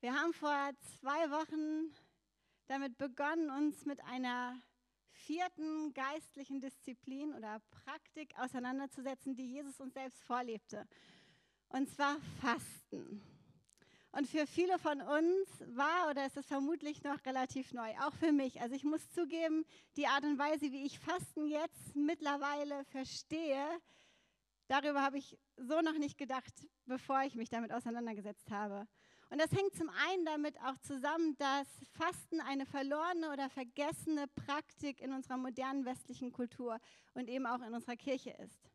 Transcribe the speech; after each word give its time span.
Wir 0.00 0.14
haben 0.14 0.32
vor 0.32 0.70
zwei 1.00 1.28
Wochen 1.28 1.92
damit 2.68 2.96
begonnen, 2.98 3.50
uns 3.50 3.84
mit 3.84 4.00
einer 4.04 4.56
vierten 5.10 5.92
geistlichen 5.92 6.60
Disziplin 6.60 7.34
oder 7.34 7.60
Praktik 7.84 8.32
auseinanderzusetzen, 8.38 9.34
die 9.34 9.54
Jesus 9.54 9.80
uns 9.80 9.94
selbst 9.94 10.22
vorlebte. 10.22 10.86
Und 11.66 11.90
zwar 11.90 12.16
Fasten. 12.40 13.20
Und 14.12 14.28
für 14.28 14.46
viele 14.46 14.78
von 14.78 15.00
uns 15.02 15.48
war 15.66 16.08
oder 16.08 16.26
ist 16.26 16.36
es 16.36 16.46
vermutlich 16.46 17.02
noch 17.02 17.26
relativ 17.26 17.72
neu, 17.72 17.92
auch 17.98 18.14
für 18.14 18.30
mich. 18.30 18.60
Also 18.60 18.76
ich 18.76 18.84
muss 18.84 19.10
zugeben, 19.10 19.64
die 19.96 20.06
Art 20.06 20.22
und 20.22 20.38
Weise, 20.38 20.70
wie 20.70 20.86
ich 20.86 21.00
Fasten 21.00 21.48
jetzt 21.48 21.96
mittlerweile 21.96 22.84
verstehe, 22.84 23.66
darüber 24.68 25.02
habe 25.02 25.18
ich 25.18 25.36
so 25.56 25.80
noch 25.80 25.98
nicht 25.98 26.18
gedacht, 26.18 26.54
bevor 26.86 27.22
ich 27.22 27.34
mich 27.34 27.50
damit 27.50 27.72
auseinandergesetzt 27.72 28.48
habe. 28.52 28.86
Und 29.30 29.38
das 29.38 29.52
hängt 29.52 29.74
zum 29.76 29.90
einen 29.90 30.24
damit 30.24 30.58
auch 30.62 30.78
zusammen, 30.78 31.36
dass 31.36 31.66
Fasten 31.92 32.40
eine 32.40 32.64
verlorene 32.64 33.30
oder 33.30 33.50
vergessene 33.50 34.26
Praktik 34.28 35.00
in 35.00 35.12
unserer 35.12 35.36
modernen 35.36 35.84
westlichen 35.84 36.32
Kultur 36.32 36.78
und 37.14 37.28
eben 37.28 37.46
auch 37.46 37.60
in 37.60 37.74
unserer 37.74 37.96
Kirche 37.96 38.30
ist. 38.30 38.70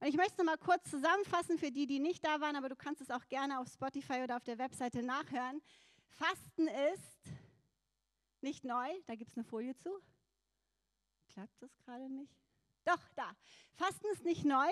Und 0.00 0.08
ich 0.08 0.16
möchte 0.16 0.32
es 0.32 0.38
nochmal 0.38 0.58
kurz 0.58 0.90
zusammenfassen 0.90 1.58
für 1.58 1.70
die, 1.70 1.86
die 1.86 2.00
nicht 2.00 2.24
da 2.26 2.40
waren, 2.40 2.56
aber 2.56 2.68
du 2.68 2.74
kannst 2.74 3.00
es 3.00 3.10
auch 3.10 3.28
gerne 3.28 3.60
auf 3.60 3.68
Spotify 3.68 4.22
oder 4.24 4.36
auf 4.36 4.42
der 4.42 4.58
Webseite 4.58 5.04
nachhören. 5.04 5.62
Fasten 6.08 6.66
ist 6.66 7.22
nicht 8.40 8.64
neu, 8.64 8.88
da 9.06 9.14
gibt 9.14 9.30
es 9.30 9.36
eine 9.36 9.44
Folie 9.44 9.76
zu. 9.76 9.90
Klappt 11.28 11.62
das 11.62 11.76
gerade 11.78 12.08
nicht? 12.10 12.41
Doch, 12.84 13.00
da. 13.14 13.30
Fasten 13.74 14.06
ist 14.12 14.24
nicht 14.24 14.44
neu. 14.44 14.68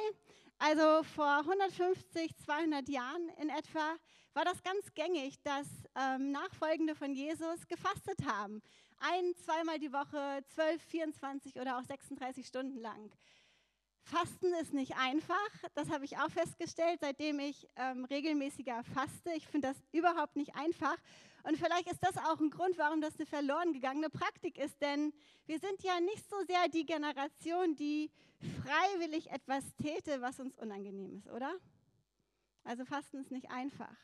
Also 0.59 1.03
vor 1.15 1.39
150, 1.39 2.37
200 2.37 2.89
Jahren 2.89 3.29
in 3.41 3.49
etwa 3.49 3.97
war 4.35 4.45
das 4.45 4.63
ganz 4.63 4.93
gängig, 4.95 5.41
dass 5.43 5.67
ähm, 5.97 6.33
Nachfolgende 6.33 6.95
von 6.95 7.15
Jesus 7.15 7.67
gefastet 7.67 8.19
haben. 8.27 8.63
Ein, 8.99 9.35
zweimal 9.37 9.79
die 9.79 9.93
Woche, 9.93 10.45
12, 10.55 10.83
24 10.83 11.57
oder 11.57 11.79
auch 11.79 11.85
36 11.85 12.47
Stunden 12.47 12.79
lang. 12.79 13.11
Fasten 14.11 14.53
ist 14.55 14.75
nicht 14.75 14.97
einfach, 14.97 15.49
das 15.75 15.89
habe 15.89 16.05
ich 16.05 16.19
auch 16.19 16.31
festgestellt, 16.31 16.99
seitdem 17.01 17.39
ich 17.39 17.69
ähm, 17.77 18.05
regelmäßiger 18.05 18.83
faste. 18.83 19.31
Ich 19.37 19.47
finde 19.47 19.69
das 19.69 19.77
überhaupt 19.93 20.35
nicht 20.35 20.57
einfach. 20.57 20.97
Und 21.45 21.57
vielleicht 21.57 21.89
ist 21.89 22.03
das 22.03 22.17
auch 22.17 22.41
ein 22.41 22.51
Grund, 22.51 22.77
warum 22.77 23.01
das 23.01 23.15
eine 23.17 23.27
verloren 23.27 23.73
gegangene 23.73 24.11
Praktik 24.11 24.59
ist, 24.59 24.83
denn 24.83 25.13
wir 25.47 25.61
sind 25.61 25.83
ja 25.85 26.01
nicht 26.01 26.29
so 26.29 26.37
sehr 26.45 26.69
die 26.69 26.85
Generation, 26.85 27.77
die 27.77 28.11
freiwillig 28.63 29.31
etwas 29.31 29.65
täte, 29.77 30.21
was 30.21 30.41
uns 30.41 30.59
unangenehm 30.59 31.15
ist, 31.17 31.29
oder? 31.29 31.55
Also 32.65 32.85
Fasten 32.85 33.19
ist 33.19 33.31
nicht 33.31 33.51
einfach. 33.51 33.97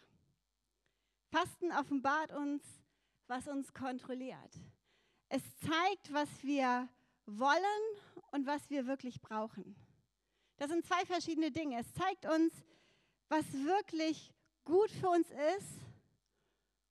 Fasten 1.31 1.73
offenbart 1.73 2.33
uns, 2.33 2.63
was 3.27 3.49
uns 3.49 3.75
kontrolliert. 3.75 4.55
Es 5.29 5.43
zeigt, 5.59 6.13
was 6.13 6.29
wir 6.43 6.89
wollen 7.27 7.83
und 8.31 8.47
was 8.47 8.71
wir 8.71 8.87
wirklich 8.87 9.21
brauchen. 9.21 9.75
Das 10.57 10.71
sind 10.71 10.85
zwei 10.87 11.05
verschiedene 11.05 11.51
Dinge. 11.51 11.79
Es 11.81 11.93
zeigt 11.93 12.27
uns, 12.27 12.53
was 13.29 13.45
wirklich 13.53 14.33
gut 14.65 14.91
für 14.91 15.11
uns 15.11 15.29
ist 15.59 15.81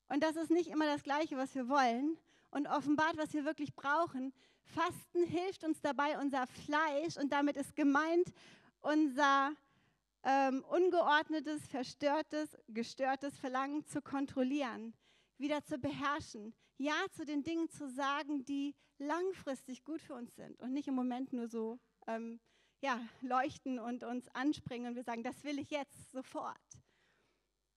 und 0.08 0.22
das 0.24 0.36
ist 0.36 0.52
nicht 0.52 0.70
immer 0.70 0.86
das 0.86 1.04
Gleiche, 1.04 1.38
was 1.38 1.56
wir 1.56 1.68
wollen 1.68 2.18
und 2.52 2.68
offenbart, 2.68 3.18
was 3.18 3.34
wir 3.34 3.46
wirklich 3.46 3.76
brauchen. 3.76 4.34
Fasten 4.64 5.24
hilft 5.24 5.64
uns 5.64 5.82
dabei, 5.82 6.20
unser 6.20 6.48
Fleisch 6.48 7.18
und 7.18 7.32
damit 7.32 7.58
ist 7.58 7.76
gemeint 7.76 8.34
unser 8.82 9.52
ähm, 10.24 10.64
ungeordnetes, 10.70 11.68
verstörtes, 11.68 12.56
gestörtes 12.68 13.38
Verlangen 13.38 13.86
zu 13.86 14.02
kontrollieren, 14.02 14.94
wieder 15.38 15.64
zu 15.64 15.78
beherrschen, 15.78 16.54
Ja 16.78 17.06
zu 17.12 17.26
den 17.26 17.44
Dingen 17.44 17.70
zu 17.70 17.90
sagen, 17.90 18.46
die 18.46 18.76
langfristig 18.98 19.84
gut 19.84 20.02
für 20.02 20.14
uns 20.14 20.36
sind 20.36 20.60
und 20.62 20.74
nicht 20.74 20.88
im 20.88 20.96
Moment 20.96 21.34
nur 21.34 21.48
so 21.48 21.80
ähm, 22.08 22.40
ja, 22.86 23.00
leuchten 23.22 23.80
und 23.80 24.04
uns 24.04 24.30
anspringen 24.36 24.90
und 24.90 24.96
wir 24.96 25.04
sagen, 25.04 25.24
das 25.24 25.44
will 25.44 25.58
ich 25.58 25.72
jetzt 25.72 26.12
sofort. 26.12 26.56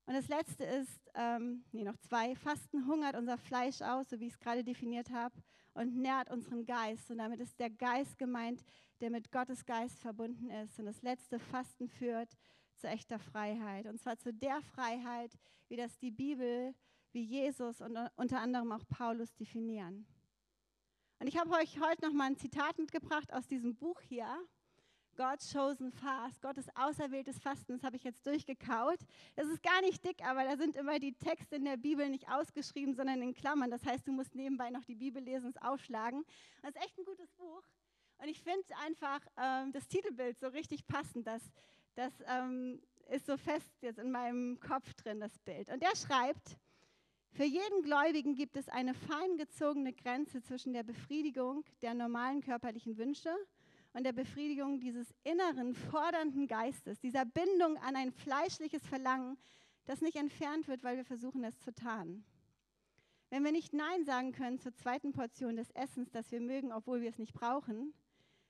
Und 0.05 0.13
das 0.13 0.29
letzte 0.29 0.65
ist, 0.65 1.11
ähm, 1.15 1.65
nee, 1.73 1.83
noch 1.83 1.97
zwei, 1.97 2.37
Fasten 2.37 2.87
hungert 2.87 3.17
unser 3.17 3.39
Fleisch 3.39 3.81
aus, 3.81 4.11
so 4.11 4.21
wie 4.21 4.27
ich 4.27 4.35
es 4.35 4.39
gerade 4.39 4.63
definiert 4.63 5.11
habe, 5.11 5.35
und 5.73 5.97
nährt 5.97 6.31
unseren 6.31 6.67
Geist. 6.67 7.11
Und 7.11 7.19
damit 7.19 7.41
ist 7.41 7.59
der 7.59 7.71
Geist 7.71 8.19
gemeint, 8.19 8.63
der 9.01 9.11
mit 9.11 9.33
Gottes 9.33 9.65
Geist 9.65 9.99
verbunden 9.99 10.51
ist. 10.51 10.79
Und 10.79 10.85
das 10.85 11.01
letzte 11.01 11.39
Fasten 11.39 11.89
führt 11.89 12.37
zu 12.77 12.87
echter 12.87 13.19
Freiheit. 13.19 13.87
Und 13.87 13.99
zwar 13.99 14.19
zu 14.19 14.33
der 14.33 14.61
Freiheit, 14.61 15.39
wie 15.69 15.77
das 15.77 15.99
die 15.99 16.11
Bibel, 16.11 16.75
wie 17.13 17.23
Jesus 17.23 17.81
und 17.81 17.97
unter 18.17 18.41
anderem 18.41 18.73
auch 18.73 18.87
Paulus 18.89 19.35
definieren. 19.37 20.07
Und 21.19 21.29
ich 21.29 21.39
habe 21.39 21.51
euch 21.53 21.81
heute 21.81 22.07
noch 22.07 22.13
mal 22.13 22.27
ein 22.27 22.37
Zitat 22.37 22.79
mitgebracht 22.79 23.33
aus 23.33 23.47
diesem 23.47 23.75
Buch 23.75 24.01
hier. 24.03 24.27
God's 25.19 25.53
Chosen 25.53 25.91
Fast, 25.91 26.41
Gottes 26.43 26.69
auserwähltes 26.77 27.41
Fasten, 27.41 27.73
das 27.73 27.83
habe 27.83 27.97
ich 27.97 28.05
jetzt 28.05 28.25
durchgekaut. 28.25 29.01
Das 29.35 29.49
ist 29.49 29.65
gar 29.65 29.81
nicht 29.81 30.05
dick, 30.05 30.25
aber 30.25 30.45
da 30.45 30.57
sind 30.57 30.77
immer 30.77 31.01
die 31.01 31.13
Texte 31.13 31.57
in 31.57 31.65
der 31.65 31.77
Bibel 31.77 32.09
nicht 32.09 32.31
ausgeschrieben, 32.31 32.95
sondern 32.95 33.21
in 33.21 33.35
Klammern. 33.35 33.69
Das 33.69 33.85
heißt, 33.85 34.07
du 34.07 34.13
musst 34.13 34.37
nebenbei 34.37 34.71
noch 34.71 34.85
die 34.85 34.95
Bibel 34.95 35.21
lesen 35.21 35.51
es 35.51 35.61
aufschlagen. 35.61 36.25
Das 36.63 36.71
ist 36.71 36.85
echt 36.85 36.97
ein 36.99 37.05
gutes 37.05 37.33
Buch. 37.33 37.65
Und 38.19 38.29
ich 38.29 38.41
finde 38.41 38.63
einfach 38.87 39.21
ähm, 39.37 39.73
das 39.73 39.89
Titelbild 39.89 40.39
so 40.39 40.47
richtig 40.47 40.87
passend. 40.87 41.27
Das, 41.27 41.43
das 41.97 42.13
ähm, 42.29 42.81
ist 43.09 43.27
so 43.27 43.37
fest 43.37 43.73
jetzt 43.81 43.99
in 43.99 44.13
meinem 44.13 44.61
Kopf 44.61 44.95
drin, 44.95 45.19
das 45.19 45.37
Bild. 45.41 45.69
Und 45.69 45.83
er 45.83 45.97
schreibt, 45.97 46.57
für 47.33 47.45
jeden 47.45 47.83
Gläubigen 47.83 48.37
gibt 48.37 48.57
es 48.57 48.69
eine 48.69 48.95
fein 48.95 49.37
gezogene 49.37 49.93
Grenze 49.93 50.43
zwischen 50.43 50.75
der 50.75 50.85
Befriedigung 50.85 51.65
der 51.83 51.95
normalen 51.95 52.41
körperlichen 52.41 52.97
Wünsche 52.99 53.35
und 53.93 54.05
der 54.05 54.13
Befriedigung 54.13 54.81
dieses 54.81 55.15
inneren, 55.25 55.75
fordernden 55.75 56.47
Geistes, 56.47 57.01
dieser 57.01 57.25
Bindung 57.25 57.77
an 57.79 57.97
ein 57.97 58.13
fleischliches 58.13 58.85
Verlangen, 58.87 59.39
das 59.87 60.01
nicht 60.01 60.17
entfernt 60.17 60.69
wird, 60.69 60.85
weil 60.85 60.97
wir 60.97 61.05
versuchen, 61.05 61.45
es 61.45 61.59
zu 61.61 61.73
tarnen. 61.75 62.25
Wenn 63.31 63.45
wir 63.45 63.53
nicht 63.53 63.73
Nein 63.75 64.05
sagen 64.05 64.33
können 64.33 64.59
zur 64.59 64.75
zweiten 64.75 65.13
Portion 65.13 65.57
des 65.57 65.71
Essens, 65.71 66.11
das 66.11 66.31
wir 66.31 66.41
mögen, 66.41 66.73
obwohl 66.73 67.01
wir 67.01 67.11
es 67.11 67.19
nicht 67.19 67.35
brauchen, 67.35 67.93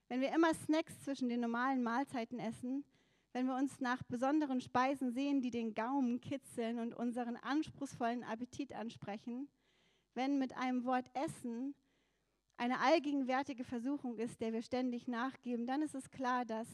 wenn 0.08 0.20
wir 0.20 0.32
immer 0.34 0.54
Snacks 0.54 1.00
zwischen 1.00 1.28
den 1.28 1.40
normalen 1.40 1.82
Mahlzeiten 1.82 2.38
essen, 2.38 2.84
wenn 3.32 3.46
wir 3.46 3.56
uns 3.56 3.80
nach 3.80 4.02
besonderen 4.04 4.60
Speisen 4.60 5.12
sehen, 5.12 5.40
die 5.40 5.50
den 5.50 5.74
Gaumen 5.74 6.20
kitzeln 6.20 6.78
und 6.78 6.94
unseren 6.94 7.36
anspruchsvollen 7.36 8.24
Appetit 8.24 8.72
ansprechen, 8.72 9.48
wenn 10.14 10.38
mit 10.38 10.56
einem 10.56 10.84
Wort 10.84 11.06
Essen 11.14 11.74
eine 12.58 12.80
allgegenwärtige 12.80 13.64
Versuchung 13.64 14.18
ist, 14.18 14.40
der 14.40 14.52
wir 14.52 14.62
ständig 14.62 15.06
nachgeben, 15.06 15.66
dann 15.66 15.80
ist 15.80 15.94
es 15.94 16.10
klar, 16.10 16.44
dass 16.44 16.68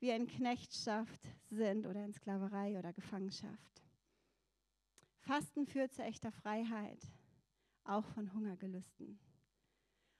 wir 0.00 0.16
in 0.16 0.26
Knechtschaft 0.26 1.20
sind 1.48 1.86
oder 1.86 2.04
in 2.04 2.12
Sklaverei 2.12 2.76
oder 2.78 2.92
Gefangenschaft. 2.92 3.82
Fasten 5.20 5.64
führt 5.64 5.94
zu 5.94 6.02
echter 6.02 6.32
Freiheit, 6.32 7.00
auch 7.84 8.04
von 8.06 8.32
Hungergelüsten. 8.34 9.20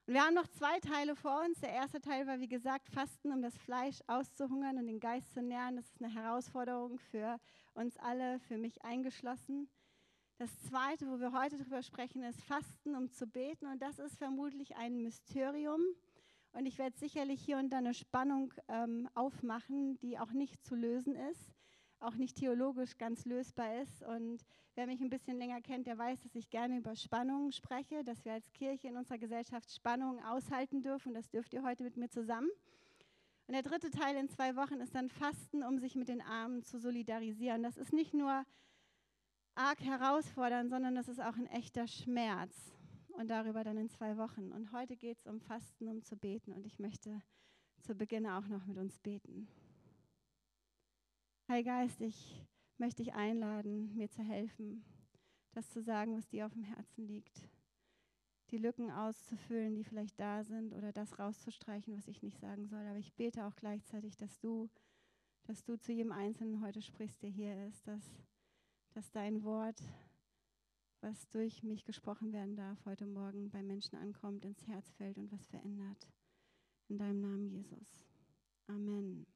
Und 0.05 0.13
wir 0.13 0.23
haben 0.23 0.33
noch 0.33 0.47
zwei 0.47 0.79
Teile 0.79 1.15
vor 1.15 1.41
uns. 1.45 1.59
Der 1.59 1.71
erste 1.71 1.99
Teil 1.99 2.25
war, 2.25 2.39
wie 2.39 2.47
gesagt, 2.47 2.87
Fasten, 2.89 3.31
um 3.31 3.41
das 3.41 3.57
Fleisch 3.57 3.99
auszuhungern 4.07 4.77
und 4.77 4.87
den 4.87 5.01
Geist 5.01 5.33
zu 5.33 5.41
nähren. 5.41 5.75
Das 5.75 5.85
ist 5.85 6.01
eine 6.01 6.13
Herausforderung 6.13 6.97
für 6.97 7.39
uns 7.73 7.97
alle, 7.97 8.39
für 8.39 8.57
mich 8.57 8.83
eingeschlossen. 8.83 9.69
Das 10.43 10.59
zweite, 10.63 11.07
wo 11.07 11.21
wir 11.21 11.31
heute 11.31 11.57
drüber 11.57 11.81
sprechen, 11.81 12.21
ist 12.21 12.41
Fasten, 12.41 12.97
um 12.97 13.09
zu 13.09 13.27
beten. 13.27 13.65
Und 13.65 13.81
das 13.81 13.97
ist 13.97 14.17
vermutlich 14.17 14.75
ein 14.75 15.01
Mysterium. 15.01 15.79
Und 16.51 16.65
ich 16.65 16.77
werde 16.77 16.97
sicherlich 16.97 17.39
hier 17.39 17.59
und 17.59 17.69
da 17.69 17.77
eine 17.77 17.93
Spannung 17.93 18.53
ähm, 18.67 19.07
aufmachen, 19.13 19.97
die 19.99 20.19
auch 20.19 20.33
nicht 20.33 20.61
zu 20.65 20.75
lösen 20.75 21.15
ist, 21.15 21.53
auch 22.01 22.15
nicht 22.15 22.35
theologisch 22.35 22.97
ganz 22.97 23.23
lösbar 23.23 23.83
ist. 23.83 24.03
Und 24.03 24.43
wer 24.75 24.85
mich 24.85 24.99
ein 24.99 25.09
bisschen 25.09 25.37
länger 25.37 25.61
kennt, 25.61 25.87
der 25.87 25.97
weiß, 25.97 26.19
dass 26.23 26.35
ich 26.35 26.49
gerne 26.49 26.77
über 26.77 26.97
Spannungen 26.97 27.53
spreche, 27.53 28.03
dass 28.03 28.25
wir 28.25 28.33
als 28.33 28.51
Kirche 28.51 28.89
in 28.89 28.97
unserer 28.97 29.19
Gesellschaft 29.19 29.71
Spannungen 29.73 30.21
aushalten 30.25 30.81
dürfen. 30.81 31.13
Das 31.13 31.29
dürft 31.29 31.53
ihr 31.53 31.63
heute 31.63 31.83
mit 31.83 31.95
mir 31.95 32.09
zusammen. 32.09 32.49
Und 33.47 33.53
der 33.53 33.63
dritte 33.63 33.91
Teil 33.91 34.17
in 34.17 34.27
zwei 34.27 34.57
Wochen 34.57 34.81
ist 34.81 34.93
dann 34.93 35.07
Fasten, 35.07 35.63
um 35.63 35.79
sich 35.79 35.95
mit 35.95 36.09
den 36.09 36.21
Armen 36.21 36.63
zu 36.63 36.79
solidarisieren. 36.79 37.63
Das 37.63 37.77
ist 37.77 37.93
nicht 37.93 38.13
nur 38.13 38.43
arg 39.55 39.79
herausfordern, 39.81 40.69
sondern 40.69 40.95
das 40.95 41.07
ist 41.07 41.19
auch 41.19 41.35
ein 41.35 41.47
echter 41.47 41.87
Schmerz. 41.87 42.73
Und 43.13 43.29
darüber 43.29 43.63
dann 43.63 43.77
in 43.77 43.89
zwei 43.89 44.17
Wochen. 44.17 44.51
Und 44.51 44.71
heute 44.71 44.95
geht 44.95 45.19
es 45.19 45.27
um 45.27 45.39
Fasten, 45.39 45.87
um 45.87 46.01
zu 46.01 46.17
beten. 46.17 46.51
Und 46.51 46.65
ich 46.65 46.79
möchte 46.79 47.21
zu 47.81 47.93
Beginn 47.93 48.25
auch 48.25 48.47
noch 48.47 48.65
mit 48.65 48.77
uns 48.77 48.97
beten. 48.99 49.47
Heiliger 51.47 51.81
Geist, 51.81 52.01
ich 52.01 52.43
möchte 52.77 53.03
dich 53.03 53.13
einladen, 53.13 53.95
mir 53.95 54.09
zu 54.09 54.23
helfen, 54.23 54.83
das 55.51 55.69
zu 55.69 55.83
sagen, 55.83 56.15
was 56.15 56.27
dir 56.27 56.47
auf 56.47 56.53
dem 56.53 56.63
Herzen 56.63 57.05
liegt. 57.05 57.47
Die 58.49 58.57
Lücken 58.57 58.89
auszufüllen, 58.89 59.75
die 59.75 59.83
vielleicht 59.83 60.19
da 60.19 60.43
sind, 60.43 60.73
oder 60.73 60.91
das 60.91 61.19
rauszustreichen, 61.19 61.95
was 61.95 62.07
ich 62.07 62.23
nicht 62.23 62.39
sagen 62.39 62.67
soll. 62.67 62.85
Aber 62.87 62.97
ich 62.97 63.13
bete 63.13 63.45
auch 63.45 63.55
gleichzeitig, 63.55 64.17
dass 64.17 64.39
du, 64.39 64.69
dass 65.43 65.63
du 65.63 65.77
zu 65.77 65.91
jedem 65.91 66.11
Einzelnen 66.11 66.61
heute 66.61 66.81
sprichst, 66.81 67.21
der 67.21 67.29
hier 67.29 67.67
ist, 67.67 67.87
dass 67.87 68.03
dass 68.93 69.11
dein 69.11 69.43
Wort 69.43 69.81
was 71.03 71.27
durch 71.31 71.63
mich 71.63 71.83
gesprochen 71.83 72.31
werden 72.31 72.55
darf 72.55 72.85
heute 72.85 73.05
Morgen 73.05 73.49
bei 73.49 73.61
Menschen 73.61 73.97
ankommt, 73.97 74.45
ins 74.45 74.65
Herz 74.67 74.89
fällt 74.91 75.17
und 75.17 75.29
was 75.33 75.45
verändert. 75.47 76.07
In 76.87 76.97
deinem 76.97 77.19
Namen, 77.19 77.49
Jesus. 77.49 77.99
Amen. 78.67 79.27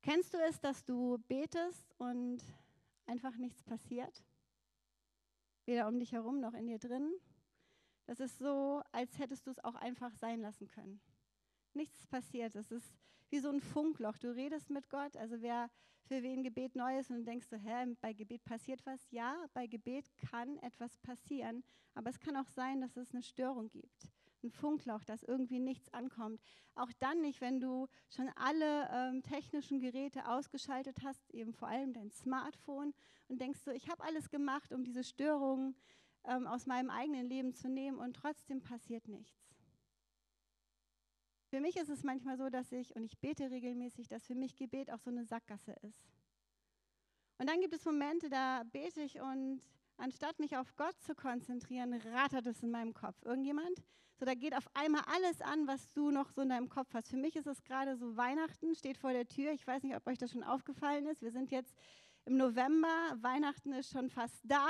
Kennst 0.00 0.32
du 0.32 0.38
es, 0.38 0.58
dass 0.60 0.82
du 0.86 1.18
betest 1.28 1.94
und 1.98 2.42
einfach 3.04 3.36
nichts 3.36 3.62
passiert? 3.64 4.24
Weder 5.66 5.88
um 5.88 5.98
dich 5.98 6.12
herum 6.12 6.40
noch 6.40 6.54
in 6.54 6.66
dir 6.66 6.78
drin. 6.78 7.12
Das 8.06 8.18
ist 8.18 8.38
so, 8.38 8.82
als 8.92 9.18
hättest 9.18 9.46
du 9.46 9.50
es 9.50 9.62
auch 9.62 9.74
einfach 9.74 10.14
sein 10.14 10.40
lassen 10.40 10.68
können. 10.68 11.02
Nichts 11.76 12.06
passiert. 12.06 12.56
Es 12.56 12.70
ist 12.72 12.92
wie 13.28 13.38
so 13.38 13.50
ein 13.50 13.60
Funkloch. 13.60 14.18
Du 14.18 14.34
redest 14.34 14.70
mit 14.70 14.88
Gott. 14.88 15.16
Also 15.16 15.40
wer 15.42 15.70
für 16.04 16.22
wen 16.22 16.42
Gebet 16.42 16.74
neu 16.74 16.98
ist 16.98 17.10
und 17.10 17.24
denkst 17.24 17.48
du, 17.48 17.56
hä, 17.56 17.94
bei 18.00 18.12
Gebet 18.12 18.44
passiert 18.44 18.84
was? 18.86 19.10
Ja, 19.10 19.36
bei 19.54 19.66
Gebet 19.66 20.10
kann 20.16 20.58
etwas 20.58 20.96
passieren. 20.98 21.62
Aber 21.94 22.10
es 22.10 22.18
kann 22.18 22.36
auch 22.36 22.48
sein, 22.48 22.80
dass 22.80 22.96
es 22.96 23.12
eine 23.12 23.22
Störung 23.22 23.70
gibt 23.70 24.08
ein 24.46 24.50
Funkloch, 24.50 25.04
dass 25.04 25.22
irgendwie 25.22 25.58
nichts 25.58 25.92
ankommt. 25.92 26.40
Auch 26.74 26.92
dann 26.98 27.20
nicht, 27.20 27.40
wenn 27.40 27.60
du 27.60 27.88
schon 28.08 28.30
alle 28.36 28.88
ähm, 28.92 29.22
technischen 29.22 29.80
Geräte 29.80 30.28
ausgeschaltet 30.28 30.98
hast, 31.04 31.30
eben 31.30 31.52
vor 31.52 31.68
allem 31.68 31.92
dein 31.92 32.10
Smartphone 32.10 32.94
und 33.28 33.40
denkst 33.40 33.60
so, 33.60 33.70
ich 33.70 33.88
habe 33.88 34.02
alles 34.04 34.30
gemacht, 34.30 34.72
um 34.72 34.84
diese 34.84 35.04
Störungen 35.04 35.76
ähm, 36.24 36.46
aus 36.46 36.66
meinem 36.66 36.90
eigenen 36.90 37.26
Leben 37.26 37.54
zu 37.54 37.68
nehmen 37.68 37.98
und 37.98 38.14
trotzdem 38.14 38.60
passiert 38.60 39.08
nichts. 39.08 39.55
Für 41.48 41.60
mich 41.60 41.76
ist 41.76 41.88
es 41.88 42.02
manchmal 42.02 42.36
so, 42.36 42.50
dass 42.50 42.72
ich, 42.72 42.96
und 42.96 43.04
ich 43.04 43.18
bete 43.18 43.50
regelmäßig, 43.50 44.08
dass 44.08 44.26
für 44.26 44.34
mich 44.34 44.56
Gebet 44.56 44.90
auch 44.90 44.98
so 44.98 45.10
eine 45.10 45.24
Sackgasse 45.24 45.72
ist. 45.82 46.02
Und 47.38 47.48
dann 47.48 47.60
gibt 47.60 47.74
es 47.74 47.84
Momente, 47.84 48.28
da 48.28 48.62
bete 48.72 49.02
ich 49.02 49.20
und 49.20 49.60
anstatt 49.96 50.38
mich 50.38 50.56
auf 50.56 50.74
Gott 50.76 50.98
zu 51.00 51.14
konzentrieren, 51.14 51.94
rattert 51.94 52.46
es 52.46 52.62
in 52.62 52.70
meinem 52.70 52.94
Kopf. 52.94 53.22
Irgendjemand? 53.24 53.82
So, 54.18 54.24
da 54.24 54.34
geht 54.34 54.56
auf 54.56 54.66
einmal 54.74 55.02
alles 55.14 55.42
an, 55.42 55.66
was 55.66 55.92
du 55.92 56.10
noch 56.10 56.30
so 56.30 56.40
in 56.40 56.48
deinem 56.48 56.70
Kopf 56.70 56.94
hast. 56.94 57.10
Für 57.10 57.18
mich 57.18 57.36
ist 57.36 57.46
es 57.46 57.62
gerade 57.62 57.96
so 57.96 58.16
Weihnachten, 58.16 58.74
steht 58.74 58.96
vor 58.96 59.12
der 59.12 59.28
Tür. 59.28 59.52
Ich 59.52 59.66
weiß 59.66 59.82
nicht, 59.82 59.94
ob 59.94 60.06
euch 60.06 60.16
das 60.16 60.32
schon 60.32 60.42
aufgefallen 60.42 61.06
ist. 61.06 61.20
Wir 61.20 61.30
sind 61.30 61.50
jetzt 61.50 61.76
im 62.26 62.36
November, 62.36 63.16
Weihnachten 63.20 63.72
ist 63.72 63.90
schon 63.90 64.10
fast 64.10 64.40
da 64.42 64.66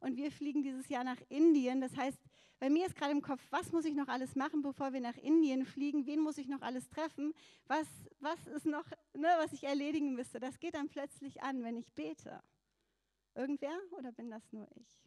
und 0.00 0.16
wir 0.16 0.30
fliegen 0.30 0.62
dieses 0.62 0.88
Jahr 0.88 1.04
nach 1.04 1.20
Indien. 1.30 1.80
Das 1.80 1.96
heißt, 1.96 2.18
bei 2.60 2.68
mir 2.68 2.86
ist 2.86 2.96
gerade 2.96 3.12
im 3.12 3.22
Kopf, 3.22 3.42
was 3.50 3.72
muss 3.72 3.84
ich 3.84 3.94
noch 3.94 4.08
alles 4.08 4.34
machen, 4.34 4.62
bevor 4.62 4.92
wir 4.92 5.00
nach 5.00 5.16
Indien 5.16 5.64
fliegen? 5.64 6.06
Wen 6.06 6.20
muss 6.20 6.38
ich 6.38 6.48
noch 6.48 6.60
alles 6.60 6.88
treffen? 6.88 7.32
Was, 7.66 7.86
was 8.20 8.46
ist 8.46 8.66
noch, 8.66 8.84
ne, 9.14 9.28
was 9.38 9.52
ich 9.52 9.64
erledigen 9.64 10.14
müsste? 10.14 10.38
Das 10.38 10.58
geht 10.58 10.74
dann 10.74 10.88
plötzlich 10.88 11.42
an, 11.42 11.64
wenn 11.64 11.76
ich 11.76 11.90
bete. 11.92 12.42
Irgendwer 13.34 13.78
oder 13.92 14.12
bin 14.12 14.30
das 14.30 14.52
nur 14.52 14.68
ich? 14.74 15.00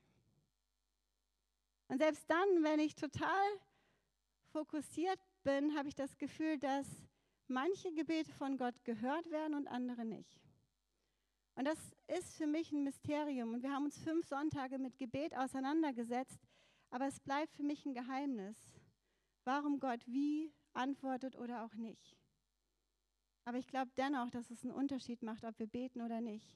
Und 1.87 1.99
selbst 1.99 2.23
dann, 2.29 2.63
wenn 2.63 2.79
ich 2.79 2.95
total 2.95 3.45
fokussiert 4.51 5.19
bin, 5.43 5.75
habe 5.77 5.89
ich 5.89 5.95
das 5.95 6.17
Gefühl, 6.17 6.57
dass 6.57 6.87
manche 7.47 7.91
Gebete 7.93 8.31
von 8.31 8.57
Gott 8.57 8.83
gehört 8.85 9.29
werden 9.29 9.55
und 9.55 9.67
andere 9.67 10.05
nicht. 10.05 10.50
Und 11.55 11.65
das 11.65 11.77
ist 12.07 12.35
für 12.35 12.47
mich 12.47 12.71
ein 12.71 12.83
Mysterium. 12.83 13.53
Und 13.53 13.63
wir 13.63 13.71
haben 13.71 13.85
uns 13.85 13.97
fünf 13.97 14.25
Sonntage 14.27 14.77
mit 14.77 14.97
Gebet 14.97 15.35
auseinandergesetzt, 15.35 16.39
aber 16.89 17.07
es 17.07 17.19
bleibt 17.19 17.53
für 17.53 17.63
mich 17.63 17.85
ein 17.85 17.93
Geheimnis, 17.93 18.57
warum 19.43 19.79
Gott 19.79 20.05
wie 20.07 20.53
antwortet 20.73 21.35
oder 21.35 21.63
auch 21.63 21.75
nicht. 21.75 22.17
Aber 23.45 23.57
ich 23.57 23.67
glaube 23.67 23.91
dennoch, 23.97 24.29
dass 24.29 24.49
es 24.51 24.63
einen 24.63 24.73
Unterschied 24.73 25.23
macht, 25.23 25.43
ob 25.43 25.57
wir 25.59 25.67
beten 25.67 26.01
oder 26.01 26.21
nicht. 26.21 26.55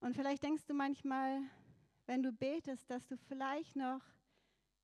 Und 0.00 0.14
vielleicht 0.14 0.42
denkst 0.42 0.64
du 0.66 0.74
manchmal, 0.74 1.42
wenn 2.06 2.22
du 2.22 2.32
betest, 2.32 2.90
dass 2.90 3.06
du 3.06 3.16
vielleicht 3.16 3.76
noch 3.76 4.02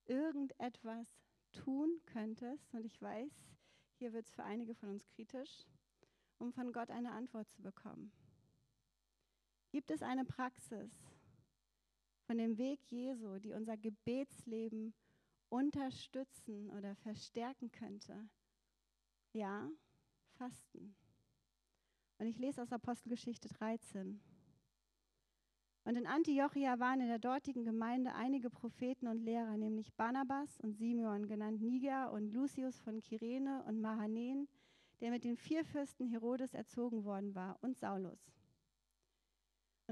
irgendetwas 0.05 1.09
tun 1.53 2.01
könntest, 2.07 2.75
und 2.75 2.85
ich 2.85 3.01
weiß, 3.01 3.33
hier 3.99 4.13
wird 4.13 4.27
es 4.27 4.35
für 4.35 4.45
einige 4.45 4.75
von 4.75 4.91
uns 4.91 5.07
kritisch, 5.09 5.65
um 6.39 6.53
von 6.53 6.73
Gott 6.73 6.91
eine 6.91 7.13
Antwort 7.13 7.49
zu 7.51 7.63
bekommen. 7.63 8.13
Gibt 9.73 9.91
es 9.91 10.03
eine 10.03 10.27
Praxis 10.27 10.93
von 12.27 12.37
dem 12.37 12.59
Weg 12.59 12.79
Jesu, 12.91 13.39
die 13.39 13.55
unser 13.55 13.79
Gebetsleben 13.79 14.93
unterstützen 15.49 16.71
oder 16.77 16.95
verstärken 16.97 17.73
könnte? 17.73 18.29
Ja, 19.33 19.71
Fasten. 20.35 20.95
Und 22.19 22.27
ich 22.27 22.39
lese 22.39 22.61
aus 22.61 22.71
Apostelgeschichte 22.71 23.49
13. 23.49 24.21
Und 25.85 25.97
in 25.97 26.07
Antiochia 26.07 26.79
waren 26.79 27.01
in 27.01 27.09
der 27.09 27.19
dortigen 27.19 27.65
Gemeinde 27.65 28.15
einige 28.15 28.51
Propheten 28.51 29.09
und 29.09 29.25
Lehrer, 29.25 29.57
nämlich 29.57 29.95
Barnabas 29.95 30.61
und 30.61 30.77
Simeon, 30.77 31.27
genannt 31.27 31.63
Niger, 31.63 32.13
und 32.13 32.31
Lucius 32.31 32.79
von 32.81 33.01
Kyrene 33.01 33.65
und 33.65 33.81
Mahanen, 33.81 34.49
der 35.01 35.11
mit 35.11 35.25
den 35.25 35.39
vier 35.39 35.65
Fürsten 35.65 36.07
Herodes 36.07 36.53
erzogen 36.53 37.05
worden 37.05 37.35
war, 37.35 37.59
und 37.63 37.79
Saulus. 37.79 38.42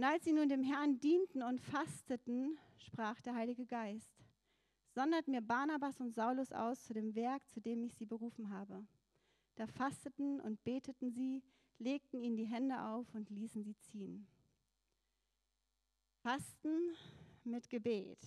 Und 0.01 0.07
als 0.07 0.25
sie 0.25 0.33
nun 0.33 0.49
dem 0.49 0.63
Herrn 0.63 0.99
dienten 0.99 1.43
und 1.43 1.61
fasteten, 1.61 2.59
sprach 2.79 3.21
der 3.21 3.35
Heilige 3.35 3.67
Geist, 3.67 4.11
sondert 4.95 5.29
mir 5.29 5.43
Barnabas 5.43 6.01
und 6.01 6.15
Saulus 6.15 6.53
aus 6.53 6.83
zu 6.85 6.95
dem 6.95 7.15
Werk, 7.15 7.47
zu 7.51 7.61
dem 7.61 7.85
ich 7.85 7.95
sie 7.97 8.07
berufen 8.07 8.49
habe. 8.49 8.87
Da 9.57 9.67
fasteten 9.67 10.41
und 10.41 10.65
beteten 10.65 11.11
sie, 11.11 11.43
legten 11.79 12.23
ihnen 12.23 12.39
die 12.39 12.47
Hände 12.47 12.81
auf 12.81 13.15
und 13.15 13.29
ließen 13.29 13.63
sie 13.63 13.77
ziehen. 13.77 14.27
Fasten 16.23 16.97
mit 17.45 17.69
Gebet. 17.69 18.25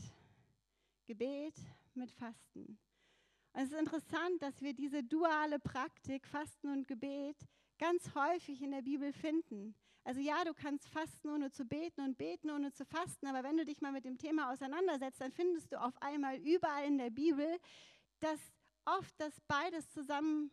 Gebet 1.07 1.55
mit 1.95 2.11
Fasten. 2.11 2.77
Und 3.53 3.61
es 3.61 3.71
ist 3.71 3.79
interessant, 3.79 4.43
dass 4.43 4.61
wir 4.61 4.75
diese 4.75 5.03
duale 5.03 5.57
Praktik, 5.57 6.27
Fasten 6.27 6.69
und 6.69 6.87
Gebet, 6.87 7.37
ganz 7.79 8.13
häufig 8.13 8.61
in 8.61 8.69
der 8.69 8.83
Bibel 8.83 9.11
finden. 9.11 9.73
Also 10.05 10.19
ja, 10.19 10.43
du 10.43 10.53
kannst 10.53 10.87
fasten, 10.89 11.29
ohne 11.29 11.51
zu 11.51 11.63
beten 11.63 12.01
und 12.01 12.17
beten, 12.17 12.49
ohne 12.51 12.73
zu 12.73 12.85
fasten, 12.85 13.27
aber 13.27 13.43
wenn 13.43 13.55
du 13.55 13.65
dich 13.65 13.79
mal 13.79 13.93
mit 13.93 14.03
dem 14.03 14.17
Thema 14.17 14.51
auseinandersetzt, 14.51 15.21
dann 15.21 15.31
findest 15.31 15.71
du 15.71 15.81
auf 15.81 15.93
einmal 16.01 16.37
überall 16.37 16.85
in 16.85 16.97
der 16.97 17.09
Bibel, 17.09 17.57
dass 18.19 18.39
oft 18.85 19.13
das 19.17 19.39
beides 19.47 19.89
zusammen, 19.91 20.51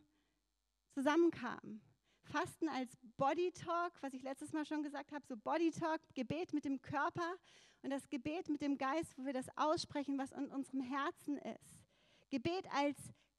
zusammenkam. 0.93 1.81
Fasten 2.23 2.69
als 2.69 2.97
Body 3.17 3.51
Talk, 3.51 3.93
was 4.03 4.13
ich 4.13 4.23
letztes 4.23 4.53
Mal 4.53 4.65
schon 4.65 4.85
gesagt 4.85 5.11
habe, 5.11 5.27
so 5.27 5.37
Body 5.37 5.73
Talk, 5.73 6.01
Gebet 6.15 6.53
mit 6.53 6.65
dem 6.65 6.81
Körper 6.81 7.35
und 7.83 7.91
das 7.91 8.09
Gebet 8.09 8.49
mit 8.49 8.63
dem 8.63 8.79
Geist, 8.79 9.19
wo 9.19 9.25
wir 9.25 9.33
das 9.33 9.49
aussprechen, 9.57 10.17
was 10.17 10.31
in 10.31 10.51
unserem 10.53 10.81
Herzen 10.81 11.39
ist. 11.39 11.85
Gebet 12.31 12.67
als 12.73 12.97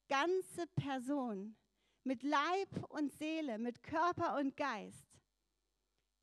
ganze 0.08 0.66
Person, 0.76 1.56
mit 2.04 2.22
Leib 2.22 2.84
und 2.90 3.12
Seele, 3.12 3.58
mit 3.58 3.82
Körper 3.82 4.36
und 4.38 4.56
Geist. 4.56 5.11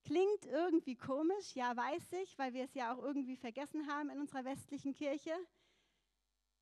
Klingt 0.09 0.45
irgendwie 0.45 0.95
komisch, 0.95 1.53
ja, 1.53 1.77
weiß 1.77 2.13
ich, 2.23 2.35
weil 2.39 2.51
wir 2.55 2.63
es 2.63 2.73
ja 2.73 2.91
auch 2.91 3.03
irgendwie 3.03 3.35
vergessen 3.35 3.85
haben 3.85 4.09
in 4.09 4.19
unserer 4.19 4.43
westlichen 4.43 4.91
Kirche. 4.91 5.35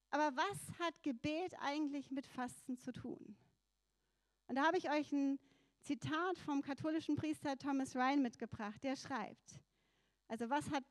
Aber 0.09 0.35
was 0.35 0.79
hat 0.79 1.01
Gebet 1.01 1.55
eigentlich 1.61 2.11
mit 2.11 2.27
Fasten 2.27 2.77
zu 2.77 2.91
tun? 2.91 3.37
Und 4.47 4.55
da 4.57 4.65
habe 4.65 4.77
ich 4.77 4.89
euch 4.89 5.13
ein 5.13 5.39
Zitat 5.79 6.37
vom 6.39 6.61
katholischen 6.61 7.15
Priester 7.15 7.57
Thomas 7.57 7.95
Ryan 7.95 8.21
mitgebracht. 8.21 8.83
Der 8.83 8.97
schreibt, 8.97 9.61
also 10.27 10.49
was 10.49 10.69
hat 10.69 10.83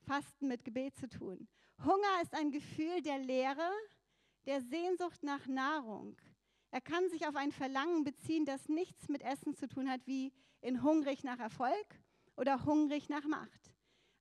Fasten 0.00 0.48
mit 0.48 0.64
Gebet 0.64 0.98
zu 0.98 1.08
tun? 1.08 1.48
Hunger 1.82 2.20
ist 2.20 2.34
ein 2.34 2.50
Gefühl 2.50 3.00
der 3.00 3.20
Leere, 3.20 3.70
der 4.44 4.60
Sehnsucht 4.60 5.22
nach 5.22 5.46
Nahrung. 5.46 6.14
Er 6.72 6.82
kann 6.82 7.08
sich 7.08 7.26
auf 7.26 7.36
ein 7.36 7.52
Verlangen 7.52 8.04
beziehen, 8.04 8.44
das 8.44 8.68
nichts 8.68 9.08
mit 9.08 9.22
Essen 9.22 9.54
zu 9.54 9.66
tun 9.66 9.88
hat, 9.88 10.06
wie 10.06 10.30
in 10.66 10.82
hungrig 10.82 11.22
nach 11.22 11.38
Erfolg 11.38 11.86
oder 12.36 12.64
hungrig 12.64 13.08
nach 13.08 13.24
Macht. 13.24 13.72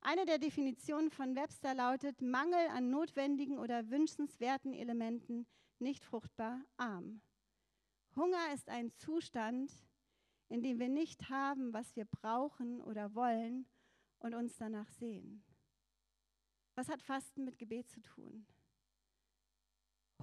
Eine 0.01 0.27
der 0.27 0.37
Definitionen 0.37 1.09
von 1.09 1.35
Webster 1.35 1.73
lautet 1.73 2.21
Mangel 2.21 2.67
an 2.67 2.91
notwendigen 2.91 3.57
oder 3.57 3.89
wünschenswerten 3.89 4.75
Elementen, 4.75 5.47
nicht 5.79 6.05
fruchtbar, 6.05 6.61
arm. 6.77 7.21
Hunger 8.15 8.53
ist 8.53 8.69
ein 8.69 8.91
Zustand, 8.93 9.73
indem 10.47 10.77
wir 10.77 10.87
nicht 10.87 11.29
haben, 11.29 11.73
was 11.73 11.95
wir 11.95 12.05
brauchen 12.05 12.79
oder 12.79 13.15
wollen 13.15 13.65
und 14.19 14.35
uns 14.35 14.55
danach 14.55 14.91
sehen. 14.91 15.43
Was 16.75 16.89
hat 16.89 17.01
Fasten 17.01 17.43
mit 17.43 17.57
Gebet 17.57 17.89
zu 17.89 18.03
tun? 18.03 18.45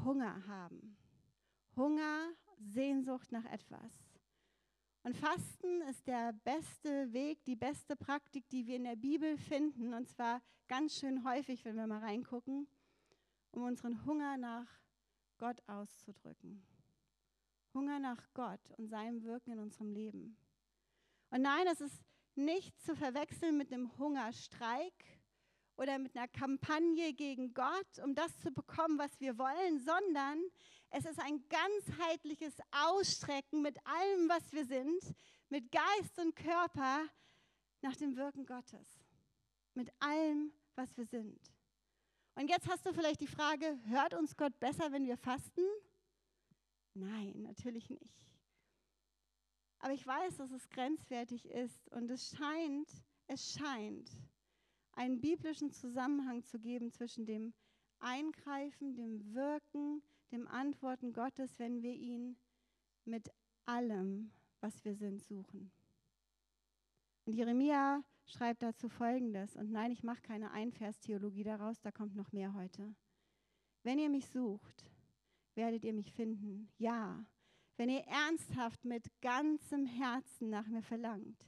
Hunger 0.05 0.47
haben. 0.47 0.97
Hunger, 1.75 2.33
Sehnsucht 2.61 3.33
nach 3.33 3.45
etwas. 3.47 4.12
Und 5.05 5.17
Fasten 5.17 5.83
ist 5.91 6.07
der 6.07 6.33
beste 6.45 7.13
Weg, 7.13 7.45
die 7.45 7.57
beste 7.57 7.97
Praktik, 7.97 8.49
die 8.51 8.67
wir 8.67 8.77
in 8.77 8.85
der 8.85 8.95
Bibel 8.95 9.37
finden, 9.37 9.95
und 9.95 10.09
zwar 10.09 10.41
ganz 10.69 10.99
schön 10.99 11.25
häufig, 11.25 11.65
wenn 11.65 11.75
wir 11.75 11.89
mal 11.89 11.99
reingucken, 11.99 12.69
um 13.51 13.65
unseren 13.65 14.05
Hunger 14.07 14.37
nach 14.37 14.69
Gott 15.39 15.61
auszudrücken. 15.67 16.65
Hunger 17.75 17.99
nach 17.99 18.33
Gott 18.33 18.61
und 18.77 18.87
seinem 18.87 19.23
Wirken 19.25 19.53
in 19.53 19.59
unserem 19.59 19.91
Leben. 19.91 20.37
Und 21.31 21.43
nein, 21.43 21.67
es 21.67 21.81
ist 21.81 22.05
nicht 22.37 22.81
zu 22.81 22.95
verwechseln 22.95 23.57
mit 23.57 23.73
einem 23.73 23.97
Hungerstreik 23.99 25.22
oder 25.76 25.99
mit 25.99 26.17
einer 26.17 26.29
Kampagne 26.29 27.12
gegen 27.12 27.55
Gott, 27.55 27.99
um 28.05 28.14
das 28.14 28.38
zu 28.41 28.50
bekommen, 28.50 28.99
was 28.99 29.19
wir 29.21 29.38
wollen, 29.38 29.79
sondern 29.79 30.43
es 30.91 31.05
ist 31.05 31.19
ein 31.21 31.43
ganzheitliches 31.49 32.55
Ausstrecken 32.71 33.62
mit 33.62 33.79
allem, 33.87 34.29
was 34.29 34.52
wir 34.52 34.64
sind, 34.64 35.02
mit 35.49 35.73
Geist 35.73 36.19
und 36.19 36.37
Körper 36.37 37.07
nach 37.81 37.97
dem 37.97 38.17
Wirken 38.17 38.47
Gottes. 38.47 39.00
Mit 39.75 39.91
allem, 40.00 40.52
was 40.75 40.97
wir 40.97 41.07
sind. 41.07 41.41
Und 42.35 42.49
jetzt 42.49 42.69
hast 42.69 42.87
du 42.87 42.93
vielleicht 42.93 43.21
die 43.21 43.26
Frage, 43.26 43.79
hört 43.87 44.14
uns 44.14 44.37
Gott 44.37 44.59
besser, 44.61 44.93
wenn 44.93 45.07
wir 45.07 45.17
fasten? 45.17 45.62
Nein, 46.95 47.43
natürlich 47.43 47.88
nicht. 47.91 48.23
Aber 49.79 49.93
ich 49.93 50.07
weiß, 50.07 50.37
dass 50.37 50.50
es 50.52 50.69
grenzwertig 50.69 51.45
ist 51.47 51.88
und 51.88 52.11
es 52.11 52.35
scheint, 52.37 52.88
es 53.26 53.55
scheint, 53.55 54.11
einen 54.93 55.21
biblischen 55.21 55.71
Zusammenhang 55.71 56.45
zu 56.45 56.59
geben 56.59 56.91
zwischen 56.91 57.27
dem 57.27 57.55
Eingreifen, 57.99 58.95
dem 58.95 59.35
Wirken, 59.35 60.03
dem 60.31 60.47
Antworten 60.49 61.13
Gottes, 61.13 61.59
wenn 61.59 61.83
wir 61.83 61.95
ihn 61.95 62.37
mit 63.05 63.31
allem, 63.65 64.33
was 64.61 64.85
wir 64.85 64.95
sind, 64.95 65.23
suchen. 65.23 65.71
Und 67.25 67.35
Jeremia 67.35 68.03
schreibt 68.25 68.63
dazu 68.63 68.89
Folgendes. 68.89 69.57
Und 69.57 69.71
nein, 69.71 69.93
ich 69.93 70.03
mache 70.03 70.23
keine 70.23 70.51
Einverstheologie 70.51 71.45
daraus, 71.45 71.81
da 71.81 71.93
kommt 71.93 72.17
noch 72.17 72.33
mehr 72.33 72.55
heute. 72.55 72.95
Wenn 73.83 73.99
ihr 73.99 74.11
mich 74.11 74.29
sucht, 74.29 74.91
werdet 75.55 75.85
ihr 75.85 75.93
mich 75.93 76.13
finden. 76.13 76.69
Ja, 76.79 77.25
wenn 77.77 77.89
ihr 77.89 78.05
ernsthaft 78.07 78.85
mit 78.85 79.11
ganzem 79.21 79.87
Herzen 79.87 80.51
nach 80.51 80.67
mir 80.67 80.83
verlangt, 80.83 81.47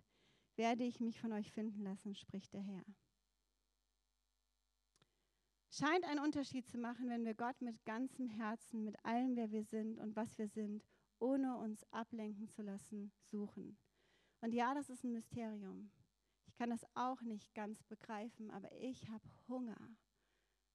werde 0.57 0.85
ich 0.85 1.01
mich 1.01 1.21
von 1.21 1.33
euch 1.33 1.51
finden 1.53 1.83
lassen, 1.83 2.15
spricht 2.15 2.53
der 2.53 2.63
Herr. 2.63 2.85
Scheint 5.77 6.05
einen 6.05 6.21
Unterschied 6.21 6.69
zu 6.69 6.79
machen, 6.79 7.09
wenn 7.09 7.25
wir 7.25 7.35
Gott 7.35 7.61
mit 7.61 7.85
ganzem 7.85 8.29
Herzen, 8.29 8.85
mit 8.85 9.05
allem, 9.05 9.35
wer 9.35 9.51
wir 9.51 9.65
sind 9.65 9.99
und 9.99 10.15
was 10.15 10.39
wir 10.39 10.47
sind, 10.47 10.85
ohne 11.19 11.57
uns 11.57 11.83
ablenken 11.91 12.49
zu 12.49 12.63
lassen, 12.63 13.11
suchen. 13.25 13.77
Und 14.41 14.55
ja, 14.55 14.73
das 14.73 14.89
ist 14.89 15.03
ein 15.03 15.13
Mysterium. 15.13 15.91
Ich 16.47 16.55
kann 16.55 16.71
das 16.71 16.87
auch 16.95 17.23
nicht 17.23 17.57
ganz 17.57 17.83
begreifen, 17.83 18.53
aber 18.53 18.71
ich 18.71 19.09
habe 19.09 19.29
Hunger. 19.49 19.91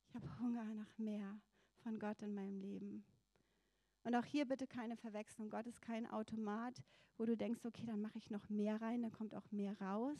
Ich 0.03 0.15
habe 0.15 0.37
Hunger 0.41 0.65
nach 0.73 0.97
mehr 0.97 1.39
von 1.77 1.97
Gott 1.97 2.21
in 2.21 2.33
meinem 2.33 2.59
Leben. 2.59 3.05
Und 4.03 4.15
auch 4.15 4.25
hier 4.25 4.45
bitte 4.45 4.67
keine 4.67 4.97
Verwechslung. 4.97 5.49
Gott 5.49 5.65
ist 5.65 5.81
kein 5.81 6.07
Automat, 6.07 6.83
wo 7.15 7.25
du 7.25 7.37
denkst, 7.37 7.63
okay, 7.63 7.85
dann 7.85 8.01
mache 8.01 8.17
ich 8.17 8.31
noch 8.31 8.49
mehr 8.49 8.81
rein, 8.81 9.01
dann 9.01 9.13
kommt 9.13 9.33
auch 9.33 9.49
mehr 9.53 9.79
raus. 9.79 10.17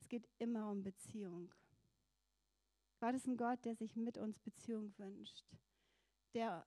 Es 0.00 0.08
geht 0.08 0.26
immer 0.38 0.70
um 0.70 0.82
Beziehung. 0.82 1.52
Gott 2.98 3.14
ist 3.14 3.26
ein 3.26 3.36
Gott, 3.36 3.64
der 3.64 3.74
sich 3.74 3.96
mit 3.96 4.16
uns 4.18 4.38
Beziehung 4.40 4.92
wünscht, 4.98 5.44
der 6.34 6.66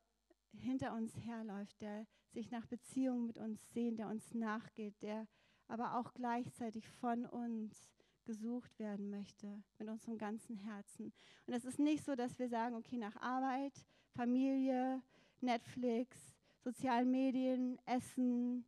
hinter 0.53 0.93
uns 0.93 1.15
herläuft, 1.25 1.81
der 1.81 2.05
sich 2.31 2.51
nach 2.51 2.65
Beziehung 2.65 3.25
mit 3.25 3.37
uns 3.37 3.71
sehnt, 3.73 3.99
der 3.99 4.07
uns 4.07 4.33
nachgeht, 4.33 5.01
der 5.01 5.27
aber 5.67 5.97
auch 5.97 6.13
gleichzeitig 6.13 6.87
von 6.87 7.25
uns 7.25 7.91
gesucht 8.25 8.77
werden 8.77 9.09
möchte, 9.09 9.63
mit 9.79 9.87
unserem 9.87 10.17
ganzen 10.17 10.55
Herzen. 10.55 11.13
Und 11.47 11.53
es 11.53 11.65
ist 11.65 11.79
nicht 11.79 12.03
so, 12.03 12.15
dass 12.15 12.37
wir 12.37 12.47
sagen, 12.47 12.75
okay, 12.75 12.97
nach 12.97 13.15
Arbeit, 13.17 13.73
Familie, 14.11 15.01
Netflix, 15.41 16.35
sozialen 16.63 17.09
Medien, 17.09 17.79
Essen, 17.85 18.65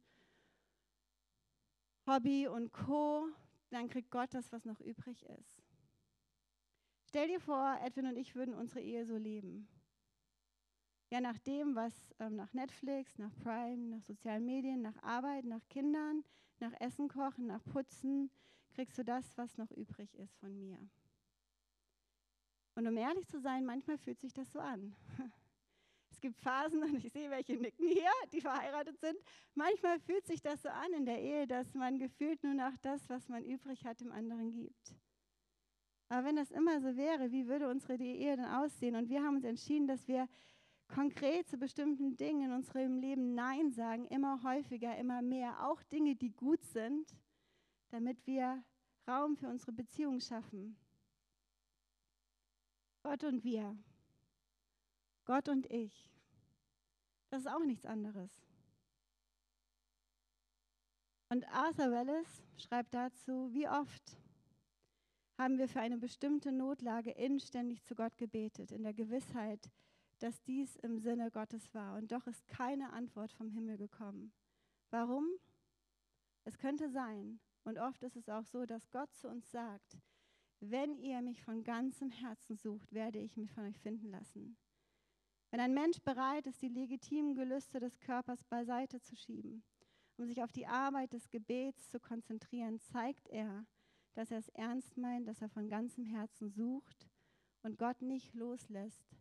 Hobby 2.07 2.47
und 2.47 2.71
Co., 2.71 3.27
dann 3.69 3.87
kriegt 3.87 4.09
Gott 4.09 4.33
das, 4.33 4.51
was 4.51 4.65
noch 4.65 4.79
übrig 4.81 5.23
ist. 5.23 5.50
Stell 7.11 7.27
dir 7.27 7.41
vor, 7.41 7.77
Edwin 7.83 8.05
und 8.05 8.15
ich 8.15 8.35
würden 8.35 8.53
unsere 8.53 8.79
Ehe 8.79 9.05
so 9.05 9.17
leben. 9.17 9.67
Ja, 11.09 11.19
nach 11.19 11.37
dem, 11.39 11.75
was 11.75 12.15
ähm, 12.19 12.37
nach 12.37 12.53
Netflix, 12.53 13.17
nach 13.17 13.35
Prime, 13.43 13.97
nach 13.97 14.01
sozialen 14.01 14.45
Medien, 14.45 14.81
nach 14.81 14.95
Arbeit, 15.03 15.43
nach 15.43 15.67
Kindern, 15.67 16.23
nach 16.59 16.71
Essen 16.79 17.09
kochen, 17.09 17.47
nach 17.47 17.61
Putzen, 17.65 18.31
kriegst 18.69 18.97
du 18.97 19.03
das, 19.03 19.35
was 19.35 19.57
noch 19.57 19.69
übrig 19.71 20.15
ist 20.15 20.37
von 20.37 20.57
mir. 20.57 20.77
Und 22.75 22.87
um 22.87 22.95
ehrlich 22.95 23.27
zu 23.27 23.41
sein, 23.41 23.65
manchmal 23.65 23.97
fühlt 23.97 24.21
sich 24.21 24.31
das 24.31 24.49
so 24.49 24.59
an. 24.59 24.95
Es 26.11 26.21
gibt 26.21 26.39
Phasen, 26.39 26.81
und 26.83 27.03
ich 27.03 27.11
sehe 27.11 27.29
welche 27.29 27.57
nicken 27.57 27.87
hier, 27.87 28.11
die 28.31 28.39
verheiratet 28.41 28.97
sind. 28.99 29.17
Manchmal 29.53 29.99
fühlt 29.99 30.25
sich 30.27 30.41
das 30.41 30.61
so 30.61 30.69
an 30.69 30.93
in 30.93 31.05
der 31.05 31.19
Ehe, 31.19 31.45
dass 31.47 31.73
man 31.73 31.99
gefühlt 31.99 32.41
nur 32.43 32.53
noch 32.53 32.77
das, 32.81 33.09
was 33.09 33.27
man 33.27 33.43
übrig 33.43 33.85
hat, 33.85 33.99
dem 33.99 34.11
anderen 34.13 34.51
gibt. 34.51 34.95
Aber 36.11 36.25
wenn 36.25 36.35
das 36.35 36.51
immer 36.51 36.81
so 36.81 36.97
wäre, 36.97 37.31
wie 37.31 37.47
würde 37.47 37.69
unsere 37.69 37.95
Ehe 37.95 38.35
dann 38.35 38.53
aussehen? 38.53 38.97
Und 38.97 39.07
wir 39.07 39.23
haben 39.23 39.37
uns 39.37 39.45
entschieden, 39.45 39.87
dass 39.87 40.09
wir 40.09 40.27
konkret 40.89 41.47
zu 41.47 41.57
bestimmten 41.57 42.17
Dingen 42.17 42.49
in 42.49 42.51
unserem 42.51 42.97
Leben 42.97 43.33
Nein 43.33 43.71
sagen, 43.71 44.07
immer 44.07 44.43
häufiger, 44.43 44.97
immer 44.97 45.21
mehr, 45.21 45.65
auch 45.65 45.81
Dinge, 45.83 46.17
die 46.17 46.31
gut 46.31 46.65
sind, 46.65 47.15
damit 47.91 48.27
wir 48.27 48.61
Raum 49.07 49.37
für 49.37 49.47
unsere 49.47 49.71
Beziehung 49.71 50.19
schaffen. 50.19 50.75
Gott 53.03 53.23
und 53.23 53.45
wir. 53.45 53.77
Gott 55.23 55.47
und 55.47 55.65
ich. 55.71 56.11
Das 57.29 57.43
ist 57.43 57.47
auch 57.47 57.63
nichts 57.63 57.85
anderes. 57.85 58.29
Und 61.29 61.47
Arthur 61.47 61.89
Wallace 61.89 62.43
schreibt 62.57 62.93
dazu, 62.93 63.53
wie 63.53 63.69
oft 63.69 64.20
haben 65.41 65.57
wir 65.57 65.67
für 65.67 65.79
eine 65.79 65.97
bestimmte 65.97 66.51
Notlage 66.51 67.09
inständig 67.09 67.83
zu 67.83 67.95
Gott 67.95 68.15
gebetet, 68.15 68.71
in 68.71 68.83
der 68.83 68.93
Gewissheit, 68.93 69.71
dass 70.19 70.43
dies 70.43 70.75
im 70.75 70.99
Sinne 70.99 71.31
Gottes 71.31 71.73
war. 71.73 71.97
Und 71.97 72.11
doch 72.11 72.27
ist 72.27 72.47
keine 72.47 72.93
Antwort 72.93 73.31
vom 73.31 73.49
Himmel 73.49 73.77
gekommen. 73.77 74.33
Warum? 74.91 75.25
Es 76.43 76.59
könnte 76.59 76.89
sein, 76.89 77.39
und 77.63 77.79
oft 77.79 78.03
ist 78.03 78.15
es 78.15 78.29
auch 78.29 78.45
so, 78.45 78.67
dass 78.67 78.91
Gott 78.91 79.11
zu 79.15 79.27
uns 79.29 79.49
sagt, 79.49 79.97
wenn 80.59 80.95
ihr 80.95 81.23
mich 81.23 81.41
von 81.41 81.63
ganzem 81.63 82.11
Herzen 82.11 82.55
sucht, 82.55 82.93
werde 82.93 83.17
ich 83.17 83.35
mich 83.35 83.51
von 83.51 83.65
euch 83.65 83.79
finden 83.79 84.11
lassen. 84.11 84.57
Wenn 85.49 85.59
ein 85.59 85.73
Mensch 85.73 85.99
bereit 86.01 86.45
ist, 86.45 86.61
die 86.61 86.69
legitimen 86.69 87.33
Gelüste 87.33 87.79
des 87.79 87.99
Körpers 87.99 88.43
beiseite 88.43 89.01
zu 89.01 89.15
schieben, 89.15 89.63
um 90.17 90.25
sich 90.27 90.43
auf 90.43 90.51
die 90.51 90.67
Arbeit 90.67 91.13
des 91.13 91.31
Gebets 91.31 91.89
zu 91.89 91.99
konzentrieren, 91.99 92.79
zeigt 92.79 93.27
er, 93.29 93.65
dass 94.13 94.31
er 94.31 94.39
es 94.39 94.49
ernst 94.49 94.97
meint, 94.97 95.27
dass 95.27 95.41
er 95.41 95.49
von 95.49 95.69
ganzem 95.69 96.05
Herzen 96.05 96.49
sucht 96.49 97.09
und 97.63 97.77
Gott 97.77 98.01
nicht 98.01 98.33
loslässt, 98.33 99.15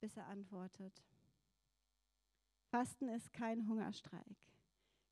bis 0.00 0.16
er 0.16 0.26
antwortet. 0.26 1.02
Fasten 2.70 3.08
ist 3.08 3.32
kein 3.32 3.68
Hungerstreik, 3.68 4.52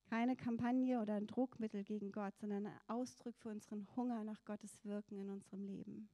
keine 0.07 0.37
Kampagne 0.37 1.01
oder 1.01 1.15
ein 1.15 1.27
Druckmittel 1.27 1.85
gegen 1.85 2.11
Gott, 2.11 2.37
sondern 2.37 2.67
ein 2.67 2.81
Ausdruck 2.89 3.39
für 3.39 3.51
unseren 3.51 3.87
Hunger 3.95 4.25
nach 4.25 4.45
Gottes 4.45 4.85
Wirken 4.85 5.17
in 5.17 5.31
unserem 5.31 5.65
Leben, 5.65 6.09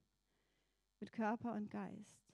mit 1.00 1.12
Körper 1.12 1.54
und 1.54 1.70
Geist. 1.70 2.28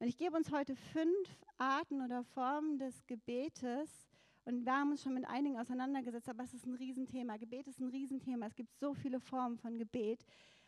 Und 0.00 0.08
ich 0.08 0.16
gebe 0.16 0.36
uns 0.36 0.50
heute 0.50 0.74
fünf 0.74 1.46
Arten 1.58 2.02
oder 2.02 2.24
Formen 2.24 2.78
des 2.78 3.06
Gebetes. 3.06 4.09
Und 4.50 4.64
wir 4.64 4.72
haben 4.72 4.90
uns 4.90 5.04
schon 5.04 5.14
mit 5.14 5.24
einigen 5.26 5.60
auseinandergesetzt, 5.60 6.28
aber 6.28 6.42
es 6.42 6.52
ist 6.52 6.66
ein 6.66 6.74
Riesenthema. 6.74 7.36
Gebet 7.36 7.68
ist 7.68 7.78
ein 7.78 7.88
Riesenthema. 7.88 8.46
Es 8.46 8.56
gibt 8.56 8.74
so 8.74 8.94
viele 8.94 9.20
Formen 9.20 9.56
von 9.56 9.78
Gebet. 9.78 10.24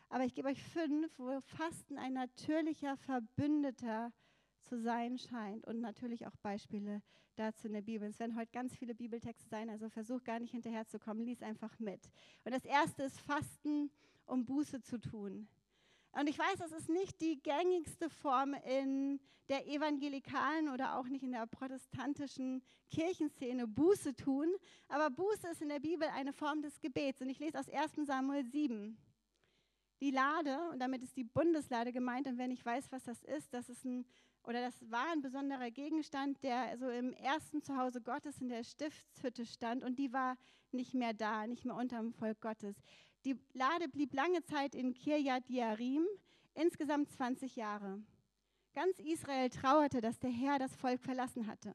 Aber 0.08 0.24
ich 0.24 0.34
gebe 0.34 0.46
euch 0.46 0.62
fünf, 0.62 1.18
wo 1.18 1.40
Fasten 1.40 1.98
ein 1.98 2.12
natürlicher 2.12 2.96
Verbündeter 2.96 4.12
zu 4.60 4.78
sein 4.78 5.18
scheint. 5.18 5.66
Und 5.66 5.80
natürlich 5.80 6.28
auch 6.28 6.36
Beispiele 6.42 7.02
dazu 7.34 7.66
in 7.66 7.72
der 7.72 7.82
Bibel. 7.82 8.08
Es 8.08 8.20
werden 8.20 8.36
heute 8.36 8.52
ganz 8.52 8.72
viele 8.76 8.94
Bibeltexte 8.94 9.48
sein, 9.48 9.68
also 9.68 9.88
versuch 9.88 10.22
gar 10.22 10.38
nicht 10.38 10.52
hinterherzukommen, 10.52 11.24
lies 11.24 11.42
einfach 11.42 11.76
mit. 11.80 12.08
Und 12.44 12.54
das 12.54 12.64
erste 12.64 13.02
ist 13.02 13.20
Fasten, 13.20 13.90
um 14.26 14.44
Buße 14.44 14.80
zu 14.82 15.00
tun. 15.00 15.48
Und 16.12 16.28
ich 16.28 16.38
weiß, 16.38 16.58
das 16.58 16.72
ist 16.72 16.88
nicht 16.90 17.20
die 17.20 17.42
gängigste 17.42 18.10
Form 18.10 18.54
in 18.54 19.18
der 19.48 19.66
evangelikalen 19.66 20.68
oder 20.68 20.96
auch 20.96 21.06
nicht 21.08 21.24
in 21.24 21.32
der 21.32 21.46
protestantischen 21.46 22.62
Kirchenszene, 22.90 23.66
Buße 23.66 24.14
tun. 24.14 24.48
Aber 24.88 25.10
Buße 25.10 25.48
ist 25.48 25.62
in 25.62 25.70
der 25.70 25.80
Bibel 25.80 26.06
eine 26.08 26.32
Form 26.32 26.60
des 26.60 26.80
Gebets. 26.80 27.22
Und 27.22 27.30
ich 27.30 27.38
lese 27.38 27.58
aus 27.58 27.68
1 27.68 28.06
Samuel 28.06 28.44
7. 28.44 28.98
Die 30.00 30.10
Lade, 30.10 30.58
und 30.70 30.80
damit 30.80 31.02
ist 31.02 31.16
die 31.16 31.24
Bundeslade 31.24 31.92
gemeint, 31.92 32.26
und 32.26 32.36
wenn 32.36 32.50
ich 32.50 32.64
weiß, 32.64 32.90
was 32.90 33.04
das 33.04 33.22
ist, 33.22 33.54
das 33.54 33.68
ist 33.68 33.84
ein, 33.84 34.04
oder 34.42 34.60
das 34.60 34.90
war 34.90 35.12
ein 35.12 35.22
besonderer 35.22 35.70
Gegenstand, 35.70 36.42
der 36.42 36.76
so 36.76 36.88
im 36.88 37.12
ersten 37.12 37.62
Zuhause 37.62 38.00
Gottes 38.00 38.40
in 38.40 38.48
der 38.48 38.64
Stiftshütte 38.64 39.46
stand, 39.46 39.84
und 39.84 40.00
die 40.00 40.12
war 40.12 40.36
nicht 40.72 40.94
mehr 40.94 41.14
da, 41.14 41.46
nicht 41.46 41.64
mehr 41.64 41.76
unter 41.76 41.98
dem 41.98 42.12
Volk 42.12 42.40
Gottes. 42.40 42.74
Die 43.24 43.38
Lade 43.52 43.88
blieb 43.88 44.14
lange 44.14 44.42
Zeit 44.42 44.74
in 44.74 44.94
Kirjat 44.94 45.48
Jearim, 45.48 46.04
insgesamt 46.54 47.08
20 47.12 47.54
Jahre. 47.54 48.02
Ganz 48.74 48.98
Israel 48.98 49.48
trauerte, 49.48 50.00
dass 50.00 50.18
der 50.18 50.30
Herr 50.30 50.58
das 50.58 50.74
Volk 50.74 51.00
verlassen 51.00 51.46
hatte. 51.46 51.74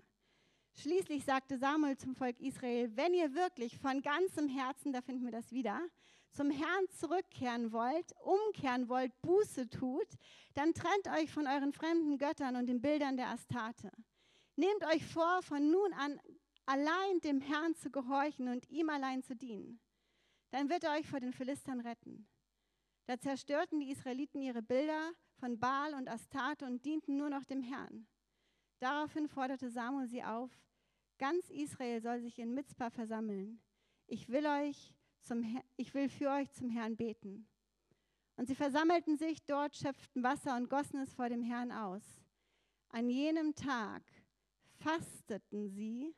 Schließlich 0.73 1.23
sagte 1.23 1.57
Samuel 1.57 1.97
zum 1.97 2.15
Volk 2.15 2.39
Israel, 2.41 2.91
wenn 2.95 3.13
ihr 3.13 3.33
wirklich 3.33 3.77
von 3.77 4.01
ganzem 4.01 4.49
Herzen, 4.49 4.91
da 4.91 5.01
finden 5.01 5.23
wir 5.23 5.31
das 5.31 5.53
wieder, 5.53 5.79
zum 6.33 6.51
Herrn 6.51 6.89
zurückkehren 6.89 7.71
wollt, 7.71 8.13
umkehren 8.19 8.89
wollt, 8.89 9.13
Buße 9.21 9.69
tut, 9.69 10.07
dann 10.53 10.73
trennt 10.73 11.07
euch 11.17 11.31
von 11.31 11.47
euren 11.47 11.71
fremden 11.71 12.17
Göttern 12.17 12.57
und 12.57 12.67
den 12.67 12.81
Bildern 12.81 13.15
der 13.15 13.29
Astarte. 13.29 13.89
Nehmt 14.57 14.83
euch 14.93 15.05
vor, 15.05 15.41
von 15.43 15.71
nun 15.71 15.93
an 15.93 16.19
allein 16.65 17.21
dem 17.23 17.39
Herrn 17.39 17.73
zu 17.75 17.89
gehorchen 17.89 18.49
und 18.49 18.69
ihm 18.69 18.89
allein 18.89 19.23
zu 19.23 19.35
dienen. 19.35 19.79
Dann 20.57 20.71
wird 20.71 20.83
er 20.85 20.93
euch 20.93 21.05
vor 21.05 21.19
den 21.19 21.33
Philistern 21.33 21.81
retten. 21.81 22.27
Da 23.05 23.19
zerstörten 23.19 23.79
die 23.79 23.91
Israeliten 23.91 24.41
ihre 24.41 24.63
Bilder 24.63 25.11
von 25.35 25.59
Baal 25.59 25.93
und 25.93 26.09
Astarte 26.09 26.65
und 26.65 26.83
dienten 26.83 27.15
nur 27.15 27.29
noch 27.29 27.45
dem 27.45 27.61
Herrn. 27.61 28.07
Daraufhin 28.79 29.27
forderte 29.27 29.69
Samuel 29.69 30.07
sie 30.07 30.23
auf, 30.23 30.49
ganz 31.19 31.51
Israel 31.51 32.01
soll 32.01 32.21
sich 32.21 32.39
in 32.39 32.55
Mizpah 32.55 32.89
versammeln. 32.89 33.61
Ich 34.07 34.29
will, 34.29 34.47
euch 34.47 34.95
zum, 35.21 35.61
ich 35.75 35.93
will 35.93 36.09
für 36.09 36.31
euch 36.31 36.51
zum 36.53 36.71
Herrn 36.71 36.95
beten. 36.95 37.47
Und 38.35 38.47
sie 38.47 38.55
versammelten 38.55 39.15
sich 39.15 39.45
dort, 39.45 39.75
schöpften 39.75 40.23
Wasser 40.23 40.57
und 40.57 40.71
gossen 40.71 41.01
es 41.01 41.13
vor 41.13 41.29
dem 41.29 41.43
Herrn 41.43 41.71
aus. 41.71 42.23
An 42.89 43.11
jenem 43.11 43.53
Tag 43.53 44.01
fasteten 44.79 45.69
sie 45.69 46.15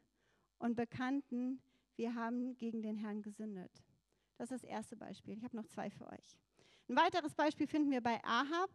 und 0.59 0.77
bekannten, 0.77 1.61
wir 1.97 2.15
haben 2.15 2.55
gegen 2.55 2.81
den 2.81 2.95
Herrn 2.95 3.21
gesündet. 3.21 3.83
Das 4.39 4.51
ist 4.51 4.63
das 4.63 4.69
erste 4.69 4.95
Beispiel. 4.95 5.33
Ich 5.33 5.43
habe 5.43 5.57
noch 5.57 5.67
zwei 5.67 5.89
für 5.89 6.07
euch. 6.07 6.39
Ein 6.87 6.95
weiteres 6.95 7.35
Beispiel 7.35 7.67
finden 7.67 7.91
wir 7.91 7.99
bei 7.99 8.23
Ahab. 8.23 8.69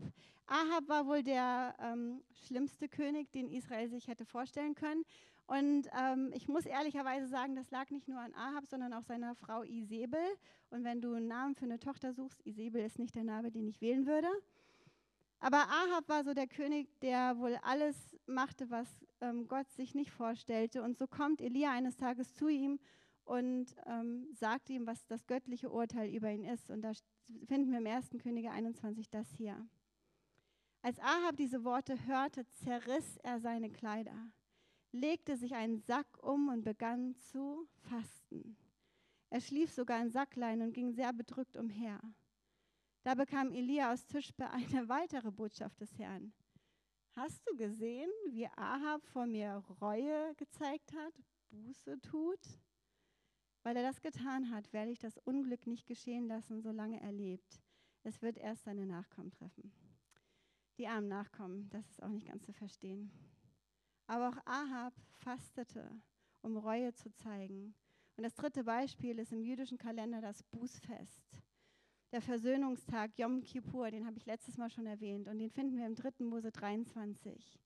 Ahab 0.46 0.86
war 0.88 1.06
wohl 1.06 1.22
der 1.22 1.74
ähm, 1.80 2.22
schlimmste 2.46 2.86
König, 2.86 3.32
den 3.32 3.48
Israel 3.48 3.88
sich 3.88 4.06
hätte 4.06 4.26
vorstellen 4.26 4.74
können. 4.74 5.04
Und 5.46 5.88
ähm, 5.98 6.32
ich 6.34 6.48
muss 6.48 6.66
ehrlicherweise 6.66 7.28
sagen, 7.28 7.56
das 7.56 7.70
lag 7.70 7.90
nicht 7.90 8.08
nur 8.08 8.20
an 8.20 8.34
Ahab, 8.34 8.66
sondern 8.66 8.92
auch 8.92 9.04
seiner 9.04 9.34
Frau 9.34 9.62
Isabel. 9.62 10.20
Und 10.68 10.84
wenn 10.84 11.00
du 11.00 11.14
einen 11.14 11.28
Namen 11.28 11.54
für 11.54 11.64
eine 11.64 11.80
Tochter 11.80 12.12
suchst, 12.12 12.46
Isabel 12.46 12.84
ist 12.84 12.98
nicht 12.98 13.14
der 13.14 13.24
Name, 13.24 13.50
den 13.50 13.66
ich 13.66 13.80
wählen 13.80 14.06
würde. 14.06 14.28
Aber 15.40 15.60
Ahab 15.60 16.06
war 16.10 16.24
so 16.24 16.34
der 16.34 16.46
König, 16.46 16.88
der 17.00 17.38
wohl 17.38 17.56
alles 17.62 17.96
machte, 18.26 18.70
was 18.70 18.86
ähm, 19.22 19.48
Gott 19.48 19.70
sich 19.70 19.94
nicht 19.94 20.10
vorstellte. 20.10 20.82
Und 20.82 20.98
so 20.98 21.06
kommt 21.06 21.40
Elia 21.40 21.70
eines 21.70 21.96
Tages 21.96 22.34
zu 22.34 22.48
ihm 22.48 22.78
und 23.24 23.74
ähm, 23.86 24.28
sagt 24.32 24.70
ihm, 24.70 24.86
was 24.86 25.06
das 25.06 25.26
göttliche 25.26 25.70
Urteil 25.70 26.14
über 26.14 26.30
ihn 26.30 26.44
ist. 26.44 26.70
Und 26.70 26.82
da 26.82 26.92
finden 27.46 27.70
wir 27.70 27.78
im 27.78 27.86
1. 27.86 28.10
Könige 28.22 28.50
21 28.50 29.10
das 29.10 29.30
hier. 29.32 29.66
Als 30.82 30.98
Ahab 31.00 31.36
diese 31.36 31.64
Worte 31.64 32.06
hörte, 32.06 32.46
zerriss 32.50 33.16
er 33.22 33.40
seine 33.40 33.70
Kleider, 33.70 34.30
legte 34.92 35.36
sich 35.36 35.54
einen 35.54 35.78
Sack 35.78 36.06
um 36.22 36.48
und 36.48 36.62
begann 36.62 37.16
zu 37.16 37.66
fasten. 37.88 38.58
Er 39.30 39.40
schlief 39.40 39.72
sogar 39.72 40.00
in 40.02 40.10
Sacklein 40.10 40.60
und 40.60 40.74
ging 40.74 40.92
sehr 40.92 41.12
bedrückt 41.12 41.56
umher. 41.56 42.00
Da 43.02 43.14
bekam 43.14 43.50
Elia 43.52 43.92
aus 43.92 44.06
Tischbe 44.06 44.50
eine 44.50 44.88
weitere 44.88 45.30
Botschaft 45.30 45.80
des 45.80 45.98
Herrn. 45.98 46.32
Hast 47.16 47.48
du 47.48 47.56
gesehen, 47.56 48.10
wie 48.30 48.46
Ahab 48.48 49.06
vor 49.06 49.26
mir 49.26 49.62
Reue 49.80 50.34
gezeigt 50.36 50.92
hat, 50.92 51.14
Buße 51.48 52.00
tut? 52.00 52.40
Weil 53.64 53.76
er 53.76 53.82
das 53.82 54.02
getan 54.02 54.50
hat, 54.50 54.72
werde 54.74 54.92
ich 54.92 54.98
das 54.98 55.16
Unglück 55.18 55.66
nicht 55.66 55.86
geschehen 55.86 56.28
lassen, 56.28 56.60
solange 56.60 57.00
er 57.00 57.12
lebt. 57.12 57.60
Es 58.02 58.20
wird 58.20 58.36
erst 58.36 58.64
seine 58.64 58.86
Nachkommen 58.86 59.30
treffen. 59.30 59.72
Die 60.76 60.86
armen 60.86 61.08
Nachkommen, 61.08 61.70
das 61.70 61.88
ist 61.88 62.02
auch 62.02 62.10
nicht 62.10 62.26
ganz 62.26 62.44
zu 62.44 62.52
verstehen. 62.52 63.10
Aber 64.06 64.28
auch 64.28 64.36
Ahab 64.44 64.92
fastete, 65.12 65.90
um 66.42 66.58
Reue 66.58 66.92
zu 66.92 67.10
zeigen. 67.10 67.74
Und 68.16 68.24
das 68.24 68.34
dritte 68.34 68.64
Beispiel 68.64 69.18
ist 69.18 69.32
im 69.32 69.42
jüdischen 69.42 69.78
Kalender 69.78 70.20
das 70.20 70.42
Bußfest. 70.42 71.42
Der 72.12 72.20
Versöhnungstag 72.20 73.18
Yom 73.18 73.40
Kippur, 73.40 73.90
den 73.90 74.06
habe 74.06 74.18
ich 74.18 74.26
letztes 74.26 74.58
Mal 74.58 74.68
schon 74.68 74.86
erwähnt 74.86 75.26
und 75.26 75.38
den 75.38 75.50
finden 75.50 75.78
wir 75.78 75.86
im 75.86 75.94
3. 75.94 76.24
Mose 76.24 76.52
23. 76.52 77.58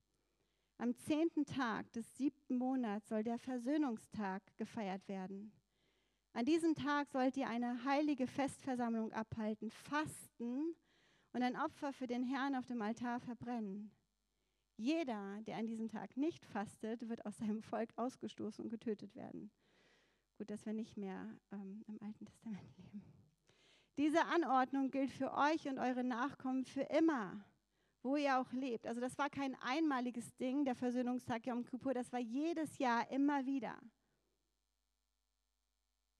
Am 0.79 0.97
zehnten 0.97 1.45
Tag 1.45 1.93
des 1.93 2.17
siebten 2.17 2.57
Monats 2.57 3.09
soll 3.09 3.25
der 3.25 3.39
Versöhnungstag 3.39 4.57
gefeiert 4.57 5.09
werden. 5.09 5.53
An 6.33 6.45
diesem 6.45 6.75
Tag 6.75 7.09
sollt 7.11 7.37
ihr 7.37 7.49
eine 7.49 7.85
heilige 7.85 8.27
Festversammlung 8.27 9.13
abhalten, 9.13 9.71
fasten 9.71 10.75
und 11.33 11.43
ein 11.43 11.57
Opfer 11.57 11.93
für 11.93 12.07
den 12.07 12.23
Herrn 12.23 12.55
auf 12.55 12.67
dem 12.67 12.83
Altar 12.83 13.21
verbrennen. 13.21 13.91
Jeder, 14.77 15.41
der 15.43 15.57
an 15.57 15.67
diesem 15.67 15.89
Tag 15.89 16.17
nicht 16.17 16.45
fastet, 16.45 17.09
wird 17.09 17.27
aus 17.27 17.39
seinem 17.39 17.63
Volk 17.63 17.91
ausgestoßen 17.97 18.65
und 18.65 18.71
getötet 18.71 19.17
werden. 19.17 19.51
Gut, 20.37 20.51
dass 20.51 20.65
wir 20.65 20.73
nicht 20.73 20.97
mehr 20.97 21.37
ähm, 21.51 21.83
im 21.89 22.01
Alten 22.01 22.25
Testament 22.25 22.77
leben. 22.77 23.03
Diese 23.97 24.25
Anordnung 24.27 24.93
gilt 24.93 25.11
für 25.11 25.35
euch 25.35 25.67
und 25.67 25.81
eure 25.81 26.05
Nachkommen 26.05 26.65
für 26.65 26.83
immer, 26.83 27.45
wo 28.05 28.15
ihr 28.15 28.39
auch 28.39 28.53
lebt. 28.53 28.87
Also 28.87 29.01
das 29.01 29.19
war 29.19 29.29
kein 29.29 29.57
einmaliges 29.57 30.33
Ding, 30.37 30.65
der 30.65 30.77
Versöhnungstag 30.77 31.45
Yom 31.47 31.65
Kippur, 31.65 31.93
das 31.93 32.13
war 32.13 32.21
jedes 32.21 32.79
Jahr 32.79 33.11
immer 33.11 33.45
wieder. 33.45 33.77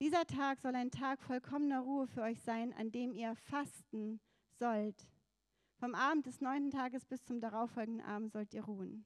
Dieser 0.01 0.25
Tag 0.25 0.61
soll 0.61 0.75
ein 0.75 0.91
Tag 0.91 1.21
vollkommener 1.21 1.81
Ruhe 1.81 2.07
für 2.07 2.21
euch 2.21 2.39
sein, 2.39 2.73
an 2.77 2.89
dem 2.89 3.13
ihr 3.13 3.35
fasten 3.35 4.21
sollt. 4.57 4.95
Vom 5.77 5.93
Abend 5.93 6.25
des 6.25 6.39
neunten 6.39 6.71
Tages 6.71 7.03
bis 7.03 7.25
zum 7.25 7.41
darauffolgenden 7.41 8.05
Abend 8.05 8.31
sollt 8.31 8.53
ihr 8.53 8.63
ruhen. 8.63 9.05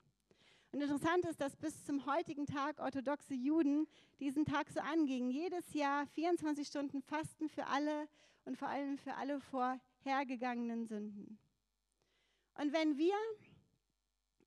Und 0.72 0.82
interessant 0.82 1.26
ist, 1.26 1.42
dass 1.42 1.56
bis 1.56 1.84
zum 1.84 2.06
heutigen 2.06 2.46
Tag 2.46 2.80
orthodoxe 2.80 3.34
Juden 3.34 3.88
diesen 4.20 4.46
Tag 4.46 4.70
so 4.70 4.82
angingen. 4.82 5.32
Jedes 5.32 5.74
Jahr 5.74 6.06
24 6.06 6.68
Stunden 6.68 7.02
Fasten 7.02 7.50
für 7.50 7.66
alle 7.66 8.08
und 8.46 8.56
vor 8.56 8.68
allem 8.68 9.00
für 9.00 9.16
alle 9.16 9.40
vorhergegangenen 9.40 10.86
Sünden. 10.86 11.40
Und 12.54 12.72
wenn 12.72 13.00
wir, 13.00 13.16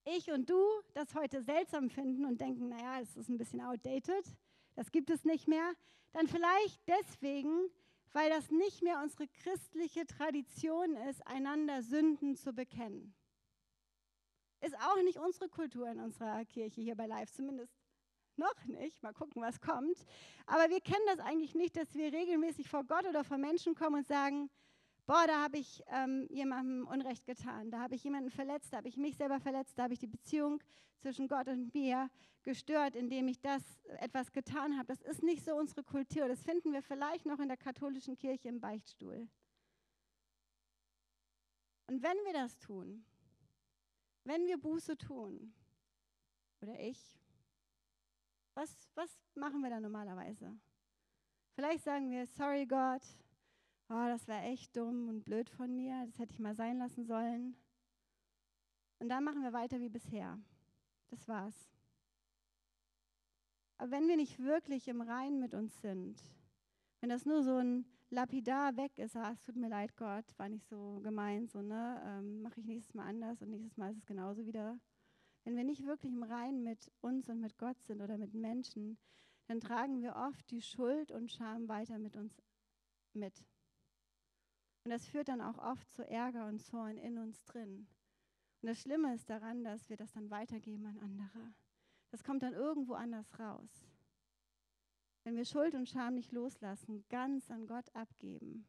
ich 0.04 0.30
und 0.30 0.48
du, 0.48 0.62
das 0.94 1.12
heute 1.16 1.42
seltsam 1.42 1.90
finden 1.90 2.24
und 2.24 2.40
denken, 2.40 2.68
naja, 2.68 3.00
es 3.00 3.16
ist 3.16 3.28
ein 3.28 3.37
bisschen 3.37 3.61
outdated, 3.61 4.24
das 4.76 4.92
gibt 4.92 5.11
es 5.11 5.24
nicht 5.24 5.48
mehr, 5.48 5.74
dann 6.16 6.29
vielleicht 6.29 6.81
deswegen, 6.88 7.68
weil 8.12 8.31
das 8.31 8.50
nicht 8.50 8.83
mehr 8.83 9.00
unsere 9.02 9.29
christliche 9.29 10.07
Tradition 10.07 10.96
ist, 11.09 11.26
einander 11.26 11.83
Sünden 11.83 12.37
zu 12.37 12.55
bekennen. 12.55 13.14
Ist 14.62 14.76
auch 14.79 15.02
nicht 15.02 15.18
unsere 15.18 15.50
Kultur 15.50 15.88
in 15.90 16.00
unserer 16.00 16.42
Kirche 16.46 16.81
hier 16.81 16.96
bei 16.96 17.07
Live, 17.07 17.31
zumindest 17.31 17.74
noch 18.37 18.64
nicht. 18.64 19.02
Mal 19.02 19.12
gucken, 19.12 19.42
was 19.42 19.61
kommt. 19.61 20.07
Aber 20.46 20.70
wir 20.70 20.81
kennen 20.81 21.05
das 21.07 21.20
eigentlich 21.20 21.55
nicht, 21.55 21.76
dass 21.76 21.94
wir 21.94 22.11
regelmäßig 22.11 22.66
vor 22.66 22.85
Gott 22.85 23.07
oder 23.07 23.22
vor 23.22 23.37
Menschen 23.37 23.74
kommen 23.74 23.96
und 23.96 24.07
sagen, 24.07 24.48
boah, 25.07 25.27
da 25.27 25.42
habe 25.42 25.59
ich 25.59 25.83
ähm, 25.88 26.27
jemandem 26.31 26.87
Unrecht 26.87 27.25
getan, 27.25 27.71
da 27.71 27.81
habe 27.81 27.95
ich 27.95 28.05
jemanden 28.05 28.31
verletzt, 28.31 28.73
da 28.73 28.79
habe 28.79 28.88
ich 28.88 28.97
mich 28.97 29.16
selber 29.16 29.40
verletzt, 29.40 29.79
da 29.79 29.85
habe 29.85 29.95
ich 29.95 30.01
die 30.01 30.07
Beziehung 30.07 30.61
zwischen 30.99 31.29
Gott 31.29 31.49
und 31.49 31.73
mir 31.75 32.11
gestört, 32.42 32.97
indem 32.97 33.29
ich 33.29 33.40
das 33.40 33.62
etwas 33.99 34.33
getan 34.33 34.77
habe. 34.79 34.87
Das 34.87 35.03
ist 35.03 35.23
nicht 35.23 35.45
so 35.45 35.55
unsere 35.57 35.83
Kultur. 35.83 36.29
Das 36.29 36.42
finden 36.42 36.73
wir 36.73 36.83
vielleicht 36.83 37.27
noch 37.27 37.38
in 37.38 37.49
der 37.49 37.57
katholischen 37.57 38.16
Kirche 38.16 38.49
im 38.49 38.61
Beichtstuhl. 38.61 39.29
Und 41.88 42.03
wenn 42.03 42.16
wir 42.25 42.33
das 42.33 42.59
tun, 42.59 43.05
wenn 44.25 44.47
wir 44.47 44.59
Buße 44.59 44.97
tun, 44.97 45.55
oder 46.61 46.79
ich, 46.81 46.99
was, 48.55 48.88
was 48.95 49.11
machen 49.35 49.61
wir 49.61 49.71
da 49.71 49.79
normalerweise? 49.79 50.57
Vielleicht 51.55 51.85
sagen 51.85 52.11
wir, 52.11 52.27
sorry 52.27 52.66
Gott, 52.66 53.03
oh, 53.88 54.07
das 54.07 54.27
war 54.29 54.42
echt 54.44 54.77
dumm 54.77 55.09
und 55.09 55.25
blöd 55.25 55.49
von 55.51 55.75
mir, 55.77 56.05
das 56.07 56.18
hätte 56.18 56.33
ich 56.33 56.38
mal 56.38 56.55
sein 56.55 56.79
lassen 56.79 57.05
sollen. 57.05 57.57
Und 58.99 59.09
dann 59.09 59.25
machen 59.25 59.42
wir 59.42 59.53
weiter 59.53 59.81
wie 59.81 59.88
bisher. 59.88 60.38
Das 61.09 61.29
war's. 61.29 61.70
Aber 63.79 63.90
wenn 63.90 64.09
wir 64.09 64.16
nicht 64.16 64.38
wirklich 64.38 64.88
im 64.88 65.03
Reinen 65.03 65.38
mit 65.38 65.55
uns 65.55 65.81
sind, 65.81 66.20
wenn 67.01 67.11
das 67.11 67.27
nur 67.27 67.42
so 67.42 67.57
ein 67.57 67.85
lapidar 68.11 68.77
weg 68.77 68.99
ist, 68.99 69.16
ah, 69.16 69.33
es 69.33 69.42
tut 69.42 69.57
mir 69.57 69.68
leid, 69.68 69.96
Gott, 69.96 70.25
war 70.38 70.49
nicht 70.49 70.66
so 70.66 71.01
gemeint, 71.01 71.51
so, 71.51 71.61
ne, 71.61 72.01
ähm, 72.05 72.42
mache 72.42 72.61
ich 72.61 72.66
nächstes 72.66 72.94
Mal 72.94 73.07
anders 73.07 73.42
und 73.42 73.51
nächstes 73.51 73.77
Mal 73.77 73.90
ist 73.90 73.99
es 73.99 74.07
genauso 74.07 74.46
wieder. 74.46 74.79
Wenn 75.44 75.57
wir 75.57 75.64
nicht 75.64 75.87
wirklich 75.87 76.12
im 76.12 76.22
Reinen 76.22 76.62
mit 76.62 76.90
uns 77.03 77.29
und 77.29 77.40
mit 77.40 77.59
Gott 77.59 77.81
sind 77.83 78.01
oder 78.01 78.16
mit 78.16 78.35
Menschen, 78.35 78.99
dann 79.46 79.61
tragen 79.61 80.01
wir 80.03 80.16
oft 80.16 80.51
die 80.51 80.62
Schuld 80.62 81.12
und 81.12 81.31
Scham 81.31 81.68
weiter 81.68 81.99
mit 81.99 82.16
uns 82.16 82.35
mit. 83.12 83.44
Und 84.87 84.90
das 84.90 85.09
führt 85.09 85.27
dann 85.27 85.40
auch 85.40 85.59
oft 85.59 85.90
zu 85.90 86.09
Ärger 86.09 86.46
und 86.46 86.62
Zorn 86.62 86.96
in 86.96 87.18
uns 87.18 87.42
drin. 87.42 87.88
Und 88.62 88.68
das 88.68 88.81
Schlimme 88.81 89.12
ist 89.16 89.29
daran, 89.29 89.64
dass 89.64 89.88
wir 89.88 89.96
das 89.96 90.12
dann 90.12 90.31
weitergeben 90.31 90.87
an 90.87 90.96
andere. 91.01 91.55
Das 92.12 92.22
kommt 92.22 92.44
dann 92.44 92.53
irgendwo 92.53 92.94
anders 92.94 93.37
raus. 93.40 93.68
Wenn 95.25 95.35
wir 95.35 95.44
Schuld 95.44 95.75
und 95.75 95.88
Scham 95.88 96.14
nicht 96.14 96.31
loslassen, 96.31 97.05
ganz 97.09 97.51
an 97.51 97.66
Gott 97.66 97.92
abgeben, 97.96 98.64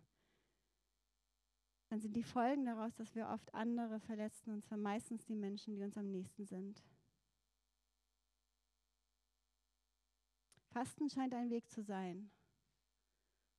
dann 1.90 2.00
sind 2.00 2.16
die 2.16 2.24
Folgen 2.24 2.66
daraus, 2.66 2.96
dass 2.96 3.14
wir 3.14 3.28
oft 3.28 3.54
andere 3.54 4.00
verletzen, 4.00 4.50
und 4.50 4.66
zwar 4.66 4.80
meistens 4.80 5.24
die 5.24 5.36
Menschen, 5.36 5.76
die 5.76 5.84
uns 5.84 6.00
am 6.00 6.10
nächsten 6.10 6.48
sind. 6.48 6.84
Fasten 10.72 11.12
scheint 11.12 11.36
ein 11.36 11.52
Weg 11.52 11.70
zu 11.70 11.84
sein. 11.84 12.32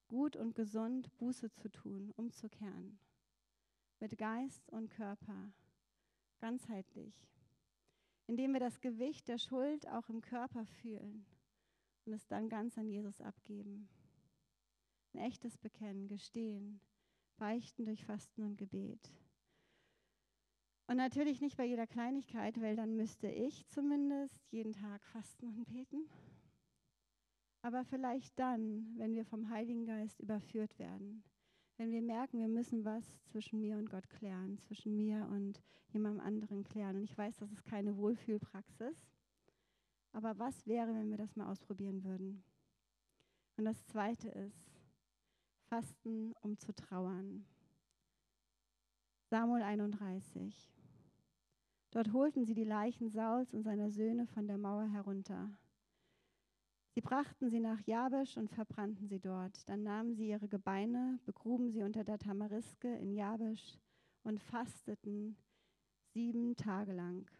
Gut 0.08 0.36
und 0.36 0.54
gesund 0.54 1.16
Buße 1.18 1.52
zu 1.52 1.70
tun, 1.70 2.12
umzukehren. 2.16 2.98
Mit 4.00 4.16
Geist 4.18 4.68
und 4.70 4.90
Körper, 4.90 5.52
ganzheitlich. 6.38 7.14
Indem 8.26 8.52
wir 8.52 8.60
das 8.60 8.80
Gewicht 8.80 9.28
der 9.28 9.38
Schuld 9.38 9.88
auch 9.88 10.08
im 10.08 10.20
Körper 10.20 10.66
fühlen 10.66 11.24
und 12.04 12.12
es 12.12 12.26
dann 12.26 12.48
ganz 12.48 12.76
an 12.78 12.88
Jesus 12.88 13.20
abgeben. 13.20 13.88
Ein 15.14 15.20
echtes 15.20 15.56
Bekennen, 15.56 16.08
Gestehen, 16.08 16.80
Beichten 17.38 17.84
durch 17.84 18.04
Fasten 18.04 18.42
und 18.42 18.56
Gebet. 18.56 19.12
Und 20.86 20.96
natürlich 20.96 21.42
nicht 21.42 21.56
bei 21.56 21.66
jeder 21.66 21.86
Kleinigkeit, 21.86 22.60
weil 22.60 22.74
dann 22.74 22.96
müsste 22.96 23.28
ich 23.28 23.66
zumindest 23.68 24.50
jeden 24.50 24.72
Tag 24.72 25.04
fasten 25.04 25.46
und 25.46 25.66
beten. 25.66 26.08
Aber 27.62 27.84
vielleicht 27.84 28.38
dann, 28.38 28.86
wenn 28.96 29.14
wir 29.14 29.24
vom 29.24 29.50
Heiligen 29.50 29.84
Geist 29.84 30.20
überführt 30.20 30.78
werden, 30.78 31.24
wenn 31.76 31.90
wir 31.90 32.02
merken, 32.02 32.38
wir 32.38 32.48
müssen 32.48 32.84
was 32.84 33.04
zwischen 33.26 33.60
mir 33.60 33.76
und 33.76 33.88
Gott 33.88 34.08
klären, 34.10 34.58
zwischen 34.58 34.96
mir 34.96 35.28
und 35.30 35.62
jemandem 35.88 36.24
anderen 36.24 36.64
klären. 36.64 36.96
Und 36.96 37.04
ich 37.04 37.16
weiß, 37.16 37.36
das 37.36 37.52
ist 37.52 37.64
keine 37.64 37.96
Wohlfühlpraxis. 37.96 39.06
Aber 40.12 40.38
was 40.38 40.66
wäre, 40.66 40.94
wenn 40.94 41.10
wir 41.10 41.18
das 41.18 41.36
mal 41.36 41.48
ausprobieren 41.48 42.02
würden? 42.02 42.42
Und 43.56 43.64
das 43.64 43.84
Zweite 43.86 44.28
ist, 44.28 44.80
Fasten, 45.68 46.32
um 46.40 46.56
zu 46.58 46.74
trauern. 46.74 47.44
Samuel 49.30 49.62
31. 49.62 50.72
Dort 51.90 52.12
holten 52.12 52.44
sie 52.44 52.54
die 52.54 52.64
Leichen 52.64 53.08
Sauls 53.08 53.52
und 53.52 53.62
seiner 53.62 53.90
Söhne 53.90 54.26
von 54.26 54.46
der 54.46 54.58
Mauer 54.58 54.86
herunter. 54.86 55.50
Sie 56.98 57.02
brachten 57.02 57.48
sie 57.48 57.60
nach 57.60 57.80
Jabesch 57.86 58.36
und 58.36 58.50
verbrannten 58.50 59.06
sie 59.06 59.20
dort. 59.20 59.68
Dann 59.68 59.84
nahmen 59.84 60.16
sie 60.16 60.30
ihre 60.30 60.48
Gebeine, 60.48 61.20
begruben 61.26 61.70
sie 61.70 61.84
unter 61.84 62.02
der 62.02 62.18
Tamariske 62.18 62.92
in 62.92 63.12
Jabesch 63.12 63.78
und 64.24 64.40
fasteten 64.40 65.36
sieben 66.12 66.56
Tage 66.56 66.92
lang. 66.92 67.30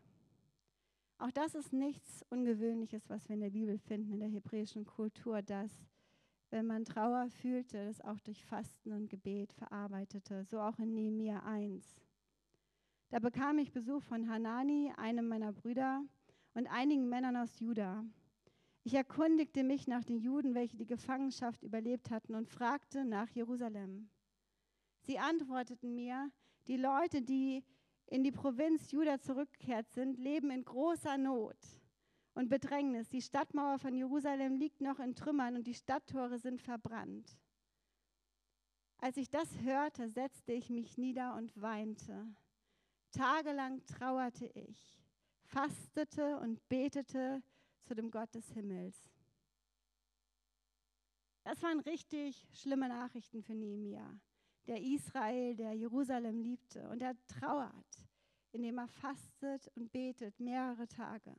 Auch 1.19 1.33
das 1.33 1.57
ist 1.57 1.73
nichts 1.73 2.25
Ungewöhnliches, 2.31 3.11
was 3.11 3.29
wir 3.29 3.35
in 3.35 3.41
der 3.41 3.51
Bibel 3.51 3.79
finden, 3.79 4.13
in 4.13 4.21
der 4.21 4.29
hebräischen 4.29 4.85
Kultur, 4.87 5.43
dass 5.43 5.73
wenn 6.51 6.67
man 6.67 6.85
Trauer 6.85 7.29
fühlte, 7.29 7.85
das 7.85 8.01
auch 8.01 8.21
durch 8.21 8.45
Fasten 8.45 8.93
und 8.93 9.11
Gebet 9.11 9.55
verarbeitete, 9.55 10.45
so 10.45 10.61
auch 10.61 10.79
in 10.79 10.95
Nehemiah 10.95 11.43
1. 11.43 11.97
Da 13.09 13.19
bekam 13.19 13.59
ich 13.59 13.73
Besuch 13.73 14.05
von 14.05 14.31
Hanani, 14.31 14.93
einem 14.97 15.27
meiner 15.27 15.53
Brüder, 15.53 16.05
und 16.55 16.69
einigen 16.69 17.09
Männern 17.09 17.37
aus 17.37 17.59
Juda. 17.59 18.05
Ich 18.89 18.95
erkundigte 18.95 19.65
mich 19.65 19.87
nach 19.87 20.03
den 20.03 20.19
Juden, 20.19 20.55
welche 20.55 20.79
die 20.79 20.87
Gefangenschaft 20.87 21.63
überlebt 21.63 22.11
hatten, 22.11 22.35
und 22.35 22.49
fragte 22.49 23.05
nach 23.05 23.29
Jerusalem. 23.29 24.09
Sie 25.03 25.19
antworteten 25.19 25.95
mir, 25.95 26.33
die 26.69 26.79
Leute, 26.79 27.21
die 27.21 27.63
in 28.07 28.25
die 28.25 28.33
Provinz 28.33 28.91
Juda 28.91 29.21
zurückgekehrt 29.21 29.91
sind, 29.91 30.19
leben 30.19 30.51
in 30.51 30.65
großer 30.65 31.19
Not 31.19 31.59
und 32.33 32.49
Bedrängnis. 32.49 33.11
Die 33.11 33.21
Stadtmauer 33.21 33.79
von 33.79 33.93
Jerusalem 33.93 34.57
liegt 34.57 34.81
noch 34.81 35.01
in 35.01 35.15
Trümmern 35.15 35.57
und 35.57 35.67
die 35.67 35.75
Stadttore 35.75 36.39
sind 36.39 36.63
verbrannt. 36.63 37.39
Als 38.97 39.19
ich 39.19 39.29
das 39.29 39.51
hörte, 39.61 40.09
setzte 40.09 40.55
ich 40.55 40.71
mich 40.71 40.97
nieder 40.97 41.35
und 41.35 41.61
weinte. 41.61 42.27
Tagelang 43.11 43.85
trauerte 43.85 44.47
ich, 44.47 44.99
fastete 45.45 46.39
und 46.39 46.67
betete 46.71 47.43
zu 47.85 47.95
dem 47.95 48.11
Gott 48.11 48.35
des 48.35 48.49
Himmels. 48.53 48.97
Das 51.45 51.63
waren 51.63 51.81
richtig 51.81 52.47
schlimme 52.53 52.89
Nachrichten 52.89 53.43
für 53.43 53.55
Nehemia, 53.55 54.21
der 54.67 54.83
Israel, 54.83 55.57
der 55.57 55.73
Jerusalem 55.73 56.41
liebte. 56.41 56.89
Und 56.91 57.01
er 57.01 57.17
trauert, 57.27 58.07
indem 58.53 58.79
er 58.79 58.89
fastet 58.89 59.71
und 59.75 59.91
betet 59.91 60.39
mehrere 60.41 60.87
Tage. 60.89 61.35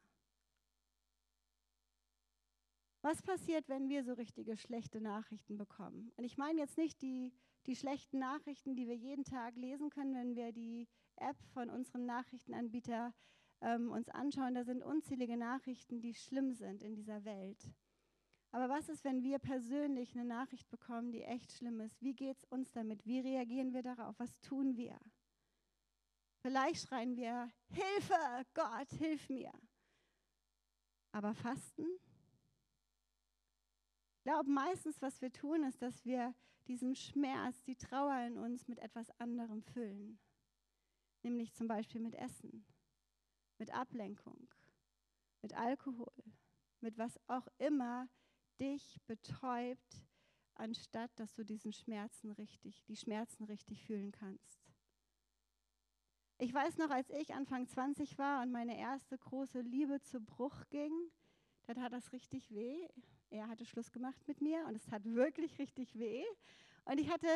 Was 3.01 3.21
passiert, 3.21 3.69
wenn 3.69 3.87
wir 3.87 4.03
so 4.03 4.13
richtige 4.13 4.57
schlechte 4.57 4.99
Nachrichten 4.99 5.57
bekommen? 5.57 6.11
Und 6.17 6.25
ich 6.25 6.37
meine 6.37 6.59
jetzt 6.59 6.77
nicht 6.77 7.01
die, 7.01 7.31
die 7.65 7.75
schlechten 7.75 8.19
Nachrichten, 8.19 8.75
die 8.75 8.87
wir 8.87 8.95
jeden 8.95 9.23
Tag 9.23 9.55
lesen 9.55 9.89
können, 9.89 10.15
wenn 10.15 10.35
wir 10.35 10.51
die 10.51 10.87
App 11.15 11.41
von 11.53 11.69
unserem 11.69 12.05
Nachrichtenanbieter 12.05 13.13
ähm, 13.61 13.91
uns 13.91 14.09
anschauen, 14.09 14.53
da 14.53 14.63
sind 14.63 14.83
unzählige 14.83 15.37
Nachrichten, 15.37 16.01
die 16.01 16.13
schlimm 16.13 16.53
sind 16.53 16.83
in 16.83 16.95
dieser 16.95 17.25
Welt. 17.25 17.73
Aber 18.51 18.69
was 18.69 18.89
ist, 18.89 19.03
wenn 19.03 19.21
wir 19.21 19.37
persönlich 19.37 20.13
eine 20.15 20.25
Nachricht 20.25 20.69
bekommen, 20.69 21.11
die 21.11 21.23
echt 21.23 21.51
schlimm 21.51 21.79
ist? 21.81 22.01
Wie 22.01 22.15
geht 22.15 22.37
es 22.37 22.45
uns 22.45 22.71
damit? 22.71 23.05
Wie 23.05 23.19
reagieren 23.19 23.73
wir 23.73 23.83
darauf? 23.83 24.17
Was 24.19 24.39
tun 24.39 24.75
wir? 24.75 24.97
Vielleicht 26.41 26.87
schreien 26.87 27.15
wir, 27.15 27.51
Hilfe, 27.69 28.45
Gott, 28.53 28.89
hilf 28.97 29.29
mir. 29.29 29.51
Aber 31.11 31.33
Fasten? 31.33 31.85
Ich 34.17 34.23
glaube, 34.23 34.49
meistens, 34.49 35.01
was 35.01 35.21
wir 35.21 35.31
tun, 35.31 35.63
ist, 35.63 35.81
dass 35.81 36.05
wir 36.05 36.33
diesen 36.67 36.95
Schmerz, 36.95 37.61
die 37.63 37.75
Trauer 37.75 38.19
in 38.27 38.37
uns 38.37 38.67
mit 38.67 38.79
etwas 38.79 39.09
anderem 39.19 39.61
füllen. 39.61 40.19
Nämlich 41.23 41.53
zum 41.53 41.67
Beispiel 41.67 41.99
mit 41.99 42.15
Essen 42.15 42.65
mit 43.59 43.71
Ablenkung, 43.71 44.49
mit 45.41 45.53
Alkohol, 45.53 46.11
mit 46.81 46.97
was 46.97 47.19
auch 47.27 47.47
immer 47.57 48.09
dich 48.59 48.99
betäubt, 49.05 50.05
anstatt 50.55 51.11
dass 51.17 51.33
du 51.35 51.43
diesen 51.43 51.73
Schmerzen 51.73 52.31
richtig, 52.31 52.83
die 52.85 52.95
Schmerzen 52.95 53.43
richtig 53.43 53.83
fühlen 53.83 54.11
kannst. 54.11 54.69
Ich 56.37 56.53
weiß 56.53 56.77
noch, 56.77 56.89
als 56.89 57.09
ich 57.09 57.33
Anfang 57.33 57.67
20 57.67 58.17
war 58.17 58.41
und 58.41 58.51
meine 58.51 58.77
erste 58.77 59.17
große 59.17 59.59
Liebe 59.59 59.99
zu 60.01 60.21
Bruch 60.21 60.69
ging, 60.69 60.93
da 61.63 61.73
tat 61.73 61.91
das 61.91 62.13
richtig 62.13 62.49
weh. 62.51 62.87
Er 63.29 63.47
hatte 63.47 63.65
Schluss 63.65 63.91
gemacht 63.91 64.25
mit 64.27 64.41
mir 64.41 64.65
und 64.65 64.75
es 64.75 64.85
tat 64.85 65.03
wirklich 65.03 65.59
richtig 65.59 65.99
weh. 65.99 66.23
Und 66.85 66.97
ich 66.97 67.09
hatte 67.11 67.27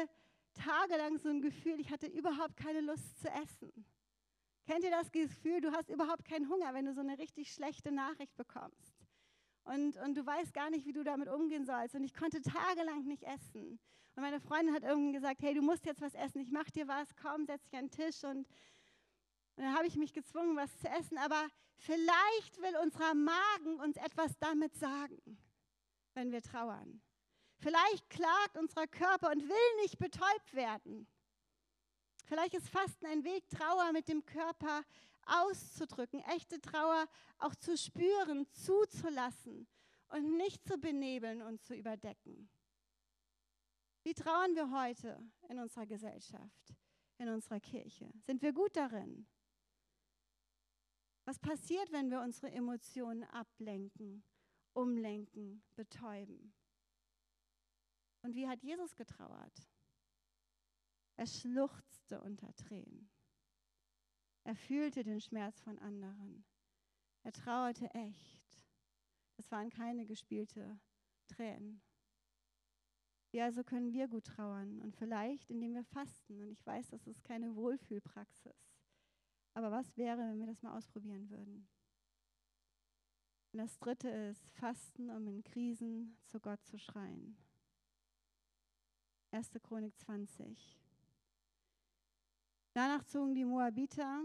tagelang 0.54 1.18
so 1.18 1.30
ein 1.30 1.42
Gefühl, 1.42 1.80
ich 1.80 1.92
hatte 1.92 2.08
überhaupt 2.08 2.56
keine 2.56 2.82
Lust 2.82 3.20
zu 3.20 3.30
essen. 3.30 3.86
Kennt 4.66 4.84
ihr 4.84 4.92
das 4.92 5.12
Gefühl, 5.12 5.60
du 5.60 5.72
hast 5.74 5.90
überhaupt 5.90 6.24
keinen 6.26 6.50
Hunger, 6.50 6.74
wenn 6.74 6.86
du 6.86 6.94
so 6.94 7.02
eine 7.02 7.18
richtig 7.18 7.52
schlechte 7.52 7.92
Nachricht 7.92 8.36
bekommst? 8.38 9.04
Und, 9.66 9.98
und 9.98 10.16
du 10.16 10.26
weißt 10.26 10.54
gar 10.54 10.70
nicht, 10.70 10.86
wie 10.86 10.94
du 10.94 11.04
damit 11.04 11.28
umgehen 11.30 11.66
sollst. 11.66 11.96
Und 11.96 12.04
ich 12.04 12.14
konnte 12.14 12.42
tagelang 12.42 13.06
nicht 13.06 13.24
essen. 13.24 13.80
Und 14.16 14.22
meine 14.22 14.40
Freundin 14.40 14.74
hat 14.74 14.84
irgendwann 14.84 15.14
gesagt, 15.14 15.42
hey, 15.42 15.54
du 15.54 15.62
musst 15.62 15.86
jetzt 15.86 16.02
was 16.02 16.14
essen. 16.14 16.40
Ich 16.40 16.52
mach 16.52 16.70
dir 16.70 16.88
was, 16.88 17.16
komm, 17.16 17.46
setz 17.46 17.64
dich 17.64 17.76
an 17.76 17.88
den 17.88 17.92
Tisch. 17.92 18.24
Und, 18.24 18.48
und 19.56 19.64
dann 19.64 19.76
habe 19.76 19.88
ich 19.88 19.96
mich 19.96 20.14
gezwungen, 20.14 20.56
was 20.56 20.78
zu 20.78 20.88
essen. 20.90 21.18
Aber 21.18 21.48
vielleicht 21.78 22.62
will 22.62 22.76
unser 22.84 23.14
Magen 23.14 23.80
uns 23.82 23.98
etwas 23.98 24.38
damit 24.40 24.76
sagen, 24.76 25.20
wenn 26.14 26.32
wir 26.32 26.42
trauern. 26.42 27.02
Vielleicht 27.58 28.10
klagt 28.10 28.58
unser 28.58 28.88
Körper 28.88 29.32
und 29.32 29.42
will 29.48 29.82
nicht 29.82 29.98
betäubt 29.98 30.54
werden. 30.54 31.08
Vielleicht 32.34 32.56
ist 32.56 32.70
Fasten 32.70 33.06
ein 33.06 33.24
Weg, 33.24 33.48
Trauer 33.48 33.92
mit 33.92 34.08
dem 34.08 34.26
Körper 34.26 34.84
auszudrücken, 35.28 36.20
echte 36.22 36.60
Trauer 36.60 37.08
auch 37.38 37.54
zu 37.54 37.78
spüren, 37.78 38.48
zuzulassen 38.54 39.68
und 40.10 40.36
nicht 40.36 40.66
zu 40.68 40.80
benebeln 40.80 41.44
und 41.44 41.62
zu 41.62 41.76
überdecken. 41.76 42.50
Wie 44.02 44.16
trauern 44.16 44.56
wir 44.56 44.72
heute 44.72 45.24
in 45.48 45.60
unserer 45.60 45.86
Gesellschaft, 45.86 46.74
in 47.20 47.30
unserer 47.30 47.60
Kirche? 47.60 48.12
Sind 48.26 48.42
wir 48.42 48.52
gut 48.52 48.76
darin? 48.76 49.28
Was 51.26 51.38
passiert, 51.38 51.92
wenn 51.92 52.10
wir 52.10 52.20
unsere 52.20 52.52
Emotionen 52.52 53.26
ablenken, 53.26 54.24
umlenken, 54.74 55.62
betäuben? 55.76 56.52
Und 58.24 58.34
wie 58.34 58.48
hat 58.48 58.64
Jesus 58.64 58.96
getrauert? 58.96 59.68
Er 61.16 61.28
schluchzte 61.28 62.22
unter 62.22 62.54
Tränen. 62.56 63.10
Er 64.44 64.56
fühlte 64.56 65.04
den 65.04 65.22
Schmerz 65.22 65.62
von 65.62 65.80
anderen. 65.80 66.46
Er 67.24 67.32
trauerte 67.32 67.90
echt. 67.94 68.62
Es 69.38 69.50
waren 69.52 69.70
keine 69.70 70.06
gespielte 70.06 70.80
Tränen. 71.28 71.82
Wie 73.32 73.42
also 73.42 73.64
können 73.64 73.94
wir 73.94 74.08
gut 74.08 74.26
trauern? 74.26 74.80
Und 74.82 74.96
vielleicht, 74.96 75.50
indem 75.50 75.74
wir 75.74 75.84
fasten. 75.86 76.42
Und 76.42 76.52
ich 76.52 76.66
weiß, 76.66 76.90
das 76.90 77.08
ist 77.08 77.24
keine 77.24 77.56
Wohlfühlpraxis. 77.56 78.70
Aber 79.56 79.72
was 79.72 79.96
wäre, 79.98 80.20
wenn 80.20 80.40
wir 80.40 80.48
das 80.48 80.62
mal 80.62 80.78
ausprobieren 80.78 81.30
würden? 81.30 81.68
Und 83.52 83.60
das 83.60 83.78
dritte 83.80 84.10
ist 84.10 84.50
Fasten, 84.52 85.10
um 85.10 85.28
in 85.28 85.44
Krisen 85.44 86.18
zu 86.26 86.40
Gott 86.40 86.64
zu 86.66 86.78
schreien. 86.78 87.38
1. 89.32 89.52
Chronik 89.64 89.98
20. 90.00 90.83
Danach 92.76 93.04
zogen 93.04 93.36
die 93.36 93.46
Moabiter, 93.46 94.24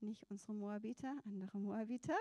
nicht 0.00 0.24
unsere 0.30 0.54
Moabiter, 0.54 1.14
andere 1.26 1.58
Moabiter, 1.58 2.16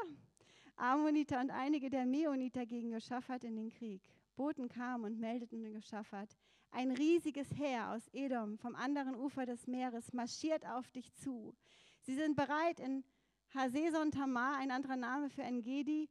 Ammoniter 0.76 1.40
und 1.40 1.52
einige 1.52 1.90
der 1.90 2.06
Meoniter 2.06 2.66
gegen 2.66 2.92
Joschafat 2.92 3.46
in 3.46 3.56
den 3.56 3.70
Krieg. 3.70 4.02
Boten 4.36 4.68
kamen 4.68 5.06
und 5.06 5.20
meldeten 5.22 5.64
Joschafat, 5.64 6.36
Ein 6.72 6.92
riesiges 6.92 7.48
Heer 7.56 7.92
aus 7.92 8.10
Edom 8.12 8.58
vom 8.58 8.76
anderen 8.76 9.16
Ufer 9.16 9.46
des 9.46 9.66
Meeres 9.68 10.12
marschiert 10.12 10.66
auf 10.66 10.90
dich 10.92 11.14
zu. 11.14 11.56
Sie 12.02 12.16
sind 12.16 12.36
bereit 12.36 12.82
in 12.82 13.06
Haseson 13.54 14.12
Tamar, 14.12 14.58
ein 14.58 14.72
anderer 14.72 14.98
Name 14.98 15.30
für 15.30 15.44
Engedi. 15.44 16.10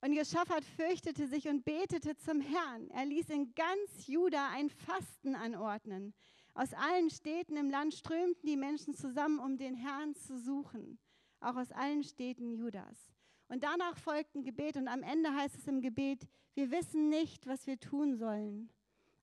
Und 0.00 0.12
Jeschafat 0.12 0.64
fürchtete 0.64 1.26
sich 1.26 1.48
und 1.48 1.64
betete 1.64 2.16
zum 2.16 2.40
Herrn. 2.40 2.90
Er 2.90 3.06
ließ 3.06 3.30
in 3.30 3.54
ganz 3.54 4.06
Juda 4.06 4.50
ein 4.50 4.70
Fasten 4.70 5.34
anordnen. 5.34 6.14
Aus 6.54 6.72
allen 6.74 7.10
Städten 7.10 7.56
im 7.56 7.70
Land 7.70 7.94
strömten 7.94 8.46
die 8.46 8.56
Menschen 8.56 8.94
zusammen, 8.94 9.38
um 9.38 9.56
den 9.56 9.74
Herrn 9.74 10.14
zu 10.14 10.38
suchen. 10.38 10.98
Auch 11.40 11.56
aus 11.56 11.72
allen 11.72 12.02
Städten 12.02 12.52
Judas. 12.52 13.12
Und 13.48 13.62
danach 13.62 13.96
folgten 13.96 14.42
Gebet 14.42 14.76
und 14.76 14.88
am 14.88 15.02
Ende 15.02 15.32
heißt 15.34 15.56
es 15.56 15.66
im 15.66 15.80
Gebet, 15.80 16.26
wir 16.54 16.70
wissen 16.70 17.08
nicht, 17.08 17.46
was 17.46 17.66
wir 17.66 17.78
tun 17.78 18.16
sollen, 18.16 18.70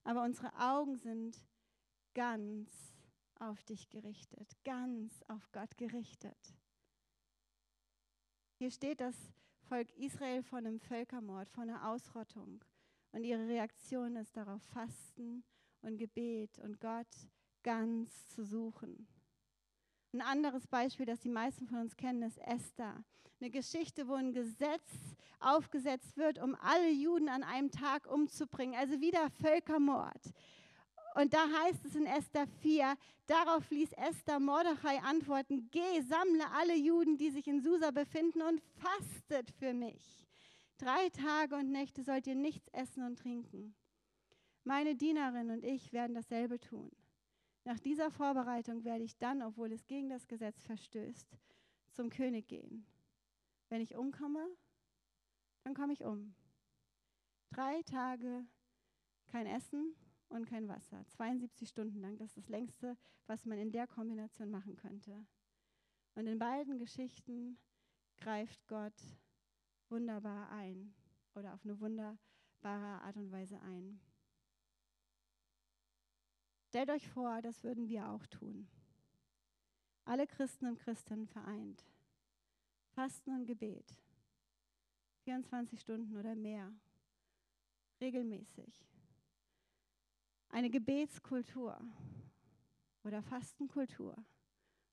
aber 0.02 0.22
unsere 0.22 0.52
Augen 0.58 0.96
sind 0.96 1.42
ganz 2.14 2.70
auf 3.38 3.62
dich 3.64 3.90
gerichtet, 3.90 4.56
ganz 4.64 5.22
auf 5.28 5.50
Gott 5.52 5.76
gerichtet. 5.76 6.38
Hier 8.56 8.70
steht 8.70 9.00
das 9.00 9.16
Volk 9.64 9.90
Israel 9.96 10.42
vor 10.42 10.58
einem 10.58 10.78
Völkermord, 10.78 11.48
vor 11.48 11.62
einer 11.62 11.88
Ausrottung. 11.88 12.64
Und 13.12 13.24
ihre 13.24 13.46
Reaktion 13.48 14.16
ist 14.16 14.36
darauf 14.36 14.62
Fasten 14.62 15.44
und 15.82 15.98
Gebet 15.98 16.58
und 16.58 16.80
Gott 16.80 17.06
ganz 17.62 18.28
zu 18.28 18.44
suchen. 18.44 19.06
Ein 20.12 20.20
anderes 20.20 20.66
Beispiel, 20.66 21.06
das 21.06 21.20
die 21.20 21.28
meisten 21.28 21.66
von 21.66 21.78
uns 21.78 21.96
kennen, 21.96 22.22
ist 22.22 22.38
Esther. 22.38 23.04
Eine 23.40 23.50
Geschichte, 23.50 24.06
wo 24.06 24.14
ein 24.14 24.32
Gesetz 24.32 25.16
aufgesetzt 25.40 26.16
wird, 26.16 26.38
um 26.38 26.56
alle 26.60 26.90
Juden 26.90 27.28
an 27.28 27.42
einem 27.42 27.70
Tag 27.70 28.06
umzubringen. 28.06 28.78
Also 28.78 29.00
wieder 29.00 29.28
Völkermord. 29.30 30.32
Und 31.14 31.32
da 31.32 31.46
heißt 31.62 31.84
es 31.84 31.94
in 31.94 32.06
Esther 32.06 32.46
4, 32.60 32.96
darauf 33.26 33.70
ließ 33.70 33.92
Esther 33.92 34.40
Mordechai 34.40 34.98
antworten, 34.98 35.68
geh, 35.70 36.00
sammle 36.00 36.50
alle 36.50 36.74
Juden, 36.74 37.16
die 37.16 37.30
sich 37.30 37.46
in 37.46 37.60
Susa 37.60 37.92
befinden 37.92 38.42
und 38.42 38.60
fastet 38.74 39.52
für 39.52 39.72
mich. 39.72 40.26
Drei 40.76 41.08
Tage 41.10 41.54
und 41.54 41.70
Nächte 41.70 42.02
sollt 42.02 42.26
ihr 42.26 42.34
nichts 42.34 42.68
essen 42.72 43.04
und 43.04 43.16
trinken. 43.16 43.76
Meine 44.64 44.96
Dienerin 44.96 45.50
und 45.50 45.64
ich 45.64 45.92
werden 45.92 46.16
dasselbe 46.16 46.58
tun. 46.58 46.90
Nach 47.62 47.78
dieser 47.78 48.10
Vorbereitung 48.10 48.82
werde 48.82 49.04
ich 49.04 49.16
dann, 49.16 49.40
obwohl 49.40 49.70
es 49.70 49.86
gegen 49.86 50.08
das 50.08 50.26
Gesetz 50.26 50.64
verstößt, 50.64 51.38
zum 51.92 52.10
König 52.10 52.48
gehen. 52.48 52.86
Wenn 53.68 53.80
ich 53.80 53.94
umkomme, 53.94 54.44
dann 55.62 55.74
komme 55.74 55.92
ich 55.92 56.04
um. 56.04 56.34
Drei 57.50 57.82
Tage 57.82 58.44
kein 59.28 59.46
Essen 59.46 59.94
und 60.34 60.46
kein 60.46 60.68
Wasser. 60.68 61.06
72 61.10 61.68
Stunden 61.68 62.00
lang. 62.00 62.16
Das 62.18 62.28
ist 62.30 62.36
das 62.36 62.48
längste, 62.48 62.96
was 63.26 63.46
man 63.46 63.58
in 63.58 63.70
der 63.70 63.86
Kombination 63.86 64.50
machen 64.50 64.76
könnte. 64.76 65.24
Und 66.14 66.26
in 66.26 66.38
beiden 66.38 66.78
Geschichten 66.78 67.58
greift 68.16 68.66
Gott 68.66 69.00
wunderbar 69.88 70.50
ein 70.50 70.94
oder 71.34 71.54
auf 71.54 71.64
eine 71.64 71.78
wunderbare 71.80 72.18
Art 73.02 73.16
und 73.16 73.30
Weise 73.30 73.60
ein. 73.60 74.00
Stellt 76.68 76.90
euch 76.90 77.08
vor, 77.08 77.40
das 77.40 77.62
würden 77.62 77.88
wir 77.88 78.08
auch 78.08 78.26
tun. 78.26 78.68
Alle 80.04 80.26
Christen 80.26 80.66
und 80.66 80.78
Christinnen 80.78 81.28
vereint. 81.28 81.84
Fasten 82.90 83.30
und 83.30 83.46
Gebet. 83.46 83.96
24 85.22 85.80
Stunden 85.80 86.16
oder 86.16 86.34
mehr. 86.34 86.72
Regelmäßig. 88.00 88.93
Eine 90.54 90.70
Gebetskultur 90.70 91.76
oder 93.02 93.24
Fastenkultur 93.24 94.14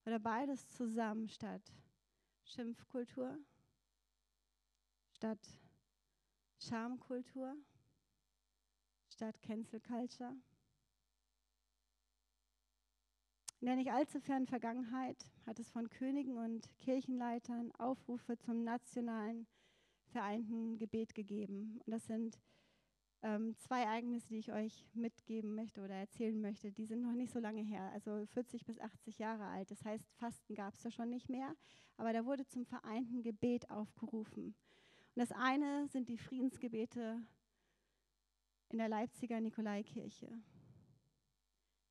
oder 0.08 0.18
beides 0.18 0.68
zusammen 0.70 1.30
statt 1.30 1.62
Schimpfkultur, 2.46 3.38
statt 5.12 5.38
Schamkultur, 6.58 7.56
statt 9.14 9.40
Cancel 9.44 9.80
Culture. 9.82 10.36
In 13.60 13.68
der 13.68 13.76
nicht 13.76 13.92
allzu 13.92 14.20
fernen 14.20 14.48
Vergangenheit 14.48 15.28
hat 15.46 15.60
es 15.60 15.70
von 15.70 15.92
Königen 15.92 16.40
und 16.40 16.76
Kirchenleitern 16.80 17.72
Aufrufe 17.74 18.36
zum 18.40 18.64
nationalen 18.64 19.46
vereinten 20.08 20.80
Gebet 20.80 21.14
gegeben. 21.14 21.80
Und 21.86 21.92
das 21.92 22.08
sind 22.08 22.40
ähm, 23.24 23.56
zwei 23.58 23.84
Ereignisse, 23.84 24.30
die 24.30 24.40
ich 24.40 24.52
euch 24.52 24.88
mitgeben 24.94 25.54
möchte 25.54 25.82
oder 25.84 25.94
erzählen 25.94 26.40
möchte. 26.40 26.72
Die 26.72 26.86
sind 26.86 27.02
noch 27.02 27.14
nicht 27.14 27.32
so 27.32 27.40
lange 27.40 27.62
her, 27.62 27.92
also 27.94 28.26
40 28.26 28.66
bis 28.66 28.80
80 28.80 29.20
Jahre 29.20 29.46
alt. 29.46 29.70
Das 29.70 29.84
heißt, 29.84 30.12
Fasten 30.16 30.56
gab 30.56 30.74
es 30.74 30.82
da 30.82 30.92
schon 30.92 31.10
nicht 31.10 31.30
mehr, 31.30 31.56
aber 31.98 32.14
da 32.14 32.26
wurde 32.26 32.46
zum 32.48 32.66
vereinten 32.66 33.22
Gebet 33.22 33.70
aufgerufen. 33.70 34.56
Und 35.16 35.20
das 35.20 35.32
eine 35.32 35.88
sind 35.90 36.10
die 36.10 36.18
Friedensgebete 36.18 37.22
in 38.70 38.78
der 38.78 38.90
Leipziger 38.90 39.40
Nikolaikirche. 39.40 40.32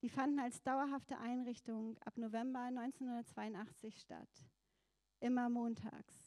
Die 0.03 0.09
fanden 0.09 0.41
als 0.41 0.63
dauerhafte 0.63 1.19
Einrichtung 1.19 1.99
ab 1.99 2.17
November 2.17 2.61
1982 2.61 4.01
statt, 4.01 4.31
immer 5.21 5.51
montags. 5.51 6.20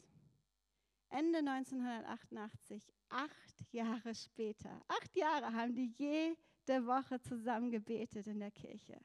Ende 1.14 1.38
1988, 1.48 2.92
acht 3.10 3.72
Jahre 3.72 4.16
später, 4.16 4.82
acht 4.88 5.16
Jahre 5.16 5.54
haben 5.54 5.76
die 5.76 5.94
jede 5.96 6.88
Woche 6.88 7.22
zusammen 7.22 7.70
gebetet 7.70 8.26
in 8.26 8.40
der 8.40 8.50
Kirche. 8.50 9.00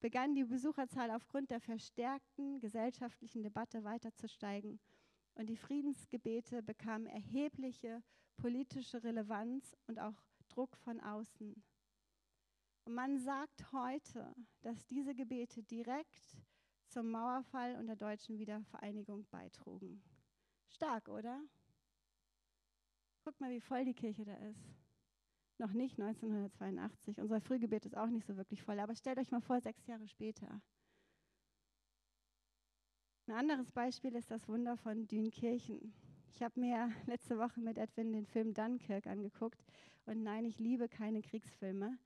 Begann 0.00 0.34
die 0.34 0.44
Besucherzahl 0.44 1.10
aufgrund 1.10 1.50
der 1.50 1.60
verstärkten 1.60 2.60
gesellschaftlichen 2.60 3.42
Debatte 3.42 3.84
weiter 3.84 4.14
zu 4.14 4.26
steigen 4.26 4.80
und 5.34 5.50
die 5.50 5.58
Friedensgebete 5.58 6.62
bekamen 6.62 7.06
erhebliche 7.06 8.02
politische 8.38 9.04
Relevanz 9.04 9.76
und 9.86 9.98
auch 10.00 10.16
Druck 10.48 10.78
von 10.78 10.98
außen. 10.98 11.62
Und 12.86 12.94
man 12.94 13.18
sagt 13.18 13.70
heute, 13.72 14.34
dass 14.62 14.86
diese 14.86 15.14
Gebete 15.14 15.62
direkt 15.62 16.38
zum 16.86 17.10
Mauerfall 17.10 17.76
und 17.76 17.86
der 17.86 17.96
deutschen 17.96 18.38
Wiedervereinigung 18.38 19.26
beitrugen. 19.30 20.02
Stark, 20.70 21.08
oder? 21.08 21.40
Guckt 23.24 23.40
mal, 23.40 23.50
wie 23.50 23.60
voll 23.60 23.84
die 23.84 23.94
Kirche 23.94 24.24
da 24.24 24.34
ist. 24.36 24.78
Noch 25.58 25.72
nicht 25.72 26.00
1982. 26.00 27.20
Unser 27.20 27.40
Frühgebet 27.40 27.84
ist 27.84 27.96
auch 27.96 28.06
nicht 28.06 28.26
so 28.26 28.36
wirklich 28.36 28.62
voll. 28.62 28.78
Aber 28.78 28.94
stellt 28.94 29.18
euch 29.18 29.30
mal 29.30 29.40
vor, 29.40 29.60
sechs 29.60 29.86
Jahre 29.86 30.06
später. 30.06 30.62
Ein 33.26 33.34
anderes 33.34 33.70
Beispiel 33.72 34.14
ist 34.14 34.30
das 34.30 34.48
Wunder 34.48 34.76
von 34.76 35.06
Dünkirchen. 35.08 35.92
Ich 36.32 36.42
habe 36.42 36.58
mir 36.60 36.90
letzte 37.06 37.36
Woche 37.38 37.60
mit 37.60 37.76
Edwin 37.76 38.12
den 38.12 38.24
Film 38.24 38.54
Dunkirk 38.54 39.06
angeguckt. 39.06 39.62
Und 40.06 40.22
nein, 40.22 40.44
ich 40.44 40.58
liebe 40.58 40.88
keine 40.88 41.20
Kriegsfilme. 41.20 41.98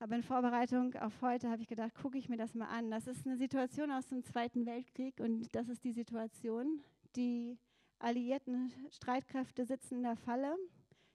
Aber 0.00 0.14
in 0.14 0.22
Vorbereitung 0.22 0.94
auf 0.94 1.20
heute 1.22 1.50
habe 1.50 1.60
ich 1.60 1.68
gedacht, 1.68 1.94
gucke 1.94 2.18
ich 2.18 2.28
mir 2.28 2.36
das 2.36 2.54
mal 2.54 2.68
an. 2.68 2.90
Das 2.90 3.06
ist 3.06 3.26
eine 3.26 3.36
Situation 3.36 3.90
aus 3.90 4.06
dem 4.06 4.22
Zweiten 4.22 4.64
Weltkrieg 4.64 5.20
und 5.20 5.54
das 5.54 5.68
ist 5.68 5.84
die 5.84 5.92
Situation. 5.92 6.82
Die 7.16 7.58
alliierten 7.98 8.72
Streitkräfte 8.90 9.64
sitzen 9.64 9.96
in 9.96 10.02
der 10.02 10.16
Falle. 10.16 10.56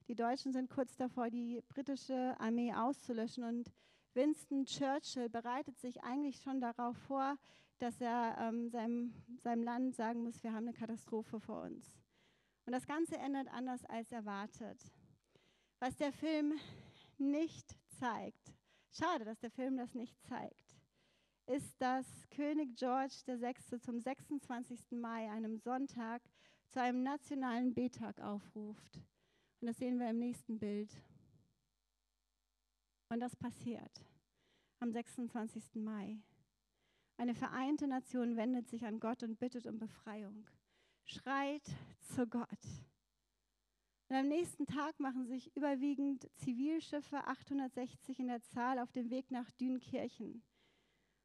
Die 0.07 0.15
Deutschen 0.15 0.51
sind 0.51 0.69
kurz 0.69 0.95
davor, 0.97 1.29
die 1.29 1.61
britische 1.69 2.35
Armee 2.39 2.73
auszulöschen 2.73 3.43
und 3.43 3.71
Winston 4.13 4.65
Churchill 4.65 5.29
bereitet 5.29 5.79
sich 5.79 6.03
eigentlich 6.03 6.41
schon 6.41 6.59
darauf 6.59 6.95
vor, 7.07 7.37
dass 7.79 7.99
er 7.99 8.37
ähm, 8.39 8.69
seinem, 8.69 9.13
seinem 9.37 9.63
Land 9.63 9.95
sagen 9.95 10.23
muss, 10.23 10.43
wir 10.43 10.53
haben 10.53 10.67
eine 10.67 10.73
Katastrophe 10.73 11.39
vor 11.39 11.63
uns. 11.63 11.99
Und 12.65 12.73
das 12.73 12.85
Ganze 12.85 13.17
endet 13.17 13.47
anders 13.49 13.83
als 13.85 14.11
erwartet. 14.11 14.79
Was 15.79 15.95
der 15.97 16.13
Film 16.13 16.53
nicht 17.17 17.75
zeigt, 17.99 18.53
schade, 18.91 19.25
dass 19.25 19.39
der 19.39 19.51
Film 19.51 19.77
das 19.77 19.93
nicht 19.95 20.17
zeigt, 20.23 20.62
ist, 21.47 21.81
dass 21.81 22.05
König 22.29 22.75
George 22.75 23.15
VI. 23.25 23.79
zum 23.79 23.99
26. 23.99 24.91
Mai, 24.91 25.29
einem 25.31 25.57
Sonntag, 25.57 26.21
zu 26.69 26.81
einem 26.81 27.03
nationalen 27.03 27.73
Betag 27.73 28.19
aufruft. 28.21 28.97
Und 29.59 29.67
das 29.67 29.77
sehen 29.77 29.99
wir 29.99 30.09
im 30.09 30.19
nächsten 30.19 30.59
Bild. 30.59 30.91
Und 33.09 33.19
das 33.19 33.35
passiert 33.35 34.05
am 34.79 34.91
26. 34.91 35.75
Mai. 35.75 36.19
Eine 37.17 37.35
vereinte 37.35 37.87
Nation 37.87 38.35
wendet 38.35 38.67
sich 38.67 38.85
an 38.85 38.99
Gott 38.99 39.23
und 39.23 39.39
bittet 39.39 39.65
um 39.67 39.77
Befreiung, 39.77 40.45
schreit 41.05 41.63
zu 42.01 42.27
Gott. 42.27 42.49
Und 44.09 44.15
am 44.17 44.27
nächsten 44.27 44.65
Tag 44.65 44.99
machen 44.99 45.25
sich 45.25 45.55
überwiegend 45.55 46.27
Zivilschiffe, 46.35 47.25
860 47.25 48.19
in 48.19 48.27
der 48.27 48.41
Zahl, 48.41 48.79
auf 48.79 48.91
den 48.91 49.09
Weg 49.09 49.31
nach 49.31 49.49
Dünkirchen. 49.51 50.43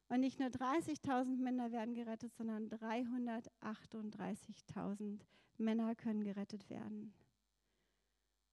Und 0.09 0.19
nicht 0.21 0.39
nur 0.39 0.49
30.000 0.49 1.37
Männer 1.37 1.71
werden 1.71 1.93
gerettet, 1.93 2.33
sondern 2.35 2.67
338.000 2.69 5.19
Männer 5.57 5.93
können 5.95 6.23
gerettet 6.23 6.67
werden. 6.69 7.13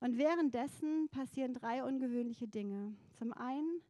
Und 0.00 0.18
währenddessen 0.18 1.08
passieren 1.08 1.54
drei 1.54 1.82
ungewöhnliche 1.82 2.46
Dinge. 2.46 2.94
Zum 3.14 3.32
einen, 3.32 3.80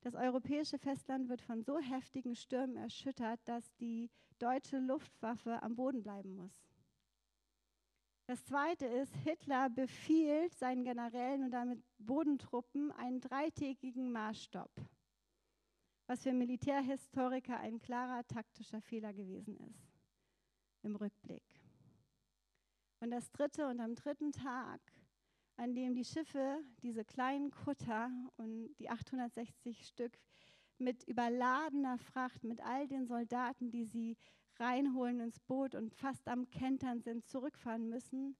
das 0.00 0.16
europäische 0.16 0.78
Festland 0.78 1.28
wird 1.28 1.40
von 1.40 1.62
so 1.62 1.78
heftigen 1.78 2.34
Stürmen 2.34 2.76
erschüttert, 2.76 3.38
dass 3.44 3.72
die 3.76 4.10
deutsche 4.40 4.80
Luftwaffe 4.80 5.62
am 5.62 5.76
Boden 5.76 6.02
bleiben 6.02 6.34
muss. 6.34 6.50
Das 8.26 8.44
zweite 8.44 8.86
ist, 8.86 9.14
Hitler 9.16 9.70
befiehlt 9.70 10.54
seinen 10.54 10.84
Generälen 10.84 11.44
und 11.44 11.52
damit 11.52 11.84
Bodentruppen 11.98 12.90
einen 12.92 13.20
dreitägigen 13.20 14.10
Marschstopp, 14.10 14.72
was 16.12 16.24
für 16.24 16.34
Militärhistoriker 16.34 17.58
ein 17.58 17.78
klarer 17.78 18.22
taktischer 18.26 18.82
Fehler 18.82 19.14
gewesen 19.14 19.56
ist 19.56 19.98
im 20.82 20.94
Rückblick. 20.94 21.42
Und 23.00 23.12
das 23.12 23.30
dritte 23.30 23.66
und 23.66 23.80
am 23.80 23.94
dritten 23.94 24.30
Tag, 24.30 24.82
an 25.56 25.74
dem 25.74 25.94
die 25.94 26.04
Schiffe, 26.04 26.62
diese 26.82 27.06
kleinen 27.06 27.50
Kutter 27.50 28.10
und 28.36 28.74
die 28.74 28.90
860 28.90 29.86
Stück 29.86 30.18
mit 30.76 31.02
überladener 31.04 31.96
Fracht, 31.96 32.44
mit 32.44 32.60
all 32.60 32.86
den 32.86 33.06
Soldaten, 33.06 33.70
die 33.70 33.86
sie 33.86 34.18
reinholen 34.56 35.18
ins 35.18 35.40
Boot 35.40 35.74
und 35.74 35.94
fast 35.94 36.28
am 36.28 36.50
Kentern 36.50 37.00
sind, 37.00 37.26
zurückfahren 37.26 37.88
müssen, 37.88 38.36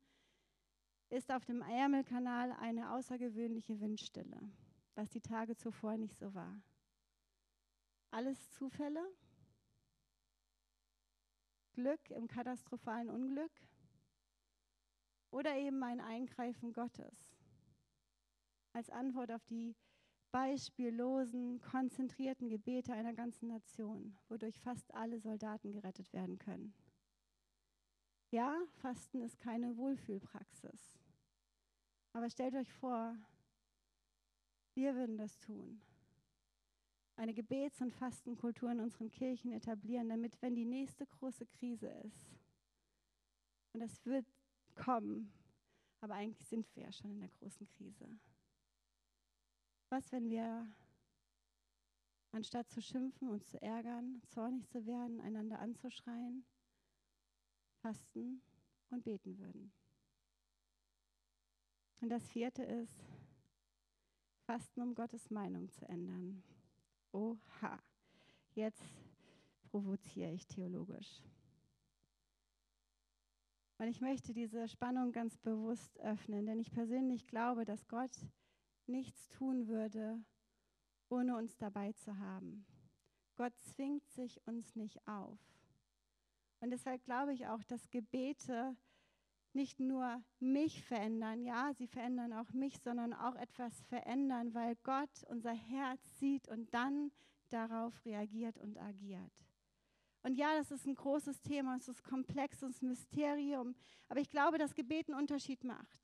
ist 1.08 1.32
auf 1.32 1.46
dem 1.46 1.62
Ärmelkanal 1.62 2.52
eine 2.52 2.92
außergewöhnliche 2.92 3.80
Windstille, 3.80 4.42
was 4.94 5.08
die 5.08 5.22
Tage 5.22 5.56
zuvor 5.56 5.96
nicht 5.96 6.18
so 6.18 6.34
war. 6.34 6.60
Alles 8.12 8.50
Zufälle? 8.50 9.02
Glück 11.72 12.10
im 12.10 12.28
katastrophalen 12.28 13.08
Unglück? 13.08 13.52
Oder 15.30 15.56
eben 15.56 15.82
ein 15.82 16.00
Eingreifen 16.00 16.72
Gottes 16.72 17.32
als 18.74 18.90
Antwort 18.90 19.30
auf 19.30 19.44
die 19.46 19.74
beispiellosen, 20.30 21.60
konzentrierten 21.60 22.48
Gebete 22.48 22.92
einer 22.92 23.12
ganzen 23.12 23.48
Nation, 23.48 24.16
wodurch 24.28 24.58
fast 24.60 24.92
alle 24.94 25.18
Soldaten 25.20 25.72
gerettet 25.72 26.12
werden 26.12 26.38
können. 26.38 26.74
Ja, 28.30 28.58
Fasten 28.80 29.20
ist 29.20 29.38
keine 29.38 29.76
Wohlfühlpraxis. 29.76 30.98
Aber 32.14 32.30
stellt 32.30 32.54
euch 32.54 32.72
vor, 32.72 33.14
wir 34.74 34.94
würden 34.94 35.18
das 35.18 35.38
tun. 35.38 35.82
Eine 37.22 37.34
Gebets- 37.34 37.80
und 37.80 37.92
Fastenkultur 37.92 38.72
in 38.72 38.80
unseren 38.80 39.08
Kirchen 39.08 39.52
etablieren, 39.52 40.08
damit, 40.08 40.42
wenn 40.42 40.56
die 40.56 40.64
nächste 40.64 41.06
große 41.06 41.46
Krise 41.46 41.86
ist, 41.86 42.36
und 43.74 43.80
es 43.80 44.04
wird 44.04 44.26
kommen, 44.74 45.32
aber 46.00 46.14
eigentlich 46.14 46.44
sind 46.48 46.66
wir 46.74 46.82
ja 46.82 46.90
schon 46.90 47.12
in 47.12 47.20
der 47.20 47.28
großen 47.28 47.64
Krise, 47.68 48.18
was, 49.88 50.10
wenn 50.10 50.30
wir, 50.30 50.68
anstatt 52.32 52.68
zu 52.68 52.82
schimpfen, 52.82 53.28
und 53.28 53.46
zu 53.46 53.62
ärgern, 53.62 54.20
zornig 54.26 54.68
zu 54.68 54.84
werden, 54.84 55.20
einander 55.20 55.60
anzuschreien, 55.60 56.44
fasten 57.82 58.42
und 58.90 59.04
beten 59.04 59.38
würden? 59.38 59.72
Und 62.00 62.08
das 62.08 62.28
vierte 62.28 62.64
ist, 62.64 62.98
Fasten, 64.44 64.80
um 64.80 64.96
Gottes 64.96 65.30
Meinung 65.30 65.70
zu 65.70 65.88
ändern. 65.88 66.42
Oha, 67.12 67.78
jetzt 68.54 68.82
provoziere 69.70 70.32
ich 70.32 70.46
theologisch. 70.46 71.22
Und 73.78 73.88
ich 73.88 74.00
möchte 74.00 74.32
diese 74.32 74.68
Spannung 74.68 75.12
ganz 75.12 75.36
bewusst 75.38 75.98
öffnen, 76.00 76.46
denn 76.46 76.58
ich 76.58 76.70
persönlich 76.70 77.26
glaube, 77.26 77.64
dass 77.64 77.88
Gott 77.88 78.16
nichts 78.86 79.28
tun 79.28 79.68
würde, 79.68 80.22
ohne 81.08 81.36
uns 81.36 81.56
dabei 81.56 81.92
zu 81.92 82.16
haben. 82.18 82.64
Gott 83.36 83.52
zwingt 83.60 84.08
sich 84.10 84.40
uns 84.46 84.76
nicht 84.76 85.06
auf. 85.06 85.38
Und 86.60 86.70
deshalb 86.70 87.04
glaube 87.04 87.32
ich 87.32 87.46
auch, 87.48 87.62
dass 87.64 87.90
Gebete 87.90 88.76
nicht 89.54 89.80
nur 89.80 90.22
mich 90.40 90.82
verändern, 90.84 91.42
ja, 91.42 91.72
sie 91.74 91.86
verändern 91.86 92.32
auch 92.32 92.52
mich, 92.52 92.78
sondern 92.80 93.12
auch 93.12 93.34
etwas 93.36 93.80
verändern, 93.82 94.54
weil 94.54 94.76
Gott 94.82 95.24
unser 95.28 95.52
Herz 95.52 96.00
sieht 96.18 96.48
und 96.48 96.72
dann 96.72 97.12
darauf 97.50 98.04
reagiert 98.04 98.58
und 98.58 98.78
agiert. 98.78 99.32
Und 100.22 100.36
ja, 100.36 100.56
das 100.56 100.70
ist 100.70 100.86
ein 100.86 100.94
großes 100.94 101.42
Thema, 101.42 101.76
es 101.76 101.88
ist 101.88 102.04
komplex, 102.04 102.62
es 102.62 102.76
ist 102.76 102.82
ein 102.82 102.88
Mysterium, 102.88 103.74
aber 104.08 104.20
ich 104.20 104.30
glaube, 104.30 104.58
dass 104.58 104.74
Gebet 104.74 105.08
einen 105.08 105.18
Unterschied 105.18 105.64
macht. 105.64 106.00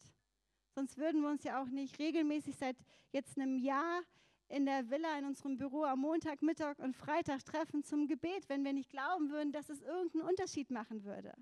Sonst 0.74 0.98
würden 0.98 1.22
wir 1.22 1.28
uns 1.28 1.44
ja 1.44 1.62
auch 1.62 1.68
nicht 1.68 1.98
regelmäßig 1.98 2.56
seit 2.56 2.76
jetzt 3.12 3.38
einem 3.38 3.58
Jahr 3.58 4.02
in 4.48 4.64
der 4.64 4.90
Villa 4.90 5.18
in 5.18 5.24
unserem 5.24 5.58
Büro 5.58 5.84
am 5.84 6.00
Montag, 6.00 6.42
Mittag 6.42 6.78
und 6.78 6.96
Freitag 6.96 7.44
treffen 7.44 7.82
zum 7.82 8.06
Gebet, 8.06 8.48
wenn 8.48 8.64
wir 8.64 8.72
nicht 8.72 8.90
glauben 8.90 9.30
würden, 9.30 9.52
dass 9.52 9.68
es 9.68 9.82
irgendeinen 9.82 10.28
Unterschied 10.28 10.70
machen 10.70 11.04
würde. 11.04 11.32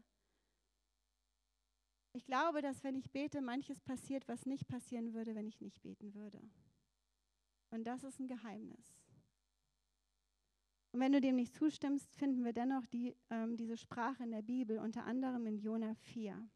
Ich 2.16 2.24
glaube, 2.24 2.62
dass 2.62 2.82
wenn 2.82 2.94
ich 2.94 3.10
bete, 3.10 3.42
manches 3.42 3.78
passiert, 3.78 4.26
was 4.26 4.46
nicht 4.46 4.66
passieren 4.68 5.12
würde, 5.12 5.34
wenn 5.34 5.46
ich 5.46 5.60
nicht 5.60 5.82
beten 5.82 6.14
würde. 6.14 6.40
Und 7.68 7.84
das 7.84 8.04
ist 8.04 8.18
ein 8.18 8.26
Geheimnis. 8.26 8.96
Und 10.92 11.00
wenn 11.00 11.12
du 11.12 11.20
dem 11.20 11.36
nicht 11.36 11.54
zustimmst, 11.54 12.10
finden 12.14 12.42
wir 12.42 12.54
dennoch 12.54 12.86
die, 12.86 13.14
ähm, 13.28 13.58
diese 13.58 13.76
Sprache 13.76 14.22
in 14.24 14.30
der 14.30 14.40
Bibel, 14.40 14.78
unter 14.78 15.04
anderem 15.04 15.44
in 15.44 15.58
Jona 15.58 15.94
4. 15.94 16.48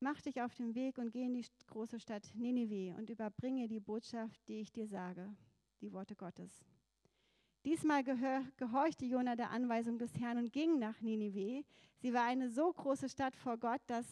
Mach 0.00 0.20
dich 0.20 0.42
auf 0.42 0.54
den 0.54 0.74
Weg 0.74 0.98
und 0.98 1.10
geh 1.10 1.24
in 1.24 1.32
die 1.32 1.46
große 1.68 2.00
Stadt 2.00 2.30
Ninive 2.34 2.98
und 2.98 3.08
überbringe 3.08 3.66
die 3.66 3.80
Botschaft, 3.80 4.46
die 4.46 4.60
ich 4.60 4.72
dir 4.72 4.86
sage, 4.86 5.34
die 5.80 5.90
Worte 5.94 6.14
Gottes. 6.14 6.66
Diesmal 7.64 8.04
gehorchte 8.04 9.04
Jona 9.04 9.34
der 9.34 9.50
Anweisung 9.50 9.98
des 9.98 10.16
Herrn 10.18 10.38
und 10.38 10.52
ging 10.52 10.78
nach 10.78 11.00
Ninive. 11.00 11.64
Sie 11.96 12.14
war 12.14 12.24
eine 12.24 12.50
so 12.50 12.72
große 12.72 13.08
Stadt 13.08 13.34
vor 13.34 13.58
Gott, 13.58 13.80
dass 13.88 14.06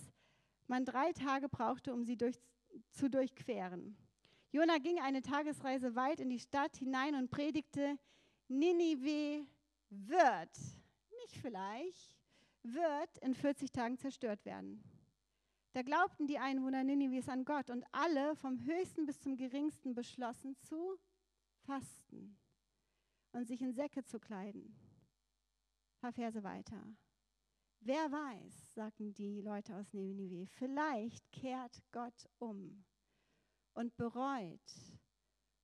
man 0.66 0.84
drei 0.84 1.12
Tage 1.12 1.48
brauchte, 1.48 1.94
um 1.94 2.04
sie 2.04 2.16
durch, 2.16 2.36
zu 2.90 3.08
durchqueren. 3.08 3.96
Jona 4.50 4.78
ging 4.78 4.98
eine 4.98 5.22
Tagesreise 5.22 5.94
weit 5.94 6.20
in 6.20 6.28
die 6.28 6.40
Stadt 6.40 6.76
hinein 6.76 7.14
und 7.14 7.30
predigte, 7.30 7.98
Ninive 8.48 9.46
wird, 9.90 10.58
nicht 11.22 11.36
vielleicht, 11.40 12.16
wird 12.62 13.18
in 13.18 13.34
40 13.34 13.70
Tagen 13.70 13.96
zerstört 13.96 14.44
werden. 14.44 14.82
Da 15.72 15.82
glaubten 15.82 16.26
die 16.26 16.38
Einwohner 16.38 16.82
Ninives 16.82 17.28
an 17.28 17.44
Gott 17.44 17.70
und 17.70 17.84
alle 17.92 18.34
vom 18.36 18.64
höchsten 18.64 19.06
bis 19.06 19.20
zum 19.20 19.36
geringsten 19.36 19.94
beschlossen 19.94 20.56
zu 20.56 20.98
fasten 21.66 22.36
und 23.36 23.46
sich 23.46 23.60
in 23.60 23.74
Säcke 23.74 24.02
zu 24.02 24.18
kleiden. 24.18 24.74
Ein 25.94 26.00
paar 26.00 26.12
Verse 26.12 26.42
weiter. 26.42 26.82
Wer 27.80 28.10
weiß, 28.10 28.74
sagten 28.74 29.12
die 29.12 29.42
Leute 29.42 29.76
aus 29.76 29.92
Ninive, 29.92 30.46
vielleicht 30.46 31.30
kehrt 31.32 31.82
Gott 31.92 32.28
um 32.38 32.82
und 33.74 33.94
bereut 33.98 34.98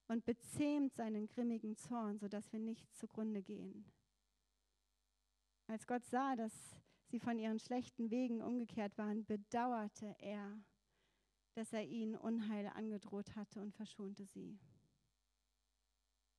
und 0.07 0.25
bezähmt 0.27 0.95
seinen 0.95 1.27
grimmigen 1.27 1.75
Zorn, 1.75 2.19
sodass 2.19 2.53
wir 2.53 2.61
nicht 2.61 2.95
zugrunde 2.95 3.43
gehen. 3.43 3.91
Als 5.67 5.87
Gott 5.87 6.05
sah, 6.05 6.37
dass 6.37 6.77
sie 7.07 7.21
von 7.21 7.39
ihren 7.39 7.59
schlechten 7.59 8.11
Wegen 8.11 8.43
umgekehrt 8.43 8.99
waren, 8.99 9.25
bedauerte 9.25 10.15
er, 10.19 10.63
dass 11.55 11.73
er 11.73 11.85
ihnen 11.85 12.17
Unheil 12.17 12.67
angedroht 12.67 13.35
hatte 13.35 13.63
und 13.63 13.73
verschonte 13.73 14.27
sie. 14.27 14.59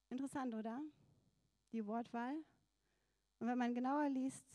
Interessant, 0.09 0.53
oder? 0.53 0.79
Die 1.73 1.85
Wortwahl. 1.85 2.35
Und 3.39 3.47
wenn 3.47 3.57
man 3.57 3.73
genauer 3.73 4.07
liest, 4.09 4.45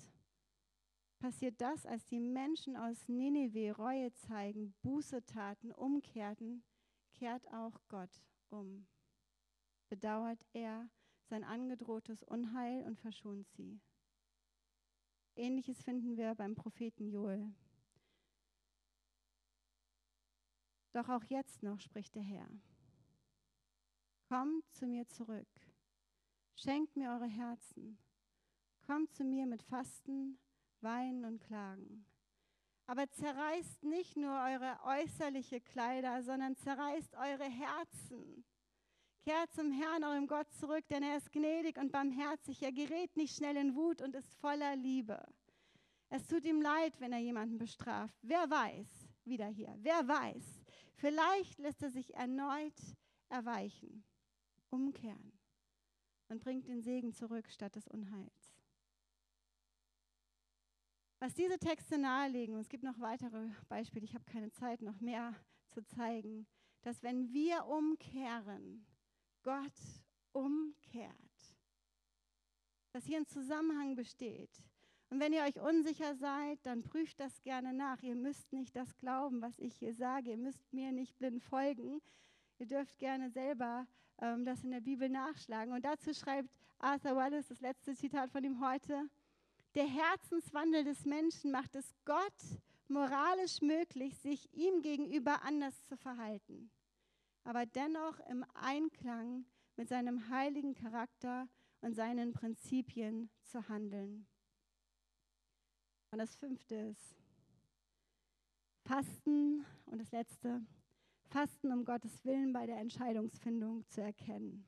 passiert 1.18 1.60
das, 1.60 1.84
als 1.84 2.06
die 2.06 2.20
Menschen 2.20 2.76
aus 2.76 3.08
Nineveh 3.08 3.72
Reue 3.72 4.12
zeigen, 4.14 4.72
Buße 4.82 5.26
taten, 5.26 5.72
umkehrten, 5.72 6.64
kehrt 7.12 7.46
auch 7.52 7.80
Gott 7.88 8.22
um. 8.50 8.86
Bedauert 9.88 10.46
er 10.52 10.88
sein 11.28 11.44
angedrohtes 11.44 12.22
Unheil 12.22 12.84
und 12.84 12.98
verschont 12.98 13.48
sie. 13.50 13.80
Ähnliches 15.34 15.82
finden 15.82 16.16
wir 16.16 16.34
beim 16.34 16.54
Propheten 16.54 17.08
Joel. 17.08 17.52
Doch 20.92 21.08
auch 21.08 21.24
jetzt 21.24 21.62
noch 21.62 21.80
spricht 21.80 22.14
der 22.14 22.22
Herr. 22.22 22.48
Kommt 24.28 24.70
zu 24.72 24.86
mir 24.86 25.06
zurück, 25.08 25.48
schenkt 26.58 26.96
mir 26.96 27.10
eure 27.10 27.26
Herzen, 27.26 27.98
kommt 28.84 29.12
zu 29.14 29.22
mir 29.22 29.46
mit 29.46 29.62
Fasten, 29.62 30.38
Weinen 30.80 31.24
und 31.24 31.40
Klagen. 31.40 32.04
Aber 32.86 33.08
zerreißt 33.10 33.84
nicht 33.84 34.16
nur 34.16 34.32
eure 34.32 34.78
äußerliche 34.84 35.60
Kleider, 35.60 36.22
sondern 36.22 36.56
zerreißt 36.56 37.14
eure 37.16 37.44
Herzen. 37.44 38.44
Kehrt 39.22 39.52
zum 39.52 39.70
Herrn, 39.70 40.04
eurem 40.04 40.26
Gott, 40.26 40.50
zurück, 40.52 40.84
denn 40.88 41.02
er 41.02 41.18
ist 41.18 41.30
gnädig 41.30 41.76
und 41.78 41.92
barmherzig. 41.92 42.62
Er 42.62 42.72
gerät 42.72 43.14
nicht 43.16 43.36
schnell 43.36 43.56
in 43.56 43.74
Wut 43.76 44.00
und 44.00 44.14
ist 44.14 44.34
voller 44.36 44.74
Liebe. 44.74 45.22
Es 46.08 46.26
tut 46.26 46.44
ihm 46.46 46.62
leid, 46.62 46.98
wenn 47.00 47.12
er 47.12 47.18
jemanden 47.18 47.58
bestraft. 47.58 48.16
Wer 48.22 48.48
weiß, 48.48 48.88
wieder 49.24 49.48
hier. 49.48 49.76
Wer 49.80 50.08
weiß, 50.08 50.62
vielleicht 50.94 51.58
lässt 51.58 51.82
er 51.82 51.90
sich 51.90 52.14
erneut 52.14 52.96
erweichen, 53.28 54.02
umkehren 54.70 55.37
und 56.28 56.40
bringt 56.42 56.68
den 56.68 56.82
Segen 56.82 57.12
zurück 57.12 57.48
statt 57.48 57.76
des 57.76 57.88
Unheils. 57.88 58.54
Was 61.20 61.34
diese 61.34 61.58
Texte 61.58 61.98
nahelegen, 61.98 62.54
und 62.54 62.60
es 62.60 62.68
gibt 62.68 62.84
noch 62.84 63.00
weitere 63.00 63.48
Beispiele, 63.68 64.04
ich 64.04 64.14
habe 64.14 64.24
keine 64.24 64.50
Zeit, 64.50 64.82
noch 64.82 65.00
mehr 65.00 65.34
zu 65.70 65.84
zeigen, 65.84 66.46
dass 66.82 67.02
wenn 67.02 67.32
wir 67.32 67.66
umkehren, 67.66 68.86
Gott 69.42 69.72
umkehrt. 70.32 71.12
Dass 72.92 73.04
hier 73.04 73.18
ein 73.18 73.26
Zusammenhang 73.26 73.96
besteht. 73.96 74.62
Und 75.10 75.20
wenn 75.20 75.32
ihr 75.32 75.42
euch 75.42 75.58
unsicher 75.58 76.14
seid, 76.14 76.64
dann 76.64 76.82
prüft 76.82 77.18
das 77.18 77.40
gerne 77.42 77.72
nach. 77.72 78.02
Ihr 78.02 78.14
müsst 78.14 78.52
nicht 78.52 78.76
das 78.76 78.96
glauben, 78.98 79.40
was 79.40 79.58
ich 79.58 79.74
hier 79.76 79.94
sage. 79.94 80.30
Ihr 80.30 80.36
müsst 80.36 80.72
mir 80.72 80.92
nicht 80.92 81.16
blind 81.18 81.42
folgen. 81.42 82.00
Ihr 82.58 82.66
dürft 82.66 82.98
gerne 82.98 83.30
selber 83.30 83.86
ähm, 84.20 84.44
das 84.44 84.64
in 84.64 84.70
der 84.70 84.80
Bibel 84.80 85.08
nachschlagen. 85.08 85.72
Und 85.72 85.84
dazu 85.84 86.12
schreibt 86.14 86.48
Arthur 86.78 87.16
Wallace, 87.16 87.48
das 87.48 87.60
letzte 87.60 87.94
Zitat 87.94 88.30
von 88.30 88.44
ihm 88.44 88.60
heute, 88.60 89.08
der 89.74 89.86
Herzenswandel 89.86 90.84
des 90.84 91.04
Menschen 91.04 91.50
macht 91.50 91.76
es 91.76 91.94
Gott 92.04 92.60
moralisch 92.88 93.60
möglich, 93.60 94.16
sich 94.18 94.52
ihm 94.54 94.80
gegenüber 94.82 95.42
anders 95.42 95.84
zu 95.84 95.96
verhalten, 95.96 96.70
aber 97.44 97.66
dennoch 97.66 98.18
im 98.28 98.44
Einklang 98.54 99.44
mit 99.76 99.88
seinem 99.88 100.28
heiligen 100.30 100.74
Charakter 100.74 101.48
und 101.80 101.94
seinen 101.94 102.32
Prinzipien 102.32 103.30
zu 103.44 103.68
handeln. 103.68 104.26
Und 106.10 106.18
das 106.18 106.34
fünfte 106.36 106.74
ist 106.74 107.14
Fasten 108.84 109.64
und 109.86 109.98
das 109.98 110.10
letzte, 110.10 110.62
Fasten 111.28 111.72
um 111.72 111.84
Gottes 111.84 112.24
Willen 112.24 112.52
bei 112.52 112.66
der 112.66 112.78
Entscheidungsfindung 112.78 113.86
zu 113.88 114.00
erkennen. 114.02 114.64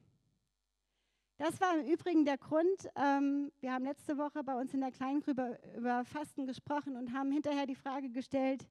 Das 1.38 1.58
war 1.58 1.78
im 1.78 1.86
Übrigen 1.86 2.26
der 2.26 2.36
Grund, 2.36 2.86
ähm, 2.96 3.50
wir 3.60 3.72
haben 3.72 3.84
letzte 3.84 4.18
Woche 4.18 4.44
bei 4.44 4.54
uns 4.54 4.74
in 4.74 4.80
der 4.80 4.92
Kleingruppe 4.92 5.58
über 5.74 6.04
Fasten 6.04 6.46
gesprochen 6.46 6.96
und 6.96 7.14
haben 7.14 7.32
hinterher 7.32 7.66
die 7.66 7.74
Frage 7.74 8.10
gestellt, 8.10 8.68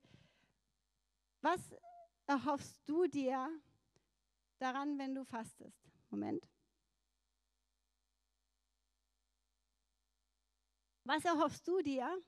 was 1.42 1.60
erhoffst 2.28 2.80
du 2.86 3.08
dir 3.08 3.50
daran, 4.60 5.00
wenn 5.00 5.16
du 5.16 5.26
fastest? 5.26 5.90
Moment. 6.12 6.48
Was 11.06 11.26
erhoffst 11.26 11.68
du 11.68 11.82
dir, 11.82 12.22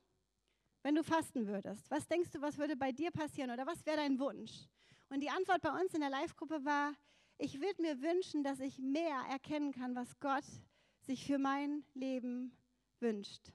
wenn 0.81 0.95
du 0.95 1.03
fasten 1.03 1.45
würdest? 1.45 1.91
Was 1.91 2.07
denkst 2.07 2.31
du, 2.31 2.41
was 2.41 2.57
würde 2.57 2.75
bei 2.75 2.91
dir 2.91 3.11
passieren 3.11 3.51
oder 3.51 3.67
was 3.67 3.85
wäre 3.85 3.97
dein 3.97 4.17
Wunsch? 4.17 4.67
Und 5.11 5.19
die 5.19 5.29
Antwort 5.29 5.61
bei 5.61 5.71
uns 5.71 5.93
in 5.93 5.99
der 5.99 6.09
Live-Gruppe 6.09 6.63
war, 6.63 6.93
ich 7.37 7.59
würde 7.59 7.81
mir 7.81 8.01
wünschen, 8.01 8.43
dass 8.43 8.61
ich 8.61 8.79
mehr 8.79 9.25
erkennen 9.29 9.73
kann, 9.73 9.93
was 9.93 10.17
Gott 10.21 10.45
sich 11.01 11.25
für 11.25 11.37
mein 11.37 11.83
Leben 11.93 12.55
wünscht. 13.01 13.51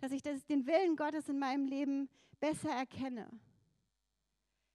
Dass 0.00 0.10
ich 0.10 0.22
das, 0.22 0.44
den 0.46 0.66
Willen 0.66 0.96
Gottes 0.96 1.28
in 1.28 1.38
meinem 1.38 1.64
Leben 1.64 2.08
besser 2.40 2.70
erkenne. 2.70 3.30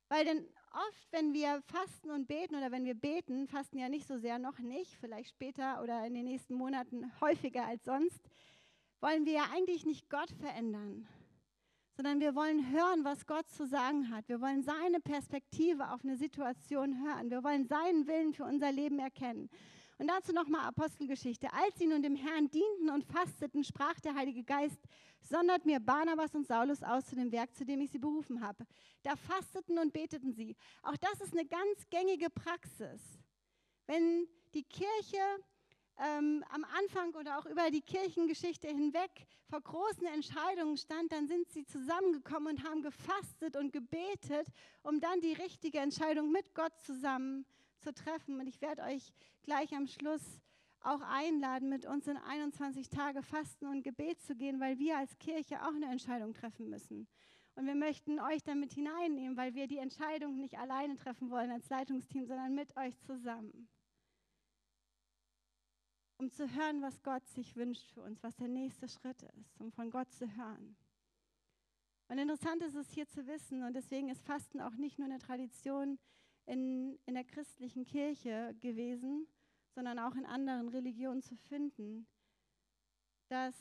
Weil 0.07 0.23
denn 0.23 0.47
oft, 0.87 1.11
wenn 1.11 1.33
wir 1.33 1.61
fasten 1.63 2.11
und 2.11 2.29
beten 2.29 2.55
oder 2.55 2.71
wenn 2.71 2.85
wir 2.85 2.95
beten, 2.95 3.45
fasten 3.47 3.77
ja 3.77 3.89
nicht 3.89 4.07
so 4.07 4.17
sehr, 4.17 4.39
noch 4.39 4.59
nicht, 4.59 4.95
vielleicht 5.01 5.31
später 5.31 5.83
oder 5.83 6.05
in 6.05 6.13
den 6.13 6.23
nächsten 6.23 6.53
Monaten 6.53 7.11
häufiger 7.19 7.65
als 7.65 7.83
sonst, 7.83 8.21
wollen 9.01 9.25
wir 9.25 9.33
ja 9.33 9.49
eigentlich 9.51 9.85
nicht 9.85 10.09
Gott 10.09 10.31
verändern, 10.39 11.09
sondern 12.01 12.19
wir 12.19 12.33
wollen 12.33 12.71
hören, 12.71 13.03
was 13.03 13.27
Gott 13.27 13.47
zu 13.51 13.67
sagen 13.67 14.09
hat. 14.09 14.27
Wir 14.27 14.41
wollen 14.41 14.63
seine 14.63 14.99
Perspektive 14.99 15.91
auf 15.91 16.03
eine 16.03 16.17
Situation 16.17 16.99
hören. 17.05 17.29
Wir 17.29 17.43
wollen 17.43 17.67
seinen 17.67 18.07
Willen 18.07 18.33
für 18.33 18.43
unser 18.43 18.71
Leben 18.71 18.97
erkennen. 18.97 19.51
Und 19.99 20.07
dazu 20.07 20.33
nochmal 20.33 20.65
Apostelgeschichte. 20.65 21.53
Als 21.53 21.77
sie 21.77 21.85
nun 21.85 22.01
dem 22.01 22.15
Herrn 22.15 22.49
dienten 22.49 22.89
und 22.89 23.03
fasteten, 23.03 23.63
sprach 23.63 23.99
der 23.99 24.15
Heilige 24.15 24.43
Geist, 24.43 24.79
sondert 25.21 25.67
mir 25.67 25.79
Barnabas 25.79 26.33
und 26.33 26.47
Saulus 26.47 26.81
aus 26.81 27.05
zu 27.05 27.15
dem 27.15 27.31
Werk, 27.31 27.55
zu 27.55 27.65
dem 27.65 27.81
ich 27.81 27.91
sie 27.91 27.99
berufen 27.99 28.41
habe. 28.41 28.65
Da 29.03 29.15
fasteten 29.15 29.77
und 29.77 29.93
beteten 29.93 30.33
sie. 30.33 30.55
Auch 30.81 30.97
das 30.97 31.21
ist 31.21 31.33
eine 31.33 31.45
ganz 31.45 31.87
gängige 31.91 32.31
Praxis. 32.31 33.19
Wenn 33.85 34.27
die 34.55 34.63
Kirche 34.63 35.21
ähm, 36.01 36.43
am 36.49 36.65
Anfang 36.77 37.13
oder 37.13 37.37
auch 37.37 37.45
über 37.45 37.69
die 37.69 37.81
Kirchengeschichte 37.81 38.67
hinweg 38.67 39.11
vor 39.49 39.61
großen 39.61 40.07
Entscheidungen 40.07 40.77
stand, 40.77 41.11
dann 41.11 41.27
sind 41.27 41.47
sie 41.49 41.65
zusammengekommen 41.65 42.55
und 42.55 42.63
haben 42.63 42.81
gefastet 42.81 43.55
und 43.55 43.71
gebetet, 43.71 44.47
um 44.83 44.99
dann 44.99 45.21
die 45.21 45.33
richtige 45.33 45.79
Entscheidung 45.79 46.31
mit 46.31 46.55
Gott 46.55 46.73
zusammen 46.79 47.45
zu 47.79 47.93
treffen. 47.93 48.39
Und 48.39 48.47
ich 48.47 48.61
werde 48.61 48.81
euch 48.83 49.13
gleich 49.43 49.73
am 49.75 49.87
Schluss 49.87 50.41
auch 50.81 51.01
einladen, 51.01 51.69
mit 51.69 51.85
uns 51.85 52.07
in 52.07 52.17
21 52.17 52.89
Tage 52.89 53.21
Fasten 53.21 53.67
und 53.67 53.83
Gebet 53.83 54.19
zu 54.21 54.35
gehen, 54.35 54.59
weil 54.59 54.79
wir 54.79 54.97
als 54.97 55.17
Kirche 55.19 55.61
auch 55.61 55.75
eine 55.75 55.91
Entscheidung 55.91 56.33
treffen 56.33 56.69
müssen. 56.69 57.07
Und 57.53 57.67
wir 57.67 57.75
möchten 57.75 58.19
euch 58.19 58.43
damit 58.43 58.73
hineinnehmen, 58.73 59.37
weil 59.37 59.53
wir 59.53 59.67
die 59.67 59.77
Entscheidung 59.77 60.39
nicht 60.39 60.57
alleine 60.57 60.95
treffen 60.95 61.29
wollen 61.29 61.51
als 61.51 61.69
Leitungsteam, 61.69 62.25
sondern 62.25 62.55
mit 62.55 62.75
euch 62.77 62.97
zusammen 63.01 63.69
um 66.21 66.29
zu 66.29 66.47
hören, 66.55 66.83
was 66.83 67.01
Gott 67.01 67.27
sich 67.29 67.55
wünscht 67.55 67.91
für 67.93 68.03
uns, 68.03 68.21
was 68.21 68.35
der 68.35 68.47
nächste 68.47 68.87
Schritt 68.87 69.23
ist, 69.39 69.59
um 69.59 69.71
von 69.71 69.89
Gott 69.89 70.11
zu 70.13 70.27
hören. 70.37 70.75
Und 72.09 72.19
interessant 72.19 72.61
ist 72.61 72.75
es 72.75 72.91
hier 72.91 73.07
zu 73.07 73.25
wissen, 73.25 73.63
und 73.63 73.73
deswegen 73.73 74.07
ist 74.07 74.23
Fasten 74.23 74.61
auch 74.61 74.75
nicht 74.75 74.99
nur 74.99 75.07
eine 75.07 75.17
Tradition 75.17 75.97
in, 76.45 76.99
in 77.07 77.15
der 77.15 77.23
christlichen 77.23 77.85
Kirche 77.85 78.55
gewesen, 78.59 79.25
sondern 79.73 79.97
auch 79.97 80.13
in 80.13 80.27
anderen 80.27 80.69
Religionen 80.69 81.23
zu 81.23 81.35
finden, 81.35 82.05
dass 83.27 83.55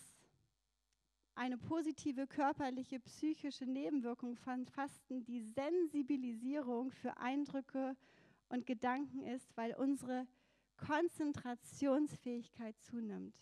eine 1.35 1.57
positive 1.57 2.27
körperliche, 2.27 3.01
psychische 3.01 3.65
Nebenwirkung 3.65 4.37
von 4.37 4.67
Fasten 4.67 5.25
die 5.25 5.41
Sensibilisierung 5.41 6.91
für 6.91 7.17
Eindrücke 7.17 7.97
und 8.51 8.67
Gedanken 8.67 9.23
ist, 9.23 9.57
weil 9.57 9.75
unsere 9.77 10.27
Konzentrationsfähigkeit 10.81 12.75
zunimmt. 12.81 13.37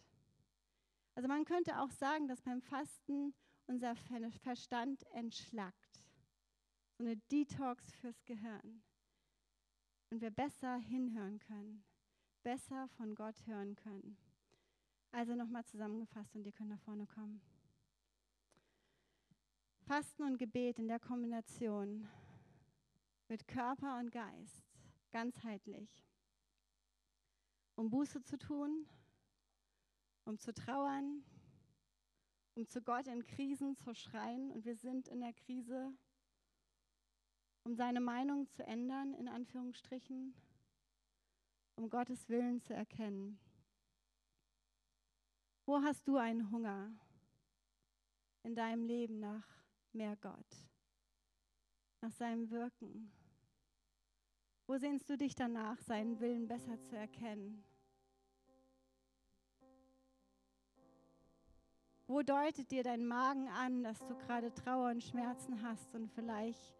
Also 1.14 1.28
man 1.28 1.44
könnte 1.44 1.80
auch 1.80 1.90
sagen, 1.90 2.28
dass 2.28 2.42
beim 2.42 2.60
Fasten 2.60 3.34
unser 3.66 3.94
Verstand 4.42 5.04
entschlackt. 5.12 6.02
So 6.96 7.04
eine 7.04 7.16
Detox 7.16 7.92
fürs 7.94 8.24
Gehirn. 8.24 8.82
Und 10.10 10.20
wir 10.20 10.30
besser 10.30 10.78
hinhören 10.78 11.38
können, 11.38 11.84
besser 12.42 12.88
von 12.96 13.14
Gott 13.14 13.46
hören 13.46 13.76
können. 13.76 14.16
Also 15.12 15.34
nochmal 15.34 15.64
zusammengefasst 15.64 16.34
und 16.34 16.44
ihr 16.46 16.52
könnt 16.52 16.70
nach 16.70 16.80
vorne 16.80 17.06
kommen. 17.06 17.40
Fasten 19.86 20.22
und 20.22 20.38
Gebet 20.38 20.78
in 20.78 20.88
der 20.88 21.00
Kombination 21.00 22.08
mit 23.28 23.46
Körper 23.48 23.98
und 23.98 24.10
Geist, 24.10 24.64
ganzheitlich 25.12 26.07
um 27.78 27.90
Buße 27.90 28.20
zu 28.24 28.36
tun, 28.36 28.88
um 30.24 30.36
zu 30.36 30.52
trauern, 30.52 31.24
um 32.56 32.66
zu 32.66 32.82
Gott 32.82 33.06
in 33.06 33.24
Krisen 33.24 33.76
zu 33.76 33.94
schreien. 33.94 34.50
Und 34.50 34.64
wir 34.64 34.74
sind 34.74 35.06
in 35.06 35.20
der 35.20 35.32
Krise, 35.32 35.96
um 37.62 37.76
seine 37.76 38.00
Meinung 38.00 38.48
zu 38.48 38.66
ändern, 38.66 39.14
in 39.14 39.28
Anführungsstrichen, 39.28 40.34
um 41.76 41.88
Gottes 41.88 42.28
Willen 42.28 42.60
zu 42.60 42.74
erkennen. 42.74 43.38
Wo 45.64 45.80
hast 45.80 46.08
du 46.08 46.16
einen 46.16 46.50
Hunger 46.50 46.90
in 48.42 48.56
deinem 48.56 48.82
Leben 48.82 49.20
nach 49.20 49.46
mehr 49.92 50.16
Gott, 50.16 50.68
nach 52.00 52.12
seinem 52.12 52.50
Wirken? 52.50 53.12
Wo 54.68 54.76
sehnst 54.76 55.08
du 55.08 55.16
dich 55.16 55.34
danach, 55.34 55.80
seinen 55.80 56.20
Willen 56.20 56.46
besser 56.46 56.78
zu 56.82 56.94
erkennen? 56.94 57.64
Wo 62.06 62.20
deutet 62.20 62.70
dir 62.70 62.82
dein 62.82 63.06
Magen 63.06 63.48
an, 63.48 63.82
dass 63.82 63.98
du 64.04 64.14
gerade 64.14 64.52
Trauer 64.52 64.90
und 64.90 65.02
Schmerzen 65.02 65.62
hast 65.62 65.94
und 65.94 66.10
vielleicht 66.10 66.76